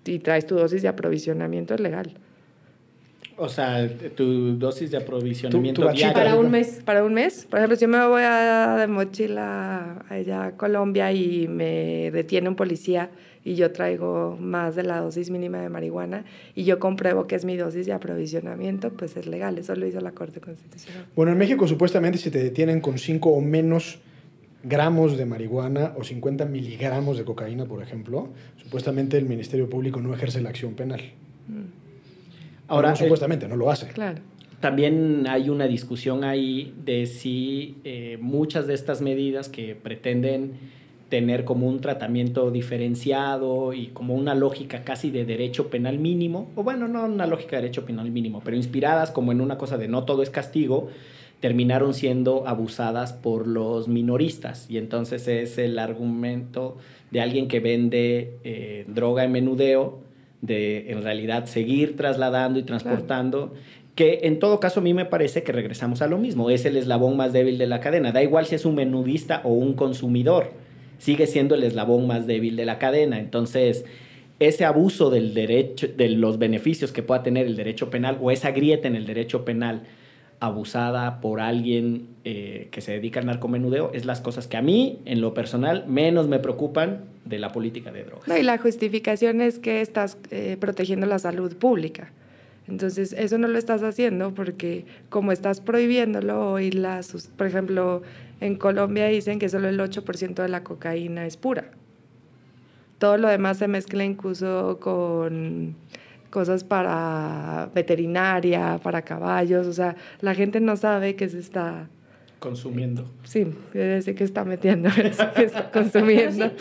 y 0.05 0.19
traes 0.19 0.47
tu 0.47 0.57
dosis 0.57 0.83
de 0.83 0.89
aprovisionamiento 0.89 1.75
es 1.75 1.81
legal. 1.81 2.15
O 3.39 3.49
sea, 3.49 3.89
tu 4.17 4.59
dosis 4.59 4.91
de 4.91 4.97
aprovisionamiento 4.97 5.83
diario. 5.93 6.15
Para 6.15 6.37
un 6.37 6.51
mes. 6.51 6.81
Para 6.85 7.05
un 7.05 7.15
mes. 7.15 7.47
Por 7.49 7.59
ejemplo, 7.59 7.77
si 7.77 7.83
yo 7.83 7.89
me 7.89 8.07
voy 8.07 8.23
a, 8.25 8.77
de 8.79 8.87
mochila 8.87 10.05
allá 10.09 10.47
a 10.47 10.51
Colombia 10.53 11.13
y 11.13 11.47
me 11.47 12.11
detiene 12.13 12.49
un 12.49 12.57
policía 12.57 13.11
y 13.45 13.55
yo 13.55 13.71
traigo 13.71 14.37
más 14.41 14.75
de 14.75 14.83
la 14.83 15.01
dosis 15.01 15.31
mínima 15.31 15.61
de 15.61 15.69
marihuana 15.69 16.25
y 16.55 16.65
yo 16.65 16.81
compruebo 16.81 17.27
que 17.27 17.37
es 17.37 17.45
mi 17.45 17.57
dosis 17.57 17.87
de 17.87 17.93
aprovisionamiento, 17.93 18.91
pues 18.91 19.17
es 19.17 19.27
legal. 19.27 19.57
Eso 19.59 19.77
lo 19.77 19.87
hizo 19.87 20.01
la 20.01 20.11
Corte 20.11 20.41
Constitucional. 20.41 21.07
Bueno, 21.15 21.31
en 21.31 21.39
México 21.39 21.69
supuestamente 21.69 22.19
si 22.19 22.31
te 22.31 22.43
detienen 22.43 22.81
con 22.81 22.99
5 22.99 23.29
o 23.29 23.41
menos 23.41 24.01
gramos 24.65 25.17
de 25.17 25.27
marihuana 25.27 25.93
o 25.97 26.03
50 26.03 26.45
miligramos 26.47 27.19
de 27.19 27.25
cocaína, 27.25 27.67
por 27.67 27.83
ejemplo, 27.83 28.31
supuestamente 28.57 29.17
el 29.17 29.27
Ministerio 29.27 29.71
Público 29.71 30.01
no 30.01 30.13
ejerce 30.13 30.41
la 30.41 30.49
acción 30.49 30.75
penal. 30.75 31.03
Mm. 31.49 31.76
Ahora, 32.69 32.93
eh, 32.93 32.97
supuestamente, 32.97 33.49
no 33.49 33.57
lo 33.57 33.71
hace. 33.71 33.89
Claro. 33.89 34.21
También 34.61 35.27
hay 35.29 35.51
una 35.51 35.67
discusión 35.67 36.25
ahí 36.25 36.75
de 36.85 37.07
si 37.07 37.77
eh, 37.85 38.19
muchas 38.21 38.67
de 38.67 38.75
estas 38.75 39.03
medidas 39.03 39.49
que 39.49 39.75
pretenden 39.75 40.55
tener 41.09 41.45
como 41.45 41.69
un 41.69 41.81
tratamiento 41.81 42.51
diferenciado 42.51 43.73
y 43.73 43.89
como 43.89 44.15
una 44.15 44.35
lógica 44.35 44.83
casi 44.83 45.11
de 45.11 45.25
derecho 45.25 45.69
penal 45.69 45.99
mínimo, 45.99 46.49
o 46.57 46.63
bueno, 46.63 46.89
no 46.89 47.05
una 47.05 47.27
lógica 47.27 47.57
de 47.57 47.63
derecho 47.63 47.85
penal 47.85 48.11
mínimo, 48.11 48.43
pero 48.45 48.57
inspiradas 48.57 49.11
como 49.11 49.31
en 49.31 49.41
una 49.41 49.57
cosa 49.57 49.79
de 49.79 49.89
no 49.89 50.05
todo 50.05 50.23
es 50.23 50.31
castigo, 50.31 50.89
terminaron 51.41 51.95
siendo 51.95 52.49
abusadas 52.49 53.13
por 53.13 53.47
los 53.47 53.89
minoristas. 53.89 54.69
Y 54.71 54.79
entonces 54.79 55.29
es 55.29 55.59
el 55.59 55.79
argumento 55.79 56.77
de 57.11 57.21
alguien 57.21 57.47
que 57.47 57.61
vende 57.61 58.39
eh, 58.43 58.85
droga 58.89 59.23
en 59.25 59.33
menudeo, 59.33 60.01
de 60.47 60.91
en 60.91 61.03
realidad 61.03 61.47
seguir 61.47 61.97
trasladando 61.97 62.59
y 62.59 62.63
transportando. 62.63 63.55
que 63.95 64.21
en 64.25 64.39
todo 64.39 64.61
caso 64.61 64.81
a 64.81 64.83
mí 64.83 64.93
me 64.93 65.07
parece 65.07 65.43
que 65.43 65.53
regresamos 65.53 66.03
a 66.03 66.07
lo 66.07 66.19
mismo, 66.19 66.51
es 66.51 66.67
el 66.67 66.77
eslabón 66.77 67.17
más 67.17 67.33
débil 67.33 67.57
de 67.57 67.67
la 67.67 67.81
cadena, 67.81 68.13
da 68.13 68.23
igual 68.23 68.45
si 68.45 68.55
es 68.55 68.67
un 68.67 68.75
menudista 68.75 69.41
o 69.43 69.51
un 69.51 69.73
consumidor 69.73 70.53
sigue 70.99 71.27
siendo 71.27 71.55
el 71.55 71.65
eslabón 71.65 72.07
más 72.07 72.27
débil 72.27 72.57
de 72.57 72.65
la 72.65 72.79
cadena. 72.79 73.19
Entonces, 73.19 73.85
ese 74.39 74.65
abuso 74.65 75.11
del 75.11 75.35
derecho, 75.35 75.89
de 75.89 76.09
los 76.11 76.39
beneficios 76.39 76.93
que 76.93 77.03
pueda 77.03 77.23
tener 77.23 77.47
el 77.47 77.57
derecho 77.57 77.91
penal 77.91 78.19
o 78.21 78.31
esa 78.31 78.51
grieta 78.51 78.89
en 78.89 78.97
el 78.97 79.07
derecho 79.07 79.45
penal 79.45 79.83
abusada 80.41 81.21
por 81.21 81.41
alguien 81.41 82.09
eh, 82.25 82.69
que 82.71 82.81
se 82.81 82.93
dedica 82.93 83.21
al 83.21 83.27
narcomenudeo 83.27 83.91
es 83.95 84.05
las 84.05 84.21
cosas 84.21 84.47
que 84.47 84.57
a 84.57 84.63
mí, 84.63 85.01
en 85.05 85.21
lo 85.21 85.35
personal, 85.35 85.85
menos 85.87 86.29
me 86.29 86.39
preocupan 86.39 87.05
de 87.25 87.39
la 87.39 87.53
política 87.53 87.93
de 87.93 88.05
drogas. 88.05 88.39
Y 88.39 88.43
la 88.43 88.59
justificación 88.59 89.41
es 89.41 89.59
que 89.59 89.81
estás 89.81 90.19
eh, 90.31 90.57
protegiendo 90.61 91.07
la 91.07 91.19
salud 91.19 91.57
pública. 91.57 92.13
Entonces, 92.69 93.13
eso 93.13 93.39
no 93.39 93.49
lo 93.49 93.59
estás 93.59 93.83
haciendo 93.83 94.35
porque 94.35 94.85
como 95.09 95.33
estás 95.33 95.61
prohibiéndolo 95.61 96.59
y 96.59 96.73
las, 96.73 97.31
por 97.37 97.47
ejemplo, 97.47 98.03
en 98.41 98.57
Colombia 98.57 99.07
dicen 99.07 99.39
que 99.39 99.49
solo 99.49 99.69
el 99.69 99.79
8% 99.79 100.35
de 100.35 100.49
la 100.49 100.65
cocaína 100.65 101.27
es 101.27 101.37
pura. 101.37 101.71
Todo 102.99 103.19
lo 103.19 103.29
demás 103.29 103.59
se 103.59 103.69
mezcla 103.69 104.05
incluso 104.05 104.79
con 104.81 105.77
cosas 106.31 106.65
para 106.65 107.71
veterinaria, 107.75 108.79
para 108.83 109.03
caballos, 109.03 109.67
o 109.67 109.73
sea, 109.73 109.97
la 110.21 110.35
gente 110.35 110.61
no 110.61 110.77
sabe 110.77 111.17
que 111.17 111.29
se 111.29 111.39
está 111.39 111.89
consumiendo. 112.39 113.05
Sí, 113.25 113.47
decir 113.73 114.15
que 114.15 114.25
está 114.25 114.45
metiendo, 114.45 114.91
que 115.35 115.45
está 115.45 115.71
consumiendo. 115.71 116.53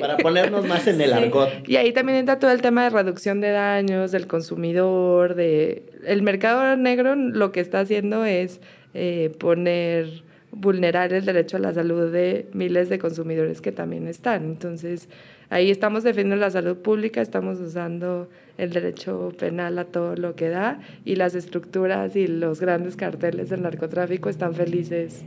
Para 0.00 0.16
ponernos 0.18 0.66
más 0.66 0.86
en 0.86 1.00
el 1.00 1.12
argot. 1.12 1.66
Y 1.66 1.76
ahí 1.76 1.92
también 1.92 2.18
entra 2.18 2.38
todo 2.38 2.50
el 2.50 2.60
tema 2.60 2.84
de 2.84 2.90
reducción 2.90 3.40
de 3.40 3.50
daños, 3.50 4.12
del 4.12 4.26
consumidor, 4.26 5.34
de... 5.34 5.86
El 6.04 6.22
mercado 6.22 6.76
negro 6.76 7.14
lo 7.16 7.52
que 7.52 7.60
está 7.60 7.80
haciendo 7.80 8.24
es 8.24 8.60
eh, 8.94 9.32
poner 9.38 10.24
vulnerar 10.52 11.12
el 11.12 11.24
derecho 11.24 11.58
a 11.58 11.60
la 11.60 11.74
salud 11.74 12.10
de 12.10 12.48
miles 12.52 12.88
de 12.88 12.98
consumidores 12.98 13.60
que 13.60 13.72
también 13.72 14.08
están. 14.08 14.44
Entonces, 14.44 15.08
ahí 15.50 15.70
estamos 15.70 16.02
defendiendo 16.02 16.36
la 16.36 16.50
salud 16.50 16.76
pública, 16.76 17.20
estamos 17.20 17.60
usando 17.60 18.28
el 18.58 18.70
derecho 18.70 19.32
penal 19.38 19.78
a 19.78 19.84
todo 19.84 20.16
lo 20.16 20.34
que 20.34 20.48
da 20.48 20.80
y 21.04 21.16
las 21.16 21.34
estructuras 21.34 22.16
y 22.16 22.26
los 22.26 22.60
grandes 22.60 22.96
carteles 22.96 23.50
del 23.50 23.62
narcotráfico 23.62 24.28
están 24.28 24.54
felices. 24.54 25.24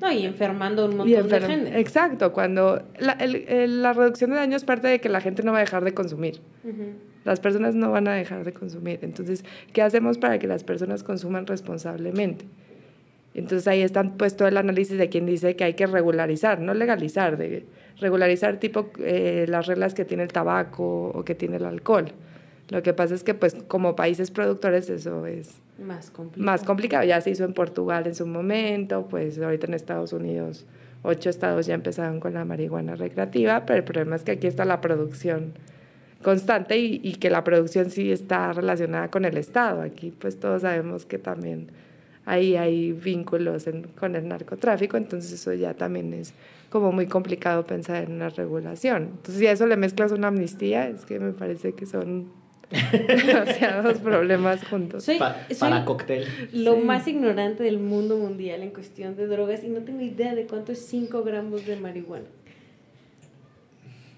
No, 0.00 0.12
y 0.12 0.24
enfermando 0.24 0.86
un 0.86 0.96
montón 0.96 1.28
de 1.28 1.40
gente. 1.40 1.80
Exacto, 1.80 2.32
cuando 2.32 2.82
la, 3.00 3.16
la, 3.16 3.92
reducción 3.92 4.30
de 4.30 4.36
daños 4.36 4.64
parte 4.64 4.86
de 4.86 5.00
que 5.00 5.08
la 5.08 5.20
gente 5.20 5.42
no 5.42 5.52
va 5.52 5.58
a 5.58 5.62
dejar 5.62 5.84
de 5.84 5.92
consumir. 5.92 6.40
Las 7.24 7.40
personas 7.40 7.74
no 7.74 7.90
van 7.90 8.06
a 8.06 8.14
dejar 8.14 8.44
de 8.44 8.52
consumir. 8.52 9.00
Entonces, 9.02 9.44
¿qué 9.72 9.82
hacemos 9.82 10.18
para 10.18 10.38
que 10.38 10.46
las 10.46 10.62
personas 10.62 11.02
consuman 11.02 11.46
responsablemente? 11.46 12.46
Entonces 13.38 13.66
ahí 13.68 13.82
están 13.82 14.16
puesto 14.16 14.46
el 14.46 14.56
análisis 14.56 14.98
de 14.98 15.08
quien 15.08 15.26
dice 15.26 15.56
que 15.56 15.64
hay 15.64 15.74
que 15.74 15.86
regularizar, 15.86 16.60
no 16.60 16.74
legalizar, 16.74 17.36
de 17.36 17.66
regularizar 18.00 18.58
tipo 18.58 18.90
eh, 18.98 19.46
las 19.48 19.66
reglas 19.66 19.94
que 19.94 20.04
tiene 20.04 20.24
el 20.24 20.32
tabaco 20.32 21.10
o 21.14 21.24
que 21.24 21.34
tiene 21.34 21.56
el 21.56 21.64
alcohol. 21.64 22.12
Lo 22.68 22.82
que 22.82 22.92
pasa 22.92 23.14
es 23.14 23.24
que 23.24 23.34
pues 23.34 23.54
como 23.66 23.96
países 23.96 24.30
productores 24.30 24.90
eso 24.90 25.24
es 25.26 25.60
más 25.78 26.10
complicado. 26.10 26.44
más 26.44 26.64
complicado. 26.64 27.04
Ya 27.04 27.20
se 27.20 27.30
hizo 27.30 27.44
en 27.44 27.54
Portugal 27.54 28.06
en 28.06 28.14
su 28.14 28.26
momento, 28.26 29.06
pues 29.08 29.38
ahorita 29.38 29.66
en 29.66 29.74
Estados 29.74 30.12
Unidos 30.12 30.66
ocho 31.02 31.30
estados 31.30 31.66
ya 31.66 31.74
empezaron 31.74 32.18
con 32.20 32.34
la 32.34 32.44
marihuana 32.44 32.96
recreativa, 32.96 33.64
pero 33.64 33.78
el 33.78 33.84
problema 33.84 34.16
es 34.16 34.24
que 34.24 34.32
aquí 34.32 34.48
está 34.48 34.64
la 34.64 34.80
producción 34.80 35.52
constante 36.22 36.76
y, 36.76 37.00
y 37.04 37.14
que 37.14 37.30
la 37.30 37.44
producción 37.44 37.90
sí 37.90 38.10
está 38.10 38.52
relacionada 38.52 39.08
con 39.08 39.24
el 39.24 39.36
Estado. 39.36 39.80
Aquí 39.80 40.12
pues 40.18 40.38
todos 40.38 40.62
sabemos 40.62 41.06
que 41.06 41.18
también 41.18 41.70
ahí 42.28 42.56
hay 42.56 42.92
vínculos 42.92 43.66
con 43.98 44.14
el 44.16 44.28
narcotráfico, 44.28 44.96
entonces 44.96 45.32
eso 45.32 45.52
ya 45.54 45.74
también 45.74 46.12
es 46.14 46.34
como 46.70 46.92
muy 46.92 47.06
complicado 47.06 47.64
pensar 47.64 48.04
en 48.04 48.12
una 48.12 48.28
regulación. 48.28 49.02
Entonces, 49.04 49.36
si 49.38 49.46
a 49.46 49.52
eso 49.52 49.66
le 49.66 49.76
mezclas 49.76 50.12
una 50.12 50.28
amnistía, 50.28 50.88
es 50.88 51.04
que 51.06 51.18
me 51.18 51.32
parece 51.32 51.72
que 51.72 51.86
son 51.86 52.30
demasiados 53.08 53.98
problemas 53.98 54.62
juntos. 54.68 55.04
Soy, 55.04 55.18
Pa- 55.18 55.36
soy 55.48 55.56
para 55.58 55.84
cóctel. 55.86 56.26
lo 56.52 56.74
Sí. 56.76 56.80
más 56.82 57.08
ignorante 57.08 57.62
del 57.62 57.78
mundo 57.78 58.18
mundial 58.18 58.62
en 58.62 58.70
cuestión 58.70 59.16
de 59.16 59.26
drogas 59.26 59.64
y 59.64 59.68
no 59.68 59.80
tengo 59.80 60.02
idea 60.02 60.34
de 60.34 60.46
cuánto 60.46 60.72
es 60.72 60.84
5 60.84 61.22
gramos 61.24 61.64
de 61.66 61.76
marihuana. 61.76 62.26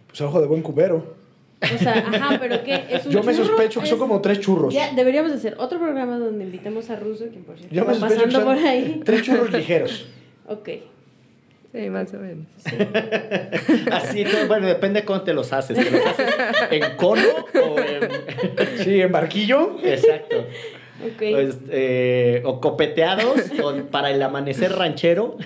Pues 0.08 0.20
ojo 0.22 0.40
de 0.40 0.48
buen 0.48 0.62
cubero. 0.62 1.14
O 1.62 1.78
sea, 1.78 1.92
ajá, 1.98 2.38
pero 2.40 2.62
¿qué? 2.64 2.84
¿Es 2.90 3.06
un 3.06 3.12
Yo 3.12 3.22
me 3.22 3.32
churro? 3.34 3.46
sospecho 3.46 3.80
que 3.80 3.86
son 3.86 3.96
Es- 3.96 4.00
como 4.00 4.20
tres 4.20 4.40
churros. 4.40 4.72
Ya, 4.72 4.92
deberíamos 4.94 5.32
hacer 5.32 5.56
otro 5.58 5.78
programa 5.78 6.18
donde 6.18 6.44
invitemos 6.44 6.88
a 6.90 6.96
Russo, 6.96 7.26
quien 7.28 7.44
por 7.44 7.56
cierto 7.58 7.74
Yo 7.74 7.84
me 7.84 7.92
está 7.92 8.08
sospecho 8.08 8.26
que 8.28 8.32
pasando 8.32 8.54
por 8.54 8.66
ahí. 8.66 9.00
tres 9.04 9.22
churros 9.22 9.52
ligeros. 9.52 10.08
Ok. 10.48 10.68
Sí, 11.72 11.88
más 11.90 12.12
o 12.14 12.18
menos. 12.18 12.46
Así, 13.92 14.24
no, 14.24 14.48
bueno, 14.48 14.66
depende 14.66 15.04
cómo 15.04 15.22
te 15.22 15.32
los 15.32 15.52
haces. 15.52 15.76
¿Te 15.78 15.88
los 15.90 16.04
haces 16.04 16.26
en 16.72 16.96
cono 16.96 17.22
o 17.54 17.78
en...? 17.78 18.10
Sí, 18.84 19.00
en 19.00 19.12
barquillo. 19.12 19.76
Exacto. 19.84 20.38
Ok. 21.04 21.22
O, 21.22 21.38
este, 21.38 22.42
o 22.44 22.60
copeteados 22.60 23.42
o 23.62 23.74
para 23.92 24.10
el 24.10 24.20
amanecer 24.22 24.72
ranchero. 24.72 25.36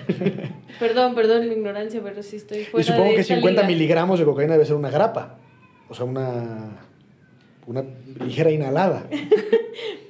Perdón, 0.79 1.13
perdón 1.13 1.47
mi 1.47 1.53
ignorancia, 1.53 2.01
pero 2.03 2.23
sí 2.23 2.37
estoy 2.37 2.63
fuera 2.65 2.81
Y 2.81 2.83
supongo 2.83 3.09
de 3.09 3.15
que 3.15 3.21
esta 3.21 3.35
50 3.35 3.61
liga. 3.61 3.67
miligramos 3.73 4.17
de 4.19 4.25
cocaína 4.25 4.53
debe 4.53 4.65
ser 4.65 4.75
una 4.75 4.89
grapa. 4.89 5.37
O 5.89 5.93
sea, 5.93 6.05
una, 6.05 6.77
una 7.67 7.83
ligera 8.23 8.51
inhalada. 8.51 9.07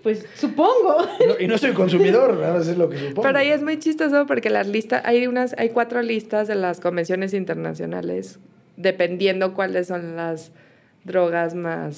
Pues 0.03 0.23
supongo. 0.35 0.97
No- 1.27 1.39
y 1.39 1.47
no 1.47 1.57
soy 1.57 1.71
consumidor, 1.73 2.35
nada 2.35 2.59
más 2.59 2.67
es 2.67 2.77
lo 2.77 2.87
que 2.89 2.95
supongo. 2.99 3.23
Pero 3.23 3.39
ahí 3.39 3.47
es 3.49 3.63
muy 3.63 3.79
chistoso 3.79 4.27
porque 4.27 4.51
las 4.51 4.67
listas, 4.67 5.01
hay 5.03 5.25
unas, 5.25 5.55
hay 5.57 5.69
cuatro 5.69 6.03
listas 6.03 6.47
de 6.47 6.53
las 6.53 6.79
convenciones 6.79 7.33
internacionales, 7.33 8.37
dependiendo 8.77 9.55
cuáles 9.55 9.87
son 9.87 10.15
las 10.15 10.51
drogas 11.05 11.55
más 11.55 11.97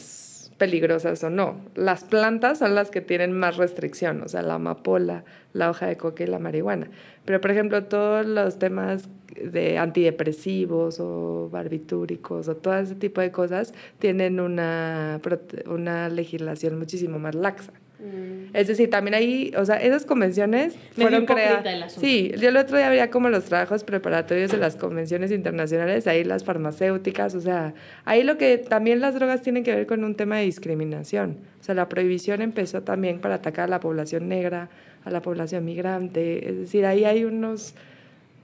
peligrosas 0.58 1.24
o 1.24 1.30
no. 1.30 1.62
Las 1.76 2.03
plantas 2.03 2.60
son 2.60 2.76
las 2.76 2.91
que 2.91 3.01
tienen 3.01 3.32
más 3.34 3.58
restricción, 3.58 4.22
o 4.22 4.28
sea, 4.28 4.41
la 4.41 4.55
amapola, 4.55 5.24
la 5.53 5.70
hoja 5.70 5.88
de 5.88 5.97
coca 5.97 6.24
y 6.24 6.28
la 6.28 6.39
marihuana. 6.39 6.89
Pero, 7.26 7.41
por 7.41 7.51
ejemplo, 7.51 7.84
todos 7.86 8.26
los 8.26 8.60
temas 8.60 9.10
de 9.36 9.78
antidepresivos 9.78 10.99
o 10.99 11.49
barbitúricos 11.51 12.47
o 12.47 12.55
todo 12.55 12.78
ese 12.78 12.95
tipo 12.95 13.22
de 13.22 13.32
cosas 13.32 13.74
tienen 13.99 14.39
una, 14.39 15.20
una 15.68 16.10
legislación 16.10 16.80
muchísimo 16.80 17.20
más 17.20 17.36
laxa. 17.36 17.74
Mm, 17.99 18.55
Es 18.55 18.67
decir, 18.67 18.89
también 18.89 19.15
ahí, 19.15 19.51
o 19.57 19.65
sea, 19.65 19.77
esas 19.77 20.05
convenciones 20.05 20.75
fueron 20.91 21.25
creadas. 21.25 21.93
Sí, 21.93 22.31
yo 22.39 22.49
el 22.49 22.57
otro 22.57 22.77
día 22.77 22.89
veía 22.89 23.09
como 23.09 23.29
los 23.29 23.45
trabajos 23.45 23.83
preparatorios 23.83 24.51
de 24.51 24.57
las 24.57 24.75
convenciones 24.75 25.31
internacionales, 25.31 26.05
ahí 26.05 26.23
las 26.23 26.43
farmacéuticas, 26.43 27.33
o 27.33 27.41
sea, 27.41 27.73
ahí 28.05 28.23
lo 28.23 28.37
que 28.37 28.59
también 28.59 28.99
las 28.99 29.15
drogas 29.15 29.41
tienen 29.41 29.63
que 29.63 29.73
ver 29.73 29.87
con 29.87 30.03
un 30.03 30.15
tema 30.15 30.37
de 30.37 30.45
discriminación. 30.45 31.37
O 31.59 31.63
sea, 31.63 31.73
la 31.73 31.89
prohibición 31.89 32.41
empezó 32.41 32.81
también 32.83 33.19
para 33.19 33.35
atacar 33.35 33.65
a 33.65 33.67
la 33.67 33.79
población 33.79 34.29
negra, 34.29 34.69
a 35.03 35.09
la 35.09 35.21
población 35.21 35.65
migrante, 35.65 36.49
es 36.49 36.57
decir, 36.57 36.85
ahí 36.85 37.03
hay 37.03 37.23
unos, 37.23 37.73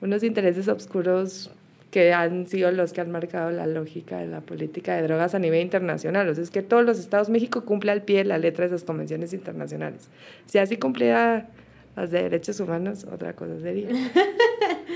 unos 0.01 0.23
intereses 0.23 0.67
oscuros 0.67 1.51
que 1.93 2.11
han 2.11 2.47
sido 2.47 2.71
los 2.71 2.91
que 2.91 3.01
han 3.01 3.11
marcado 3.11 3.51
la 3.51 3.67
lógica 3.67 4.17
de 4.17 4.25
la 4.25 4.41
política 4.41 4.95
de 4.95 5.03
drogas 5.03 5.35
a 5.35 5.39
nivel 5.39 5.61
internacional. 5.61 6.27
O 6.27 6.33
sea, 6.33 6.43
es 6.43 6.49
que 6.49 6.63
todos 6.63 6.83
los 6.83 6.97
estados, 6.97 7.29
México 7.29 7.65
cumple 7.65 7.91
al 7.91 8.01
pie 8.01 8.23
la 8.25 8.39
letra 8.39 8.63
de 8.67 8.75
esas 8.75 8.83
convenciones 8.83 9.31
internacionales. 9.31 10.09
Si 10.47 10.57
así 10.57 10.77
cumpliera 10.77 11.49
las 11.95 12.09
de 12.09 12.23
derechos 12.23 12.59
humanos, 12.59 13.05
otra 13.13 13.33
cosa 13.33 13.59
sería. 13.59 13.89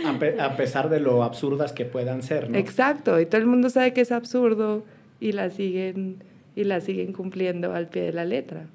A, 0.07 0.17
pe- 0.17 0.41
a 0.41 0.57
pesar 0.57 0.89
de 0.89 0.99
lo 0.99 1.21
absurdas 1.23 1.71
que 1.71 1.85
puedan 1.85 2.23
ser, 2.23 2.49
¿no? 2.49 2.57
Exacto, 2.57 3.19
y 3.21 3.27
todo 3.27 3.39
el 3.41 3.45
mundo 3.47 3.69
sabe 3.69 3.93
que 3.93 4.01
es 4.01 4.11
absurdo 4.11 4.83
y 5.19 5.33
la 5.33 5.51
siguen 5.51 6.23
y 6.55 6.63
la 6.63 6.81
siguen 6.81 7.13
cumpliendo 7.13 7.73
al 7.73 7.89
pie 7.89 8.01
de 8.01 8.13
la 8.13 8.25
letra. 8.25 8.65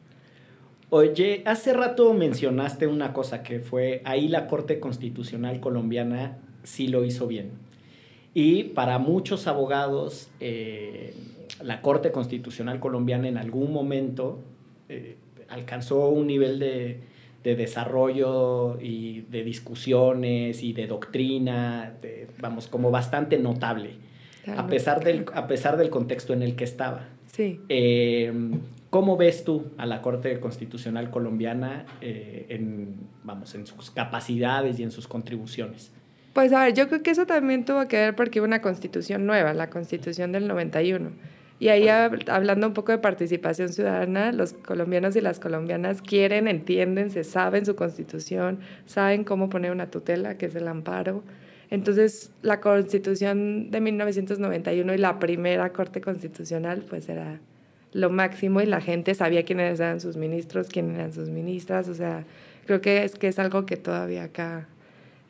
Oye, 0.91 1.43
hace 1.47 1.73
rato 1.73 2.15
mencionaste 2.15 2.87
una 2.87 3.13
cosa 3.13 3.43
que 3.43 3.59
fue 3.59 4.01
ahí 4.05 4.29
la 4.29 4.47
Corte 4.47 4.79
Constitucional 4.79 5.59
colombiana 5.59 6.39
sí 6.63 6.87
lo 6.87 7.03
hizo 7.05 7.27
bien. 7.27 7.51
Y 8.35 8.65
para 8.65 8.99
muchos 8.99 9.47
abogados, 9.47 10.31
eh, 10.41 11.15
la 11.63 11.83
Corte 11.83 12.13
Constitucional 12.13 12.81
colombiana 12.81 13.29
en 13.29 13.37
algún 13.37 13.73
momento 13.73 14.41
eh, 14.89 15.17
alcanzó 15.49 16.09
un 16.09 16.27
nivel 16.27 16.59
de, 16.59 17.01
de 17.45 17.57
desarrollo 17.57 18.81
y 18.81 19.23
de 19.31 19.45
discusiones 19.45 20.63
y 20.63 20.73
de 20.73 20.87
doctrina, 20.87 21.95
de- 22.01 22.29
vamos, 22.41 22.69
como 22.69 22.91
bastante 22.91 23.39
notable, 23.39 23.91
a 24.57 24.67
pesar, 24.67 25.05
del, 25.05 25.27
a 25.35 25.47
pesar 25.47 25.77
del 25.77 25.91
contexto 25.91 26.33
en 26.33 26.43
el 26.43 26.57
que 26.57 26.65
estaba. 26.65 27.09
Sí. 27.27 27.61
Eh, 27.69 28.33
¿Cómo 28.91 29.17
ves 29.17 29.45
tú 29.45 29.67
a 29.79 29.87
la 29.87 30.03
Corte 30.03 30.39
Constitucional 30.41 31.11
colombiana 31.11 31.87
en, 32.03 32.97
vamos, 33.25 33.55
en 33.55 33.67
sus 33.67 33.91
capacidades 33.91 34.79
y 34.81 34.83
en 34.83 34.91
sus 34.91 35.09
contribuciones? 35.09 35.93
Pues 36.33 36.53
a 36.53 36.65
ver, 36.65 36.75
yo 36.75 36.89
creo 36.89 37.03
que 37.03 37.11
eso 37.11 37.27
también 37.27 37.65
tuvo 37.65 37.87
que 37.89 37.97
ver 37.97 38.17
porque 38.17 38.41
hubo 38.41 38.47
una 38.47 38.63
constitución 38.63 39.27
nueva, 39.27 39.53
la 39.53 39.69
constitución 39.69 40.33
del 40.33 40.49
91. 40.49 41.11
Y 41.59 41.69
ahí 41.69 41.85
hab- 41.85 42.29
hablando 42.31 42.67
un 42.67 42.73
poco 42.75 42.91
de 42.91 42.99
participación 42.99 43.69
ciudadana, 43.69 44.33
los 44.33 44.55
colombianos 44.55 45.15
y 45.15 45.21
las 45.21 45.39
colombianas 45.39 46.01
quieren, 46.03 46.49
entienden, 46.49 47.11
se 47.11 47.23
saben 47.23 47.67
su 47.67 47.77
constitución, 47.77 48.61
saben 48.87 49.25
cómo 49.25 49.49
poner 49.51 49.71
una 49.73 49.91
tutela, 49.91 50.39
que 50.39 50.47
es 50.47 50.55
el 50.57 50.67
amparo. 50.69 51.23
Entonces, 51.71 52.33
la 52.43 52.61
constitución 52.61 53.71
de 53.71 53.81
1991 53.81 54.95
y 54.95 54.99
la 54.99 55.19
primera 55.19 55.71
corte 55.73 56.01
constitucional, 56.01 56.83
pues 56.89 57.09
era 57.09 57.41
lo 57.93 58.11
máximo 58.11 58.61
y 58.63 58.67
la 58.67 58.81
gente 58.81 59.15
sabía 59.15 59.45
quiénes 59.45 59.79
eran 59.79 60.01
sus 60.01 60.17
ministros, 60.17 60.69
quiénes 60.69 60.97
eran 60.97 61.13
sus 61.13 61.29
ministras. 61.29 61.89
O 61.89 61.95
sea, 61.95 62.25
creo 62.67 62.81
que 62.81 63.05
es 63.05 63.15
que 63.17 63.29
es 63.29 63.39
algo 63.39 63.67
que 63.67 63.77
todavía 63.77 64.25
acá 64.25 64.67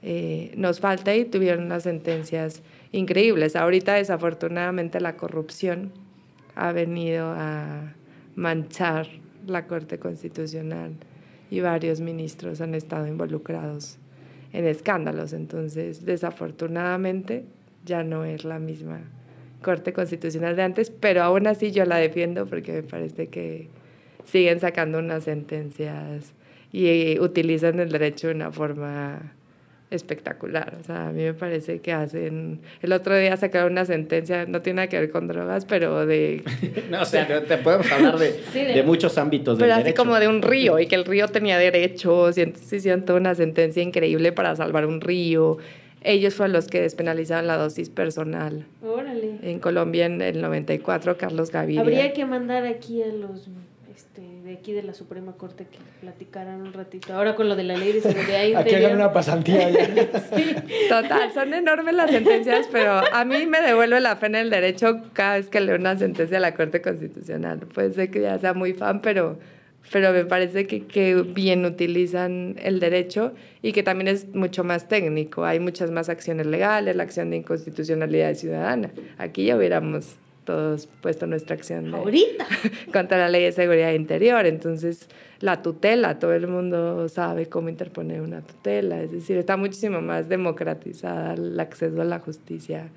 eh, 0.02 0.52
nos 0.56 0.80
falta 0.80 1.14
y 1.14 1.24
tuvieron 1.24 1.64
unas 1.64 1.84
sentencias 1.84 2.62
increíbles. 2.90 3.56
Ahorita, 3.56 3.94
desafortunadamente, 3.94 5.00
la 5.00 5.16
corrupción 5.16 5.92
ha 6.54 6.72
venido 6.72 7.32
a 7.36 7.94
manchar 8.34 9.06
la 9.46 9.66
Corte 9.66 9.98
Constitucional 9.98 10.92
y 11.50 11.60
varios 11.60 12.00
ministros 12.00 12.60
han 12.60 12.74
estado 12.74 13.06
involucrados 13.06 13.98
en 14.52 14.66
escándalos. 14.66 15.32
Entonces, 15.32 16.04
desafortunadamente, 16.04 17.44
ya 17.84 18.02
no 18.02 18.24
es 18.24 18.44
la 18.44 18.58
misma 18.58 19.00
Corte 19.62 19.92
Constitucional 19.92 20.56
de 20.56 20.62
antes, 20.62 20.90
pero 20.90 21.22
aún 21.22 21.46
así 21.46 21.70
yo 21.70 21.84
la 21.84 21.96
defiendo 21.96 22.46
porque 22.46 22.72
me 22.72 22.82
parece 22.82 23.28
que 23.28 23.68
siguen 24.24 24.60
sacando 24.60 24.98
unas 24.98 25.24
sentencias 25.24 26.34
y 26.72 27.18
utilizan 27.20 27.78
el 27.80 27.90
derecho 27.90 28.28
de 28.28 28.34
una 28.34 28.50
forma 28.50 29.34
espectacular. 29.92 30.76
O 30.80 30.84
sea, 30.84 31.08
a 31.08 31.12
mí 31.12 31.22
me 31.22 31.34
parece 31.34 31.80
que 31.80 31.92
hacen... 31.92 32.60
El 32.80 32.92
otro 32.92 33.16
día 33.16 33.36
sacaron 33.36 33.72
una 33.72 33.84
sentencia, 33.84 34.46
no 34.46 34.62
tiene 34.62 34.76
nada 34.78 34.88
que 34.88 34.98
ver 34.98 35.10
con 35.10 35.28
drogas, 35.28 35.64
pero 35.64 36.06
de... 36.06 36.42
No, 36.90 37.02
o 37.02 37.04
sea, 37.04 37.26
te 37.44 37.56
podemos 37.58 37.90
hablar 37.92 38.18
de, 38.18 38.32
Sí, 38.52 38.60
de- 38.62 38.74
de 38.74 38.82
muchos 38.82 39.16
ámbitos 39.18 39.58
del 39.58 39.68
Pero 39.68 39.80
así 39.80 39.92
como 39.94 40.18
de 40.18 40.28
un 40.28 40.42
río 40.42 40.78
y 40.78 40.86
que 40.86 40.94
el 40.96 41.04
río 41.04 41.28
tenía 41.28 41.58
derechos 41.58 42.36
y 42.38 42.42
entonces 42.42 42.72
hicieron 42.72 43.04
toda 43.04 43.18
una 43.20 43.34
sentencia 43.34 43.82
increíble 43.82 44.32
para 44.32 44.54
salvar 44.56 44.86
un 44.86 45.00
río. 45.00 45.58
Ellos 46.04 46.34
fueron 46.34 46.52
los 46.52 46.66
que 46.66 46.80
despenalizaron 46.80 47.46
la 47.46 47.56
dosis 47.56 47.88
personal. 47.88 48.64
Órale. 48.84 49.36
En 49.42 49.60
Colombia 49.60 50.06
en 50.06 50.20
el 50.20 50.40
94, 50.42 51.16
Carlos 51.16 51.52
Gaviria. 51.52 51.80
Habría 51.82 52.12
que 52.12 52.24
mandar 52.24 52.66
aquí 52.66 53.02
a 53.02 53.06
los 53.06 53.48
este, 53.94 54.22
de 54.44 54.54
aquí 54.54 54.72
de 54.72 54.82
la 54.82 54.94
Suprema 54.94 55.32
Corte 55.32 55.66
que 55.66 55.78
platicaran 56.00 56.62
un 56.62 56.72
ratito. 56.72 57.12
Ahora 57.14 57.34
con 57.34 57.48
lo 57.48 57.56
de 57.56 57.64
la 57.64 57.76
ley 57.76 57.92
de 57.92 58.00
seguridad 58.00 58.40
Aquí 58.54 58.54
hagan 58.54 58.66
interior. 58.66 58.92
una 58.92 59.12
pasantía. 59.12 59.68
ya. 59.70 59.86
Total, 60.88 61.32
son 61.32 61.52
enormes 61.52 61.94
las 61.94 62.10
sentencias, 62.10 62.68
pero 62.72 63.02
a 63.12 63.24
mí 63.24 63.46
me 63.46 63.60
devuelve 63.60 64.00
la 64.00 64.16
fe 64.16 64.26
en 64.26 64.36
el 64.36 64.50
derecho 64.50 65.02
cada 65.12 65.36
vez 65.36 65.48
que 65.48 65.60
leo 65.60 65.76
una 65.76 65.96
sentencia 65.98 66.36
de 66.36 66.40
la 66.40 66.54
Corte 66.54 66.80
Constitucional. 66.80 67.60
Puede 67.60 67.92
ser 67.92 68.10
que 68.10 68.22
ya 68.22 68.38
sea 68.38 68.54
muy 68.54 68.72
fan, 68.72 69.02
pero, 69.02 69.38
pero 69.92 70.12
me 70.12 70.24
parece 70.24 70.66
que, 70.66 70.86
que 70.86 71.14
bien 71.22 71.66
utilizan 71.66 72.56
el 72.62 72.80
derecho 72.80 73.34
y 73.60 73.72
que 73.72 73.82
también 73.82 74.08
es 74.08 74.34
mucho 74.34 74.64
más 74.64 74.88
técnico. 74.88 75.44
Hay 75.44 75.60
muchas 75.60 75.90
más 75.90 76.08
acciones 76.08 76.46
legales, 76.46 76.96
la 76.96 77.02
acción 77.02 77.30
de 77.30 77.36
inconstitucionalidad 77.36 78.34
ciudadana. 78.34 78.90
Aquí 79.18 79.44
ya 79.44 79.56
hubiéramos 79.56 80.16
todos 80.44 80.86
puesto 81.00 81.26
nuestra 81.26 81.54
acción 81.54 81.90
de, 81.90 81.96
Ahorita. 81.96 82.46
contra 82.92 83.18
la 83.18 83.28
ley 83.28 83.44
de 83.44 83.52
seguridad 83.52 83.92
interior. 83.92 84.46
Entonces, 84.46 85.08
la 85.40 85.62
tutela, 85.62 86.18
todo 86.18 86.32
el 86.32 86.46
mundo 86.46 87.08
sabe 87.08 87.46
cómo 87.46 87.68
interponer 87.68 88.20
una 88.20 88.42
tutela. 88.42 89.00
Es 89.00 89.12
decir, 89.12 89.36
está 89.36 89.56
muchísimo 89.56 90.00
más 90.00 90.28
democratizada 90.28 91.34
el 91.34 91.58
acceso 91.58 92.00
a 92.02 92.04
la 92.04 92.18
justicia 92.18 92.88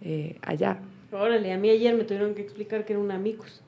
eh, 0.00 0.36
allá. 0.42 0.78
Órale, 1.12 1.52
a 1.52 1.58
mí 1.58 1.70
ayer 1.70 1.94
me 1.94 2.04
tuvieron 2.04 2.34
que 2.34 2.42
explicar 2.42 2.84
que 2.84 2.94
era 2.94 3.00
un 3.00 3.10
amicus. 3.10 3.62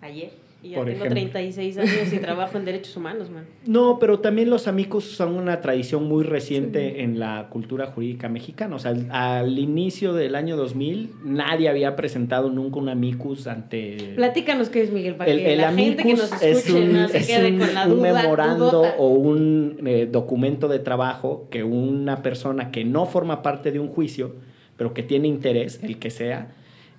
Ayer. 0.00 0.45
Y 0.62 0.70
ya 0.70 0.84
tengo 0.84 1.04
36 1.04 1.78
años 1.78 2.12
y 2.12 2.18
trabajo 2.18 2.56
en 2.56 2.64
derechos 2.64 2.96
humanos, 2.96 3.30
man. 3.30 3.44
No, 3.66 3.98
pero 3.98 4.20
también 4.20 4.48
los 4.48 4.66
amicus 4.68 5.04
son 5.04 5.34
una 5.34 5.60
tradición 5.60 6.04
muy 6.04 6.24
reciente 6.24 7.02
en 7.02 7.18
la 7.18 7.48
cultura 7.50 7.86
jurídica 7.86 8.28
mexicana. 8.28 8.76
O 8.76 8.78
sea, 8.78 8.92
al, 8.92 9.08
al, 9.10 9.58
inicio 9.58 10.14
del 10.14 10.34
año 10.34 10.56
2000 10.56 11.10
nadie 11.24 11.68
había 11.68 11.94
presentado 11.94 12.50
nunca 12.50 12.78
un 12.78 12.88
amicus 12.88 13.46
ante... 13.46 14.14
Platícanos 14.16 14.70
qué 14.70 14.82
es, 14.82 14.92
Miguel, 14.92 15.16
para 15.16 15.30
el, 15.30 15.38
que 15.38 15.52
el 15.52 15.60
la 15.60 15.72
gente 15.72 16.02
que 16.02 16.14
nos 16.14 16.32
escuche 16.32 16.50
es 16.50 16.70
un, 16.70 16.92
no 16.92 17.08
se 17.08 17.26
quede 17.26 17.52
un, 17.52 17.58
con 17.58 17.74
la 17.74 17.86
duda. 17.86 17.94
Un 17.94 18.02
memorando 18.02 18.80
o 18.98 19.08
un 19.08 19.80
eh, 19.84 20.08
documento 20.10 20.68
de 20.68 20.78
trabajo 20.78 21.48
que 21.50 21.64
una 21.64 22.22
persona 22.22 22.70
que 22.70 22.84
no 22.84 23.06
forma 23.06 23.42
parte 23.42 23.72
de 23.72 23.78
un 23.78 23.88
juicio, 23.88 24.34
pero 24.76 24.94
que 24.94 25.02
tiene 25.02 25.28
interés, 25.28 25.80
el 25.82 25.98
que 25.98 26.10
sea, 26.10 26.54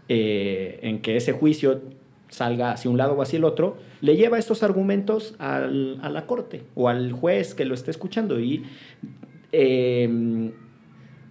eh, 0.10 0.80
en 0.84 1.00
que 1.00 1.18
ese 1.18 1.34
juicio 1.34 1.82
salga 2.30 2.72
hacia 2.72 2.92
un 2.92 2.98
lado 2.98 3.14
o 3.14 3.22
hacia 3.22 3.38
el 3.38 3.44
otro, 3.44 3.78
le 4.02 4.16
lleva 4.16 4.38
estos 4.38 4.64
argumentos 4.64 5.36
al, 5.40 6.00
a 6.02 6.10
la 6.10 6.26
corte 6.26 6.64
o 6.76 6.90
al 6.90 7.12
juez 7.12 7.54
que 7.54 7.66
lo 7.66 7.74
esté 7.74 7.92
escuchando 7.92 8.40
y 8.40 8.64
eh, 9.52 10.52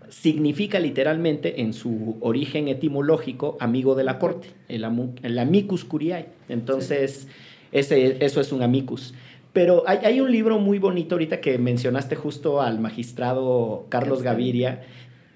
significa 0.09 0.81
literalmente 0.81 1.61
en 1.61 1.73
su 1.73 2.17
origen 2.21 2.69
etimológico 2.69 3.57
amigo 3.61 3.95
de 3.95 4.05
la 4.05 4.19
corte, 4.19 4.49
el, 4.69 4.87
el 5.23 5.39
amicus 5.39 5.85
curiae. 5.85 6.27
Entonces, 6.49 7.29
ese, 7.73 8.25
eso 8.25 8.41
es 8.41 8.53
un 8.53 8.63
amicus. 8.63 9.15
Pero 9.53 9.85
hay, 9.87 9.99
hay, 10.05 10.21
un 10.21 10.31
libro 10.31 10.59
muy 10.59 10.79
bonito 10.79 11.15
ahorita 11.15 11.41
que 11.41 11.59
mencionaste 11.59 12.15
justo 12.15 12.61
al 12.61 12.79
magistrado 12.79 13.87
Carlos 13.89 14.23
Gaviria, 14.23 14.83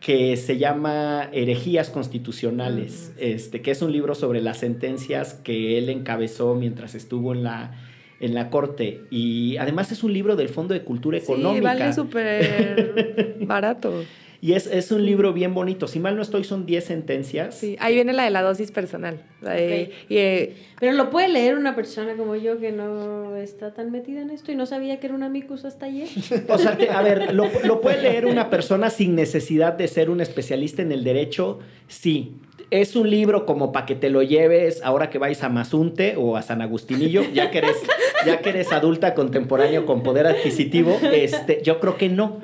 que 0.01 0.39
se 0.39 0.57
llama 0.57 1.29
Herejías 1.33 1.91
Constitucionales, 1.91 3.13
este, 3.19 3.61
que 3.61 3.71
es 3.71 3.83
un 3.83 3.93
libro 3.93 4.15
sobre 4.15 4.41
las 4.41 4.59
sentencias 4.59 5.35
que 5.35 5.77
él 5.77 5.91
encabezó 5.91 6.55
mientras 6.55 6.95
estuvo 6.95 7.35
en 7.35 7.45
la, 7.45 7.73
en 8.19 8.35
la 8.35 8.49
corte. 8.49 9.03
Y 9.11 9.59
además 9.59 9.93
es 9.93 10.03
un 10.03 10.15
libro 10.15 10.37
del 10.37 10.49
Fondo 10.49 10.73
de 10.73 10.83
Cultura 10.83 11.19
Económica. 11.19 11.73
Sí, 11.73 11.79
vale 11.79 11.93
súper 11.93 13.37
barato. 13.43 14.03
Y 14.43 14.55
es, 14.55 14.67
es, 14.67 14.91
un 14.91 15.05
libro 15.05 15.35
bien 15.35 15.53
bonito. 15.53 15.87
Si 15.87 16.01
mal 16.01 16.17
no 16.17 16.23
estoy, 16.23 16.45
son 16.45 16.65
10 16.65 16.83
sentencias. 16.83 17.55
Sí, 17.55 17.77
ahí 17.79 17.95
viene 17.95 18.15
la 18.15 18.25
de 18.25 18.31
la 18.31 18.41
dosis 18.41 18.71
personal. 18.71 19.23
De, 19.43 19.93
y, 20.09 20.17
eh, 20.17 20.57
Pero 20.79 20.95
lo 20.95 21.11
puede 21.11 21.29
leer 21.29 21.57
una 21.57 21.75
persona 21.77 22.17
como 22.17 22.37
yo 22.37 22.59
que 22.59 22.73
no 22.73 23.37
está 23.37 23.75
tan 23.75 23.91
metida 23.91 24.23
en 24.23 24.31
esto 24.31 24.51
y 24.51 24.55
no 24.55 24.65
sabía 24.65 24.99
que 24.99 25.09
era 25.09 25.15
un 25.15 25.23
amicus 25.23 25.67
hasta 25.67 25.87
ayer. 25.87 26.09
O 26.49 26.57
sea, 26.57 26.77
que, 26.79 26.89
a 26.89 27.03
ver, 27.03 27.35
¿lo, 27.35 27.51
¿lo 27.65 27.83
puede 27.83 28.01
leer 28.01 28.25
una 28.25 28.49
persona 28.49 28.89
sin 28.89 29.15
necesidad 29.15 29.75
de 29.75 29.89
ser 29.89 30.09
un 30.09 30.23
especialista 30.23 30.81
en 30.81 30.93
el 30.93 31.05
derecho? 31.05 31.59
Sí. 31.87 32.35
Es 32.71 32.97
un 32.97 33.11
libro 33.11 33.47
como 33.47 33.73
para 33.73 33.85
que 33.85 33.97
te 33.97 34.11
lo 34.11 34.23
lleves 34.23 34.81
ahora 34.85 35.11
que 35.11 35.19
vais 35.19 35.43
a 35.43 35.49
Mazunte 35.49 36.15
o 36.17 36.37
a 36.37 36.43
San 36.43 36.63
Agustinillo, 36.63 37.25
ya 37.35 37.51
que 37.51 37.59
eres, 37.59 37.77
ya 38.25 38.41
que 38.41 38.51
eres 38.51 38.73
adulta 38.73 39.13
contemporáneo 39.15 39.85
con 39.85 40.03
poder 40.03 40.27
adquisitivo. 40.27 40.99
Este, 41.13 41.61
yo 41.63 41.81
creo 41.81 41.97
que 41.99 42.09
no. 42.09 42.41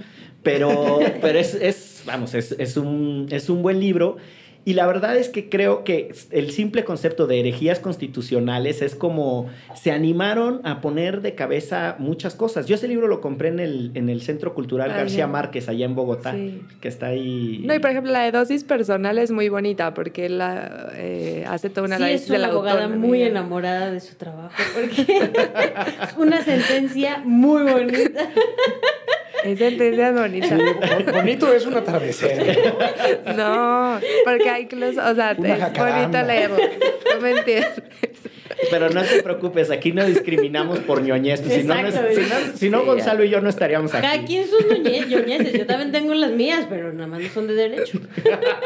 Pero, 0.46 1.00
pero 1.20 1.38
es, 1.38 1.54
es 1.54 2.02
vamos, 2.06 2.32
es, 2.34 2.54
es, 2.58 2.76
un, 2.76 3.26
es 3.30 3.50
un 3.50 3.62
buen 3.62 3.80
libro. 3.80 4.16
Y 4.64 4.74
la 4.74 4.84
verdad 4.84 5.16
es 5.16 5.28
que 5.28 5.48
creo 5.48 5.84
que 5.84 6.12
el 6.32 6.50
simple 6.50 6.84
concepto 6.84 7.28
de 7.28 7.38
herejías 7.38 7.78
constitucionales 7.78 8.82
es 8.82 8.96
como 8.96 9.48
se 9.76 9.92
animaron 9.92 10.60
a 10.64 10.80
poner 10.80 11.20
de 11.20 11.36
cabeza 11.36 11.94
muchas 12.00 12.34
cosas. 12.34 12.66
Yo 12.66 12.74
ese 12.74 12.88
libro 12.88 13.06
lo 13.06 13.20
compré 13.20 13.48
en 13.50 13.60
el, 13.60 13.92
en 13.94 14.08
el 14.08 14.22
Centro 14.22 14.54
Cultural 14.54 14.90
ah, 14.90 14.96
García 14.96 15.28
Márquez, 15.28 15.68
allá 15.68 15.84
en 15.84 15.94
Bogotá, 15.94 16.32
sí. 16.32 16.62
que 16.80 16.88
está 16.88 17.06
ahí. 17.06 17.62
No, 17.64 17.76
y 17.76 17.78
por 17.78 17.90
ejemplo, 17.90 18.10
la 18.10 18.24
de 18.24 18.32
dosis 18.32 18.64
personal 18.64 19.18
es 19.18 19.30
muy 19.30 19.48
bonita 19.48 19.94
porque 19.94 20.28
la, 20.28 20.90
eh, 20.96 21.44
hace 21.46 21.70
toda 21.70 21.86
una 21.86 21.98
sí, 21.98 22.04
es 22.04 22.28
una 22.28 22.48
abogada 22.48 22.88
muy 22.88 23.22
enamorada 23.22 23.92
de 23.92 24.00
su 24.00 24.16
trabajo 24.16 24.50
porque 24.74 25.02
es 26.02 26.16
una 26.16 26.42
sentencia 26.42 27.22
muy 27.24 27.62
bonita. 27.70 28.28
Es 29.44 29.58
sentencia 29.58 30.12
bonita. 30.12 30.56
Sí, 30.56 31.04
bonito 31.12 31.52
es 31.52 31.66
un 31.66 31.74
atardecer. 31.74 32.74
No, 33.36 34.00
porque 34.24 34.48
hay 34.48 34.68
los, 34.72 34.96
o 34.96 35.14
sea, 35.14 35.32
es 35.32 35.38
bonito 35.38 36.22
leerlo. 36.22 36.56
No 37.14 37.20
me 37.20 37.30
entiendes. 37.30 37.82
Pero 38.70 38.90
no 38.90 39.02
te 39.02 39.22
preocupes, 39.22 39.70
aquí 39.70 39.92
no 39.92 40.04
discriminamos 40.04 40.80
por 40.80 41.02
ñoñez. 41.02 41.40
Si 41.40 41.62
no, 41.64 41.80
no, 41.80 41.90
si 41.90 41.98
no, 41.98 42.56
si 42.56 42.70
no 42.70 42.80
sí, 42.80 42.86
Gonzalo 42.86 43.24
y 43.24 43.30
yo 43.30 43.40
no 43.40 43.48
estaríamos 43.48 43.94
aquí. 43.94 44.06
Cada 44.06 44.24
quien 44.24 44.46
sus 44.46 44.66
ñoñeces. 44.80 45.52
Yo 45.52 45.66
también 45.66 45.92
tengo 45.92 46.14
las 46.14 46.32
mías, 46.32 46.66
pero 46.68 46.92
nada 46.92 47.06
más 47.06 47.20
no 47.20 47.28
son 47.28 47.46
de 47.46 47.54
derecho. 47.54 48.00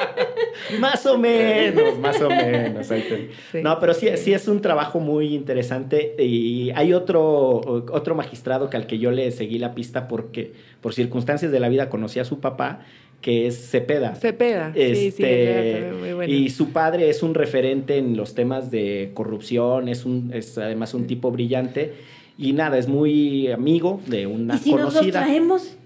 más 0.81 1.05
o 1.07 1.19
menos, 1.19 1.99
más 1.99 2.21
o 2.21 2.29
menos. 2.29 2.87
Sí. 2.87 3.59
No, 3.63 3.79
pero 3.79 3.95
sí, 3.95 4.09
sí 4.17 4.33
es 4.33 4.49
un 4.49 4.61
trabajo 4.61 5.01
muy 5.01 5.35
interesante. 5.35 6.15
Y 6.19 6.71
hay 6.75 6.93
otro, 6.93 7.61
otro 7.93 8.15
magistrado 8.15 8.71
que 8.71 8.77
al 8.77 8.87
que 8.87 8.99
yo 8.99 9.11
le 9.11 9.31
seguí 9.31 9.59
la 9.59 9.75
pista 9.75 10.09
porque 10.09 10.53
por 10.81 10.95
circunstancias 10.95 11.53
de 11.53 11.61
la 11.61 11.69
vida 11.69 11.89
conocí 11.89 12.19
a 12.19 12.25
su 12.25 12.41
papá 12.41 12.81
que 13.21 13.47
es 13.47 13.71
Cepeda. 13.71 14.15
Cepeda, 14.15 14.73
este, 14.75 15.11
sí, 15.11 15.11
sí, 15.11 15.97
muy 15.99 16.13
bueno. 16.15 16.33
Y 16.33 16.51
su 16.51 16.71
padre 16.71 17.11
es 17.11 17.23
un 17.23 17.35
referente 17.35 17.99
en 17.99 18.17
los 18.17 18.35
temas 18.35 18.71
de 18.71 19.11
corrupción, 19.15 19.89
es, 19.89 20.05
un, 20.05 20.31
es 20.33 20.57
además 20.59 20.95
un 20.95 21.07
tipo 21.07 21.31
brillante. 21.31 21.95
Y 22.39 22.55
nada, 22.55 22.79
es 22.79 22.89
muy 22.89 23.49
amigo 23.49 24.01
de 24.07 24.27
una 24.27 24.55
¿Y 24.55 24.59
si 24.59 24.71
conocida. 24.71 25.01
Nos 25.01 25.05
los 25.05 25.13
traemos? 25.13 25.77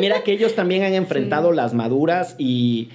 Mira 0.00 0.24
que 0.24 0.32
ellos 0.32 0.54
también 0.54 0.82
han 0.82 0.94
enfrentado 0.94 1.50
sí. 1.50 1.56
las 1.56 1.74
maduras 1.74 2.34
y, 2.38 2.88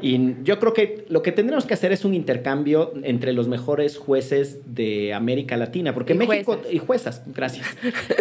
y, 0.00 0.42
yo 0.42 0.58
creo 0.58 0.72
que 0.72 1.04
lo 1.08 1.22
que 1.22 1.32
tendremos 1.32 1.66
que 1.66 1.74
hacer 1.74 1.92
es 1.92 2.04
un 2.04 2.14
intercambio 2.14 2.92
entre 3.02 3.32
los 3.32 3.48
mejores 3.48 3.96
jueces 3.96 4.60
de 4.66 5.14
América 5.14 5.56
Latina, 5.56 5.94
porque 5.94 6.14
y 6.14 6.16
México 6.16 6.54
juezas. 6.54 6.72
y 6.72 6.78
juezas, 6.78 7.22
gracias. 7.26 7.66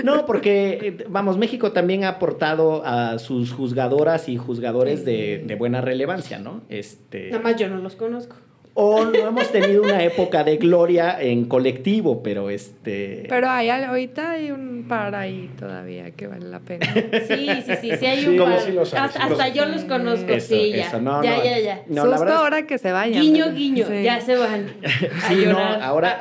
No, 0.04 0.26
porque 0.26 1.06
vamos, 1.10 1.38
México 1.38 1.72
también 1.72 2.04
ha 2.04 2.10
aportado 2.10 2.86
a 2.86 3.20
sus 3.20 3.52
juzgadoras 3.52 4.28
y 4.28 4.38
juzgadores 4.38 5.06
de, 5.06 5.44
de 5.46 5.56
buena 5.56 5.82
relevancia, 5.82 6.40
¿no? 6.40 6.62
Este 6.70 7.30
Nada 7.30 7.42
más 7.42 7.56
yo 7.56 7.70
no 7.70 7.78
los 7.78 7.96
conozco 7.96 8.36
o 8.76 9.06
no 9.06 9.28
hemos 9.28 9.52
tenido 9.52 9.84
una 9.84 10.04
época 10.04 10.44
de 10.44 10.58
gloria 10.58 11.22
en 11.22 11.46
colectivo, 11.46 12.24
pero 12.24 12.50
este... 12.50 13.26
Pero 13.30 13.48
hay, 13.50 13.70
ahorita 13.70 14.32
hay 14.32 14.50
un 14.50 14.86
par 14.88 15.14
ahí 15.14 15.52
todavía 15.60 16.10
que 16.12 16.26
vale 16.28 16.48
la 16.48 16.60
pena. 16.60 16.88
Sí, 17.28 17.48
sí, 17.66 17.74
sí, 17.82 17.92
sí 18.00 18.06
hay 18.06 18.26
un 18.26 18.38
par. 18.38 18.60
Sí 18.62 18.78
hasta, 18.78 19.08
sí 19.10 19.20
hasta 19.22 19.48
yo 19.50 19.66
los 19.66 19.84
conozco, 19.84 20.32
eso, 20.32 20.56
sí, 20.56 20.72
ya. 20.72 20.88
Eso, 20.88 21.00
no, 21.00 21.24
ya, 21.24 21.38
no, 21.38 21.44
ya, 21.44 21.60
ya, 21.60 21.84
no, 21.88 22.04
Susto 22.04 22.34
ahora 22.34 22.66
que 22.66 22.78
se 22.78 22.92
vayan. 22.92 23.22
Guiño, 23.22 23.52
guiño, 23.54 23.86
sí. 23.88 24.04
ya 24.04 24.20
se 24.22 24.36
van. 24.36 24.74
Sí, 25.28 25.46
no, 25.46 25.60
ahora, 25.60 26.18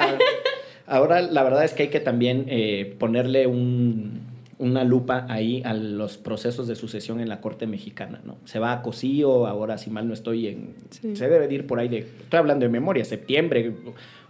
ahora 0.86 1.22
la 1.22 1.42
verdad 1.42 1.64
es 1.64 1.72
que 1.72 1.84
hay 1.84 1.88
que 1.88 2.00
también 2.00 2.44
eh, 2.48 2.94
ponerle 2.98 3.46
un 3.46 4.31
una 4.62 4.84
lupa 4.84 5.26
ahí 5.28 5.60
a 5.64 5.74
los 5.74 6.18
procesos 6.18 6.68
de 6.68 6.76
sucesión 6.76 7.18
en 7.18 7.28
la 7.28 7.40
Corte 7.40 7.66
Mexicana, 7.66 8.20
¿no? 8.24 8.36
Se 8.44 8.60
va 8.60 8.72
a 8.72 8.80
Cosío, 8.80 9.48
ahora 9.48 9.76
si 9.76 9.90
mal 9.90 10.06
no 10.06 10.14
estoy 10.14 10.46
en... 10.46 10.76
Sí. 10.90 11.16
Se 11.16 11.28
debe 11.28 11.48
de 11.48 11.54
ir 11.54 11.66
por 11.66 11.80
ahí 11.80 11.88
de... 11.88 11.98
Estoy 11.98 12.38
hablando 12.38 12.64
de 12.64 12.68
memoria, 12.70 13.04
septiembre, 13.04 13.74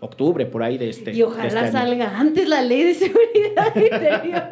octubre, 0.01 0.47
por 0.47 0.62
ahí 0.62 0.78
de 0.78 0.89
este... 0.89 1.12
Y 1.12 1.22
ojalá 1.22 1.66
este 1.66 1.72
salga 1.72 2.18
antes 2.18 2.49
la 2.49 2.62
ley 2.62 2.83
de 2.83 2.95
seguridad 2.95 3.76
interior. 3.76 4.43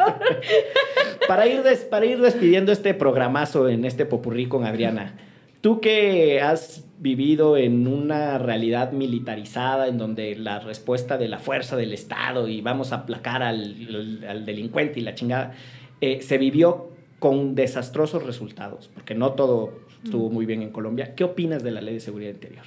para, 1.26 1.47
ir 1.47 1.62
des, 1.62 1.81
para 1.81 2.05
ir 2.05 2.20
despidiendo 2.20 2.72
este 2.72 2.93
programazo 2.93 3.66
en 3.70 3.87
este 3.87 4.05
popurrí 4.05 4.49
con 4.49 4.66
Adriana, 4.66 5.16
tú 5.62 5.81
que 5.81 6.43
has 6.43 6.85
vivido 7.01 7.57
en 7.57 7.87
una 7.87 8.37
realidad 8.37 8.93
militarizada 8.93 9.89
en 9.89 9.97
donde 9.97 10.37
la 10.37 10.61
respuesta 10.61 11.17
de 11.17 11.29
la 11.29 11.39
fuerza 11.39 11.75
del 11.77 11.95
Estado 11.95 12.47
y 12.47 12.61
vamos 12.61 12.93
a 12.93 12.97
aplacar 12.97 13.43
al, 13.43 14.45
delincuente 14.45 15.01
y 15.01 15.03
la 15.03 15.15
chingada, 15.15 15.55
eh, 16.03 16.21
se 16.21 16.37
vivió 16.37 16.91
con 17.19 17.55
desastrosos 17.55 18.23
resultados, 18.25 18.91
porque 18.93 19.15
no 19.15 19.33
todo 19.33 19.73
estuvo 20.05 20.29
muy 20.31 20.45
bien 20.45 20.63
en 20.63 20.71
Colombia. 20.71 21.15
¿Qué 21.15 21.25
opinas 21.25 21.63
de 21.63 21.71
la 21.71 21.81
ley 21.81 21.95
de 21.95 22.01
seguridad 22.01 22.31
interior? 22.31 22.65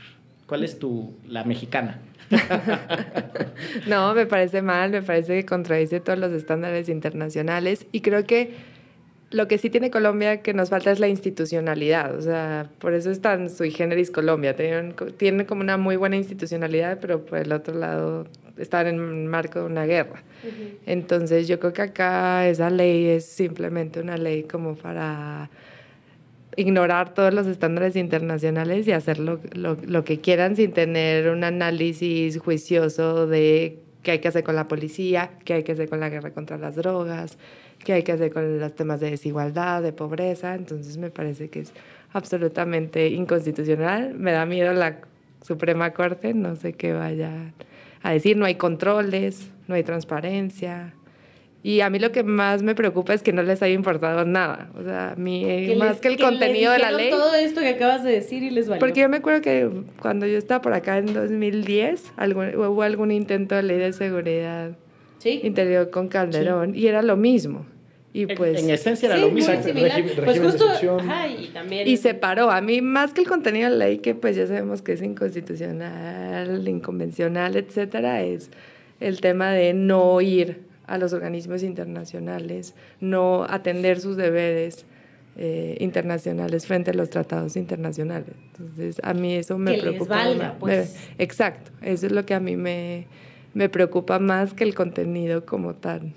¿Cuál 0.47 0.63
es 0.63 0.79
tu, 0.79 1.13
la 1.27 1.43
mexicana? 1.43 1.99
no, 3.87 4.15
me 4.15 4.25
parece 4.25 4.63
mal, 4.63 4.89
me 4.89 5.03
parece 5.03 5.35
que 5.35 5.45
contradice 5.45 5.99
todos 5.99 6.17
los 6.17 6.31
estándares 6.31 6.89
internacionales 6.89 7.85
y 7.91 8.01
creo 8.01 8.25
que 8.25 8.72
lo 9.33 9.47
que 9.47 9.57
sí 9.57 9.69
tiene 9.69 9.89
Colombia 9.89 10.41
que 10.41 10.53
nos 10.53 10.69
falta 10.69 10.91
es 10.91 10.99
la 10.99 11.07
institucionalidad, 11.07 12.15
o 12.15 12.21
sea, 12.21 12.69
por 12.79 12.93
eso 12.93 13.09
es 13.11 13.19
tan 13.19 13.49
sui 13.49 13.71
generis 13.71 14.11
Colombia, 14.11 14.55
tiene, 14.55 14.93
tiene 15.17 15.45
como 15.45 15.61
una 15.61 15.77
muy 15.77 15.95
buena 15.95 16.15
institucionalidad, 16.15 16.99
pero 17.01 17.25
por 17.25 17.39
el 17.39 17.51
otro 17.51 17.73
lado 17.73 18.27
están 18.57 18.87
en 18.87 18.95
el 18.95 19.25
marco 19.25 19.59
de 19.59 19.65
una 19.65 19.85
guerra. 19.85 20.21
Uh 20.43 20.47
-huh. 20.47 20.77
Entonces 20.85 21.47
yo 21.47 21.59
creo 21.59 21.73
que 21.73 21.81
acá 21.81 22.47
esa 22.47 22.69
ley 22.69 23.07
es 23.07 23.25
simplemente 23.25 23.99
una 23.99 24.17
ley 24.17 24.43
como 24.43 24.75
para 24.75 25.49
ignorar 26.55 27.15
todos 27.15 27.33
los 27.33 27.47
estándares 27.47 27.95
internacionales 27.95 28.87
y 28.87 28.91
hacer 28.91 29.17
lo, 29.17 29.39
lo, 29.53 29.75
lo 29.83 30.03
que 30.03 30.19
quieran 30.19 30.55
sin 30.55 30.71
tener 30.71 31.29
un 31.29 31.43
análisis 31.43 32.37
juicioso 32.37 33.25
de 33.25 33.79
qué 34.03 34.11
hay 34.11 34.19
que 34.19 34.27
hacer 34.27 34.43
con 34.43 34.55
la 34.55 34.67
policía, 34.67 35.31
qué 35.45 35.53
hay 35.53 35.63
que 35.63 35.71
hacer 35.71 35.89
con 35.89 35.99
la 35.99 36.09
guerra 36.09 36.31
contra 36.31 36.57
las 36.57 36.75
drogas, 36.75 37.39
qué 37.83 37.93
hay 37.93 38.03
que 38.03 38.11
hacer 38.11 38.31
con 38.31 38.59
los 38.59 38.75
temas 38.75 38.99
de 38.99 39.11
desigualdad, 39.11 39.81
de 39.81 39.93
pobreza. 39.93 40.55
Entonces 40.55 40.97
me 40.97 41.09
parece 41.09 41.49
que 41.49 41.61
es 41.61 41.73
absolutamente 42.13 43.07
inconstitucional. 43.09 44.13
Me 44.15 44.31
da 44.31 44.45
miedo 44.45 44.73
la 44.73 44.99
Suprema 45.41 45.91
Corte, 45.91 46.33
no 46.33 46.55
sé 46.55 46.73
qué 46.73 46.93
vaya 46.93 47.53
a 48.01 48.11
decir, 48.11 48.37
no 48.37 48.45
hay 48.45 48.55
controles. 48.55 49.49
no 49.67 49.75
hay 49.75 49.83
transparencia. 49.83 50.93
Y 51.65 51.79
a 51.79 51.89
mí 51.89 51.97
lo 51.97 52.11
que 52.11 52.23
más 52.23 52.61
me 52.61 52.75
preocupa 52.75 53.13
es 53.13 53.23
que 53.23 53.31
no 53.31 53.41
les 53.41 53.61
haya 53.63 53.73
importado 53.73 54.25
nada. 54.25 54.69
O 54.77 54.83
sea, 54.83 55.11
a 55.11 55.15
mí, 55.15 55.73
más 55.77 56.01
que 56.01 56.09
el 56.09 56.19
contenido 56.19 56.73
de 56.73 56.79
la 56.79 56.91
ley. 56.91 57.09
todo 57.09 57.33
esto 57.35 57.61
que 57.61 57.69
acabas 57.69 58.03
de 58.03 58.11
decir 58.11 58.43
y 58.43 58.49
les 58.49 58.67
valió. 58.67 58.81
Porque 58.81 58.99
yo 58.99 59.07
me 59.07 59.17
acuerdo 59.17 59.41
que 59.41 59.69
cuando 60.01 60.27
yo 60.27 60.37
estaba 60.37 60.61
por 60.61 60.73
acá 60.73 60.97
en 60.97 61.13
2010, 61.13 62.13
hubo 62.57 62.81
algún 62.81 63.11
intento 63.11 63.55
de 63.55 63.63
ley 63.63 63.77
de 63.77 63.93
seguridad 63.93 64.71
interior 65.23 65.89
con 65.89 66.09
Calderón 66.09 66.75
y 66.75 66.87
era 66.87 67.01
lo 67.01 67.15
mismo. 67.15 67.65
Y 68.15 68.27
pues, 68.27 68.61
en, 68.61 68.69
esencia 68.69 69.07
era 69.07 69.17
lo 69.17 69.31
mismo. 69.31 69.51
pues 70.23 70.39
justo, 70.39 70.65
y, 71.39 71.47
también... 71.47 71.87
y 71.87 71.97
se 71.97 72.13
paró. 72.13 72.51
A 72.51 72.61
mí, 72.61 72.79
más 72.79 73.11
que 73.11 73.21
el 73.21 73.27
contenido 73.27 73.71
de 73.71 73.75
la 73.75 73.85
ley, 73.85 73.97
que 73.97 74.13
pues 74.13 74.35
ya 74.35 74.45
sabemos 74.45 74.83
que 74.83 74.93
es 74.93 75.01
inconstitucional, 75.01 76.67
inconvencional, 76.67 77.55
etcétera, 77.55 78.21
es 78.21 78.51
el 78.99 79.19
tema 79.19 79.51
de 79.51 79.73
no 79.73 80.21
ir 80.21 80.61
a 80.85 80.99
los 80.99 81.11
organismos 81.11 81.63
internacionales, 81.63 82.75
no 82.99 83.45
atender 83.49 83.99
sus 83.99 84.15
deberes 84.15 84.85
eh, 85.35 85.77
internacionales 85.79 86.67
frente 86.67 86.91
a 86.91 86.93
los 86.93 87.09
tratados 87.09 87.55
internacionales. 87.55 88.35
Entonces, 88.51 89.01
a 89.01 89.15
mí 89.15 89.33
eso 89.33 89.57
me 89.57 89.79
preocupa. 89.79 90.23
Les 90.25 90.37
valga, 90.37 90.55
pues. 90.59 90.95
exacto, 91.17 91.71
eso 91.81 92.05
es 92.05 92.11
lo 92.11 92.27
que 92.27 92.35
a 92.35 92.39
mí 92.39 92.57
me, 92.57 93.07
me 93.55 93.69
preocupa 93.69 94.19
más 94.19 94.53
que 94.53 94.65
el 94.65 94.75
contenido 94.75 95.47
como 95.47 95.73
tal 95.73 96.13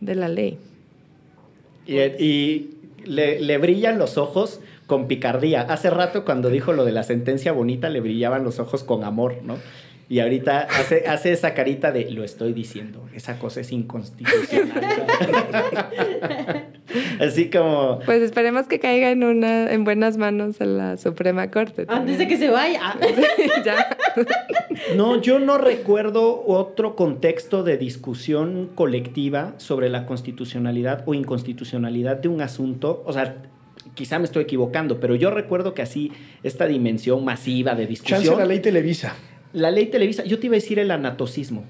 de 0.00 0.16
la 0.16 0.28
ley. 0.28 0.58
Y, 1.86 2.70
le, 3.04 3.40
le, 3.40 3.58
brillan 3.58 3.98
los 3.98 4.16
ojos 4.16 4.60
con 4.86 5.06
picardía. 5.08 5.62
Hace 5.62 5.90
rato 5.90 6.24
cuando 6.24 6.48
dijo 6.48 6.72
lo 6.72 6.84
de 6.84 6.92
la 6.92 7.02
sentencia 7.02 7.52
bonita, 7.52 7.90
le 7.90 8.00
brillaban 8.00 8.44
los 8.44 8.58
ojos 8.58 8.82
con 8.82 9.04
amor, 9.04 9.42
¿no? 9.42 9.58
Y 10.08 10.20
ahorita 10.20 10.60
hace, 10.60 11.06
hace 11.06 11.32
esa 11.32 11.54
carita 11.54 11.90
de 11.92 12.10
lo 12.10 12.24
estoy 12.24 12.52
diciendo, 12.52 13.06
esa 13.14 13.38
cosa 13.38 13.60
es 13.60 13.72
inconstitucional. 13.72 15.06
Así 17.24 17.50
como. 17.50 18.00
Pues 18.04 18.22
esperemos 18.22 18.66
que 18.66 18.78
caiga 18.78 19.10
en 19.10 19.24
una, 19.24 19.72
en 19.72 19.84
buenas 19.84 20.16
manos 20.16 20.60
en 20.60 20.78
la 20.78 20.96
Suprema 20.96 21.50
Corte. 21.50 21.86
Antes 21.88 22.18
de 22.18 22.28
que 22.28 22.36
se 22.36 22.50
vaya. 22.50 22.96
ya. 23.64 23.96
No, 24.96 25.20
yo 25.20 25.38
no 25.38 25.58
recuerdo 25.58 26.44
otro 26.46 26.94
contexto 26.94 27.62
de 27.62 27.78
discusión 27.78 28.70
colectiva 28.74 29.54
sobre 29.56 29.88
la 29.88 30.04
constitucionalidad 30.06 31.02
o 31.06 31.14
inconstitucionalidad 31.14 32.16
de 32.16 32.28
un 32.28 32.40
asunto. 32.40 33.02
O 33.06 33.12
sea, 33.12 33.36
quizá 33.94 34.18
me 34.18 34.24
estoy 34.24 34.42
equivocando, 34.44 35.00
pero 35.00 35.14
yo 35.14 35.30
recuerdo 35.30 35.74
que 35.74 35.82
así 35.82 36.12
esta 36.42 36.66
dimensión 36.66 37.24
masiva 37.24 37.74
de 37.74 37.86
discusión. 37.86 38.22
Chance 38.22 38.36
la 38.36 38.44
ley 38.44 38.60
Televisa. 38.60 39.16
La 39.52 39.70
ley 39.70 39.86
Televisa, 39.86 40.24
yo 40.24 40.38
te 40.38 40.46
iba 40.46 40.54
a 40.54 40.60
decir 40.60 40.78
el 40.78 40.90
anatocismo. 40.90 41.64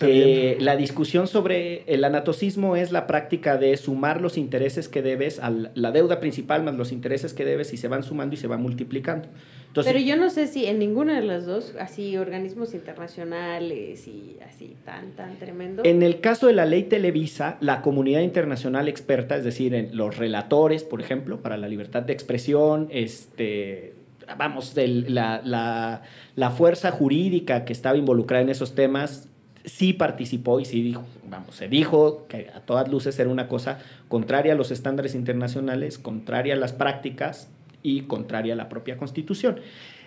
Eh, 0.00 0.56
la 0.60 0.76
discusión 0.76 1.26
sobre 1.26 1.82
el 1.86 2.04
anatocismo 2.04 2.76
es 2.76 2.92
la 2.92 3.06
práctica 3.06 3.56
de 3.58 3.76
sumar 3.76 4.20
los 4.20 4.38
intereses 4.38 4.88
que 4.88 5.02
debes 5.02 5.40
a 5.40 5.50
la 5.50 5.90
deuda 5.90 6.20
principal 6.20 6.62
más 6.62 6.74
los 6.74 6.92
intereses 6.92 7.34
que 7.34 7.44
debes 7.44 7.72
y 7.72 7.76
se 7.76 7.88
van 7.88 8.02
sumando 8.02 8.34
y 8.34 8.38
se 8.38 8.46
van 8.46 8.62
multiplicando. 8.62 9.28
Pero 9.74 9.98
yo 9.98 10.16
no 10.16 10.30
sé 10.30 10.46
si 10.46 10.66
en 10.66 10.78
ninguna 10.78 11.20
de 11.20 11.26
las 11.26 11.46
dos, 11.46 11.74
así 11.78 12.16
organismos 12.16 12.74
internacionales 12.74 14.08
y 14.08 14.36
así 14.48 14.74
tan, 14.84 15.12
tan 15.12 15.38
tremendo. 15.38 15.82
En 15.84 16.02
el 16.02 16.20
caso 16.20 16.46
de 16.46 16.54
la 16.54 16.66
ley 16.66 16.84
Televisa, 16.84 17.58
la 17.60 17.82
comunidad 17.82 18.22
internacional 18.22 18.88
experta, 18.88 19.36
es 19.36 19.44
decir, 19.44 19.74
en 19.74 19.96
los 19.96 20.16
relatores, 20.16 20.84
por 20.84 21.00
ejemplo, 21.00 21.42
para 21.42 21.56
la 21.56 21.68
libertad 21.68 22.02
de 22.02 22.12
expresión, 22.12 22.88
este, 22.90 23.94
vamos, 24.36 24.74
la, 24.76 26.02
la, 26.34 26.50
fuerza 26.50 26.90
jurídica 26.90 27.64
que 27.64 27.72
estaba 27.72 27.96
involucrada 27.96 28.42
en 28.42 28.48
esos 28.48 28.74
temas 28.74 29.28
sí 29.68 29.92
participó 29.92 30.60
y 30.60 30.64
sí 30.64 30.82
dijo, 30.82 31.04
vamos, 31.28 31.54
se 31.54 31.68
dijo 31.68 32.26
que 32.28 32.48
a 32.54 32.60
todas 32.60 32.88
luces 32.88 33.18
era 33.18 33.28
una 33.28 33.48
cosa 33.48 33.78
contraria 34.08 34.54
a 34.54 34.56
los 34.56 34.70
estándares 34.70 35.14
internacionales, 35.14 35.98
contraria 35.98 36.54
a 36.54 36.56
las 36.56 36.72
prácticas 36.72 37.48
y 37.82 38.02
contraria 38.02 38.54
a 38.54 38.56
la 38.56 38.68
propia 38.68 38.96
constitución. 38.96 39.60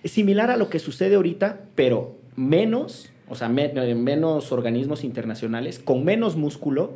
Es 0.04 0.12
similar 0.12 0.52
a 0.52 0.58
lo 0.58 0.70
que 0.70 0.80
sucede 0.80 1.16
ahorita, 1.16 1.62
pero 1.76 2.18
menos, 2.36 3.10
o 3.30 3.36
sea, 3.36 3.50
menos 3.50 4.52
organismos 4.52 5.04
internacionales, 5.04 5.80
con 5.80 6.04
menos 6.04 6.36
músculo 6.36 6.96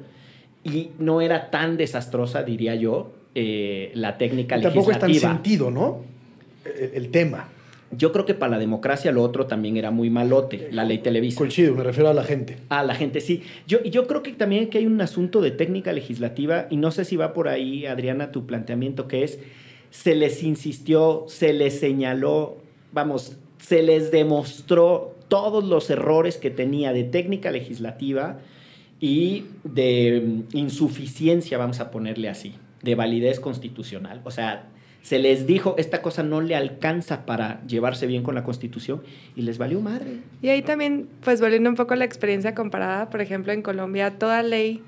y 0.63 0.89
no 0.97 1.21
era 1.21 1.51
tan 1.51 1.77
desastrosa, 1.77 2.43
diría 2.43 2.75
yo, 2.75 3.13
eh, 3.35 3.91
la 3.93 4.17
técnica 4.17 4.57
legislativa. 4.57 4.83
Tampoco 4.83 4.91
es 4.91 5.21
tan 5.21 5.35
sentido, 5.35 5.71
¿no? 5.71 6.01
el 6.93 7.11
tema. 7.11 7.49
Yo 7.91 8.11
creo 8.11 8.25
que 8.25 8.33
para 8.33 8.51
la 8.51 8.59
democracia 8.59 9.11
lo 9.11 9.21
otro 9.21 9.45
también 9.45 9.77
era 9.77 9.91
muy 9.91 10.09
malote, 10.09 10.69
la 10.71 10.83
ley 10.83 10.97
Televisa. 10.97 11.37
Coincido, 11.37 11.75
me 11.75 11.83
refiero 11.83 12.09
a 12.09 12.13
la 12.13 12.23
gente. 12.23 12.57
A 12.69 12.83
la 12.83 12.95
gente, 12.95 13.21
sí. 13.21 13.43
Yo, 13.67 13.83
yo 13.83 14.07
creo 14.07 14.23
que 14.23 14.33
también 14.33 14.69
que 14.69 14.79
hay 14.79 14.87
un 14.87 14.99
asunto 15.01 15.39
de 15.41 15.51
técnica 15.51 15.93
legislativa, 15.93 16.67
y 16.69 16.77
no 16.77 16.91
sé 16.91 17.05
si 17.05 17.15
va 17.15 17.33
por 17.33 17.47
ahí, 17.47 17.85
Adriana, 17.85 18.31
tu 18.31 18.45
planteamiento, 18.45 19.07
que 19.07 19.23
es, 19.23 19.39
se 19.91 20.15
les 20.15 20.43
insistió, 20.43 21.25
se 21.27 21.53
les 21.53 21.79
señaló, 21.79 22.57
vamos, 22.91 23.37
se 23.59 23.81
les 23.81 24.11
demostró 24.11 25.15
todos 25.27 25.63
los 25.63 25.89
errores 25.89 26.37
que 26.37 26.49
tenía 26.49 26.91
de 26.91 27.03
técnica 27.03 27.51
legislativa 27.51 28.39
y 28.99 29.45
de 29.63 30.21
mm, 30.25 30.57
insuficiencia, 30.57 31.57
vamos 31.57 31.79
a 31.79 31.91
ponerle 31.91 32.29
así, 32.29 32.55
de 32.81 32.95
validez 32.95 33.39
constitucional. 33.39 34.21
O 34.23 34.31
sea, 34.31 34.69
se 35.05 35.19
les 35.19 35.45
dijo, 35.45 35.75
esta 35.77 36.01
cosa 36.01 36.23
no 36.23 36.41
le 36.41 36.55
alcanza 36.55 37.27
para 37.27 37.63
llevarse 37.67 38.07
bien 38.07 38.23
con 38.23 38.33
la 38.33 38.43
Constitución 38.43 39.03
y 39.35 39.43
les 39.43 39.59
valió 39.59 39.79
madre. 39.79 40.21
Y 40.41 40.49
ahí 40.49 40.63
también, 40.63 41.07
pues 41.23 41.39
volviendo 41.41 41.69
un 41.69 41.75
poco 41.75 41.93
a 41.93 41.95
la 41.95 42.05
experiencia 42.05 42.55
comparada, 42.55 43.07
por 43.11 43.21
ejemplo, 43.21 43.53
en 43.53 43.61
Colombia, 43.61 44.17
toda 44.17 44.41
ley 44.41 44.81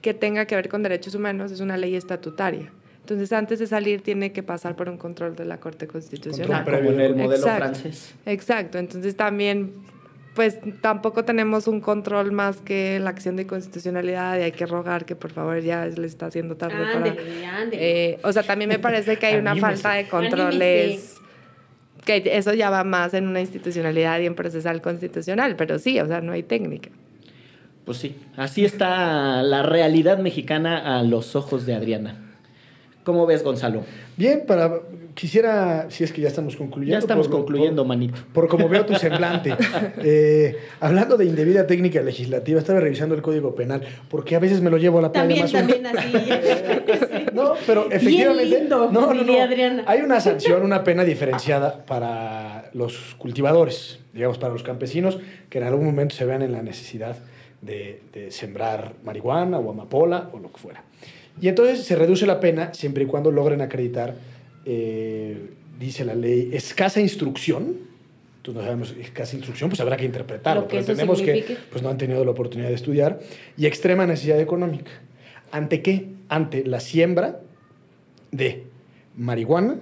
que 0.00 0.14
tenga 0.14 0.46
que 0.46 0.54
ver 0.54 0.70
con 0.70 0.82
derechos 0.82 1.14
humanos 1.14 1.52
es 1.52 1.60
una 1.60 1.76
ley 1.76 1.96
estatutaria. 1.96 2.72
Entonces, 3.02 3.30
antes 3.34 3.58
de 3.58 3.66
salir, 3.66 4.00
tiene 4.00 4.32
que 4.32 4.42
pasar 4.42 4.74
por 4.74 4.88
un 4.88 4.96
control 4.96 5.36
de 5.36 5.44
la 5.44 5.60
Corte 5.60 5.86
Constitucional. 5.86 6.64
Como 6.64 6.90
en 6.90 7.00
el 7.00 7.14
modelo 7.14 7.42
francés. 7.42 8.14
Exacto. 8.24 8.78
Entonces, 8.78 9.16
también 9.16 9.74
pues 10.38 10.56
tampoco 10.80 11.24
tenemos 11.24 11.66
un 11.66 11.80
control 11.80 12.30
más 12.30 12.58
que 12.58 13.00
la 13.00 13.10
acción 13.10 13.34
de 13.34 13.44
constitucionalidad 13.44 14.38
y 14.38 14.42
hay 14.42 14.52
que 14.52 14.66
rogar 14.66 15.04
que 15.04 15.16
por 15.16 15.32
favor 15.32 15.60
ya 15.62 15.86
le 15.86 16.06
está 16.06 16.26
haciendo 16.26 16.56
tarde 16.56 16.76
para... 16.92 17.16
Eh, 17.72 18.20
o 18.22 18.32
sea, 18.32 18.44
también 18.44 18.68
me 18.68 18.78
parece 18.78 19.16
que 19.16 19.26
hay 19.26 19.34
una 19.34 19.56
falta 19.56 19.94
de 19.94 20.06
controles 20.06 21.16
que 22.04 22.22
eso 22.24 22.54
ya 22.54 22.70
va 22.70 22.84
más 22.84 23.14
en 23.14 23.26
una 23.26 23.40
institucionalidad 23.40 24.20
y 24.20 24.26
en 24.26 24.36
procesal 24.36 24.80
constitucional, 24.80 25.56
pero 25.56 25.80
sí, 25.80 25.98
o 25.98 26.06
sea, 26.06 26.20
no 26.20 26.30
hay 26.30 26.44
técnica. 26.44 26.90
Pues 27.84 27.98
sí, 27.98 28.14
así 28.36 28.64
está 28.64 29.42
la 29.42 29.64
realidad 29.64 30.18
mexicana 30.18 31.00
a 31.00 31.02
los 31.02 31.34
ojos 31.34 31.66
de 31.66 31.74
Adriana. 31.74 32.27
¿Cómo 33.08 33.24
ves, 33.24 33.42
Gonzalo? 33.42 33.84
Bien, 34.18 34.44
para 34.46 34.82
quisiera, 35.14 35.86
si 35.88 36.04
es 36.04 36.12
que 36.12 36.20
ya 36.20 36.28
estamos 36.28 36.56
concluyendo. 36.56 36.92
Ya 36.92 36.98
estamos 36.98 37.26
concluyendo, 37.26 37.82
manito. 37.86 38.18
Por 38.34 38.48
como 38.48 38.68
veo 38.68 38.84
tu 38.84 38.94
semblante. 38.96 39.56
Eh, 40.04 40.58
hablando 40.80 41.16
de 41.16 41.24
indebida 41.24 41.66
técnica 41.66 42.02
legislativa, 42.02 42.60
estaba 42.60 42.80
revisando 42.80 43.14
el 43.14 43.22
Código 43.22 43.54
Penal, 43.54 43.80
porque 44.10 44.36
a 44.36 44.38
veces 44.38 44.60
me 44.60 44.68
lo 44.68 44.76
llevo 44.76 44.98
a 44.98 45.02
la 45.02 45.12
playa 45.12 45.46
También, 45.46 45.82
también 45.82 45.86
así. 45.86 46.12
no, 47.32 47.54
pero 47.66 47.90
efectivamente. 47.90 48.44
lindo, 48.44 48.90
no, 48.92 49.14
no, 49.14 49.24
no. 49.24 49.82
Hay 49.86 50.02
una 50.02 50.20
sanción, 50.20 50.62
una 50.62 50.84
pena 50.84 51.02
diferenciada 51.02 51.84
para 51.86 52.70
los 52.74 53.14
cultivadores, 53.16 54.00
digamos, 54.12 54.36
para 54.36 54.52
los 54.52 54.62
campesinos, 54.62 55.18
que 55.48 55.58
en 55.58 55.64
algún 55.64 55.86
momento 55.86 56.14
se 56.14 56.26
vean 56.26 56.42
en 56.42 56.52
la 56.52 56.62
necesidad 56.62 57.16
de, 57.62 58.02
de 58.12 58.30
sembrar 58.30 58.92
marihuana 59.02 59.58
o 59.58 59.70
amapola 59.70 60.28
o 60.32 60.38
lo 60.38 60.52
que 60.52 60.58
fuera. 60.58 60.84
Y 61.40 61.48
entonces 61.48 61.84
se 61.84 61.96
reduce 61.96 62.26
la 62.26 62.40
pena 62.40 62.74
siempre 62.74 63.04
y 63.04 63.06
cuando 63.06 63.30
logren 63.30 63.60
acreditar, 63.60 64.14
eh, 64.64 65.36
dice 65.78 66.04
la 66.04 66.14
ley, 66.14 66.50
escasa 66.52 67.00
instrucción. 67.00 67.76
Entonces 68.38 68.54
no 68.54 68.62
sabemos 68.62 68.94
escasa 69.00 69.36
instrucción, 69.36 69.70
pues 69.70 69.80
habrá 69.80 69.96
que 69.96 70.04
interpretarlo. 70.04 70.66
pero 70.66 70.80
entendemos 70.80 71.20
que 71.20 71.58
pues, 71.70 71.82
no 71.82 71.90
han 71.90 71.98
tenido 71.98 72.24
la 72.24 72.30
oportunidad 72.30 72.68
de 72.68 72.74
estudiar. 72.74 73.20
Y 73.56 73.66
extrema 73.66 74.06
necesidad 74.06 74.40
económica. 74.40 74.90
¿Ante 75.50 75.82
qué? 75.82 76.06
Ante 76.28 76.64
la 76.64 76.80
siembra 76.80 77.40
de 78.30 78.64
marihuana 79.16 79.76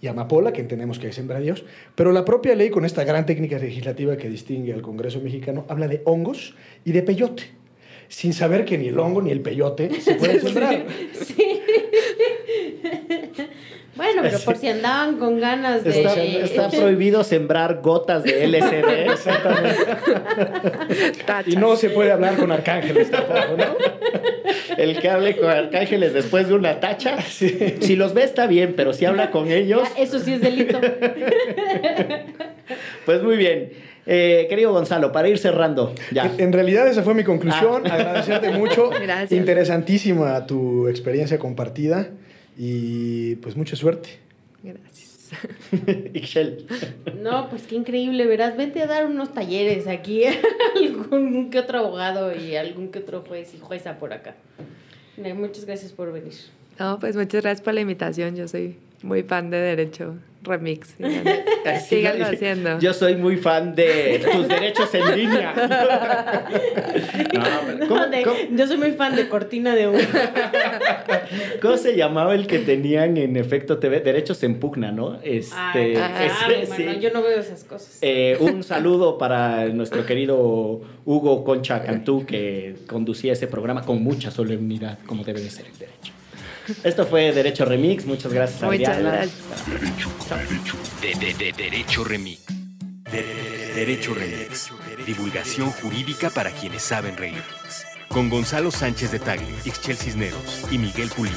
y 0.00 0.06
amapola, 0.06 0.52
que 0.52 0.60
entendemos 0.60 0.98
que 0.98 1.08
es 1.08 1.20
Dios, 1.42 1.64
pero 1.94 2.12
la 2.12 2.24
propia 2.24 2.54
ley, 2.54 2.68
con 2.68 2.84
esta 2.84 3.04
gran 3.04 3.24
técnica 3.24 3.58
legislativa 3.58 4.16
que 4.16 4.28
distingue 4.28 4.72
al 4.74 4.82
Congreso 4.82 5.20
mexicano, 5.20 5.64
habla 5.68 5.88
de 5.88 6.02
hongos 6.04 6.54
y 6.84 6.92
de 6.92 7.02
peyote 7.02 7.44
sin 8.14 8.32
saber 8.32 8.64
que 8.64 8.78
ni 8.78 8.88
el 8.88 8.98
hongo 8.98 9.20
ni 9.20 9.32
el 9.32 9.40
peyote 9.40 10.00
se 10.00 10.14
pueden 10.20 10.40
sembrar. 10.40 10.84
Sí. 11.12 11.60
Bueno, 13.96 14.22
pero 14.22 14.40
por 14.40 14.56
si 14.56 14.66
andaban 14.66 15.18
con 15.18 15.38
ganas 15.38 15.84
de... 15.84 16.40
Está, 16.42 16.68
prohibido 16.68 17.22
sembrar 17.22 17.80
gotas 17.80 18.24
de 18.24 18.48
LSD. 18.48 19.12
Exactamente. 19.12 19.76
y 21.46 21.54
no 21.54 21.76
se 21.76 21.90
puede 21.90 22.10
hablar 22.10 22.36
con 22.36 22.50
arcángeles 22.50 23.08
tampoco, 23.08 23.56
¿no? 23.56 23.76
El 24.76 24.98
que 24.98 25.08
hable 25.08 25.36
con 25.36 25.48
arcángeles 25.48 26.12
después 26.12 26.48
de 26.48 26.54
una 26.54 26.80
tacha, 26.80 27.22
si 27.22 27.94
los 27.94 28.14
ve 28.14 28.24
está 28.24 28.48
bien, 28.48 28.74
pero 28.76 28.92
si 28.94 29.04
habla 29.04 29.30
con 29.30 29.52
ellos... 29.52 29.88
eso 29.96 30.18
sí 30.18 30.32
es 30.32 30.40
delito. 30.40 30.80
Pues 33.06 33.22
muy 33.22 33.36
bien. 33.36 33.93
Eh, 34.06 34.46
querido 34.48 34.72
Gonzalo, 34.72 35.12
para 35.12 35.28
ir 35.28 35.38
cerrando, 35.38 35.94
ya. 36.12 36.26
En, 36.26 36.40
en 36.40 36.52
realidad 36.52 36.86
esa 36.86 37.02
fue 37.02 37.14
mi 37.14 37.24
conclusión. 37.24 37.90
Agradecerte 37.90 38.50
mucho. 38.50 38.90
Gracias. 39.02 39.32
Interesantísima 39.32 40.46
tu 40.46 40.88
experiencia 40.88 41.38
compartida 41.38 42.08
y 42.56 43.36
pues 43.36 43.56
mucha 43.56 43.76
suerte. 43.76 44.10
Gracias. 44.62 45.30
Ixchel. 46.14 46.66
No, 47.20 47.48
pues 47.48 47.62
qué 47.66 47.76
increíble, 47.76 48.26
verás. 48.26 48.56
Vente 48.56 48.82
a 48.82 48.86
dar 48.86 49.06
unos 49.06 49.32
talleres 49.32 49.86
aquí. 49.86 50.22
algún 50.76 51.50
que 51.50 51.58
otro 51.58 51.78
abogado 51.78 52.34
y 52.34 52.56
algún 52.56 52.88
que 52.88 53.00
otro 53.00 53.24
juez 53.26 53.54
y 53.54 53.58
jueza 53.58 53.98
por 53.98 54.12
acá. 54.12 54.36
Muchas 55.16 55.64
gracias 55.64 55.92
por 55.92 56.12
venir. 56.12 56.34
No, 56.78 56.98
pues 56.98 57.16
muchas 57.16 57.42
gracias 57.42 57.62
por 57.62 57.72
la 57.74 57.80
invitación. 57.80 58.36
Yo 58.36 58.48
soy 58.48 58.76
muy 59.02 59.22
fan 59.22 59.50
de 59.50 59.58
Derecho 59.58 60.16
Remix. 60.44 60.94
Síganlo 61.88 62.24
lo- 62.26 62.30
haciendo. 62.34 62.78
Yo 62.78 62.92
soy 62.94 63.16
muy 63.16 63.36
fan 63.36 63.74
de 63.74 64.22
tus 64.32 64.46
derechos 64.48 64.94
en 64.94 65.16
línea. 65.16 65.54
No, 67.34 67.88
¿cómo, 67.88 68.06
De- 68.06 68.22
cómo- 68.22 68.36
Yo 68.52 68.66
soy 68.66 68.76
muy 68.76 68.92
fan 68.92 69.16
de 69.16 69.28
Cortina 69.28 69.74
de 69.74 69.88
Humo. 69.88 69.98
cómo 71.62 71.76
se 71.76 71.96
llamaba 71.96 72.34
el 72.34 72.46
que 72.46 72.58
tenían 72.60 73.16
en 73.16 73.36
efecto 73.36 73.78
TV? 73.78 74.00
Derechos 74.00 74.42
en 74.42 74.60
pugna, 74.60 74.92
¿no? 74.92 75.18
Este, 75.22 75.56
Ay, 75.56 75.96
ah, 75.96 76.12
claro, 76.16 76.54
ese- 76.62 76.70
mano, 76.70 76.92
sí. 76.94 77.00
yo 77.00 77.10
no 77.12 77.22
veo 77.22 77.38
esas 77.40 77.64
cosas. 77.64 77.98
Eh, 78.02 78.36
un 78.40 78.62
saludo 78.62 79.18
para 79.18 79.66
nuestro 79.66 80.06
querido 80.06 80.80
Hugo 81.04 81.44
Concha 81.44 81.82
Cantú, 81.82 82.24
que 82.26 82.76
conducía 82.86 83.32
ese 83.32 83.46
programa 83.46 83.82
con 83.82 84.02
mucha 84.02 84.30
solemnidad, 84.30 84.98
como 85.06 85.24
debe 85.24 85.40
de 85.40 85.50
ser 85.50 85.66
el 85.66 85.78
derecho. 85.78 86.12
Esto 86.82 87.06
fue 87.06 87.32
Derecho 87.32 87.64
Remix. 87.64 88.04
Muchas 88.06 88.32
gracias, 88.32 88.62
Muchas 88.62 88.88
Adriana. 88.96 89.10
gracias. 89.10 89.34
De, 91.00 91.14
de- 91.14 91.34
de 91.34 91.52
Derecho 91.52 92.04
Remix. 92.04 92.40
De, 93.10 93.22
de- 93.22 93.74
Derecho 93.74 94.14
Remix. 94.14 94.70
Divulgación 95.06 95.70
jurídica 95.70 96.30
para 96.30 96.50
quienes 96.50 96.82
saben 96.82 97.16
reír. 97.16 97.42
Con 98.08 98.28
Gonzalo 98.30 98.70
Sánchez 98.70 99.10
de 99.12 99.18
Tagle, 99.18 99.46
Ixchel 99.64 99.96
Cisneros 99.96 100.62
y 100.70 100.78
Miguel 100.78 101.08
Pulido. 101.10 101.36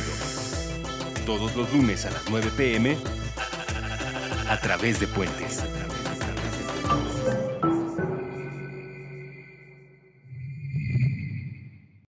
Todos 1.25 1.55
los 1.55 1.71
lunes 1.73 2.05
a 2.05 2.11
las 2.11 2.21
9 2.29 2.49
pm 2.55 2.97
a 4.49 4.59
través 4.61 4.99
de 4.99 5.07
Puentes. 5.07 5.63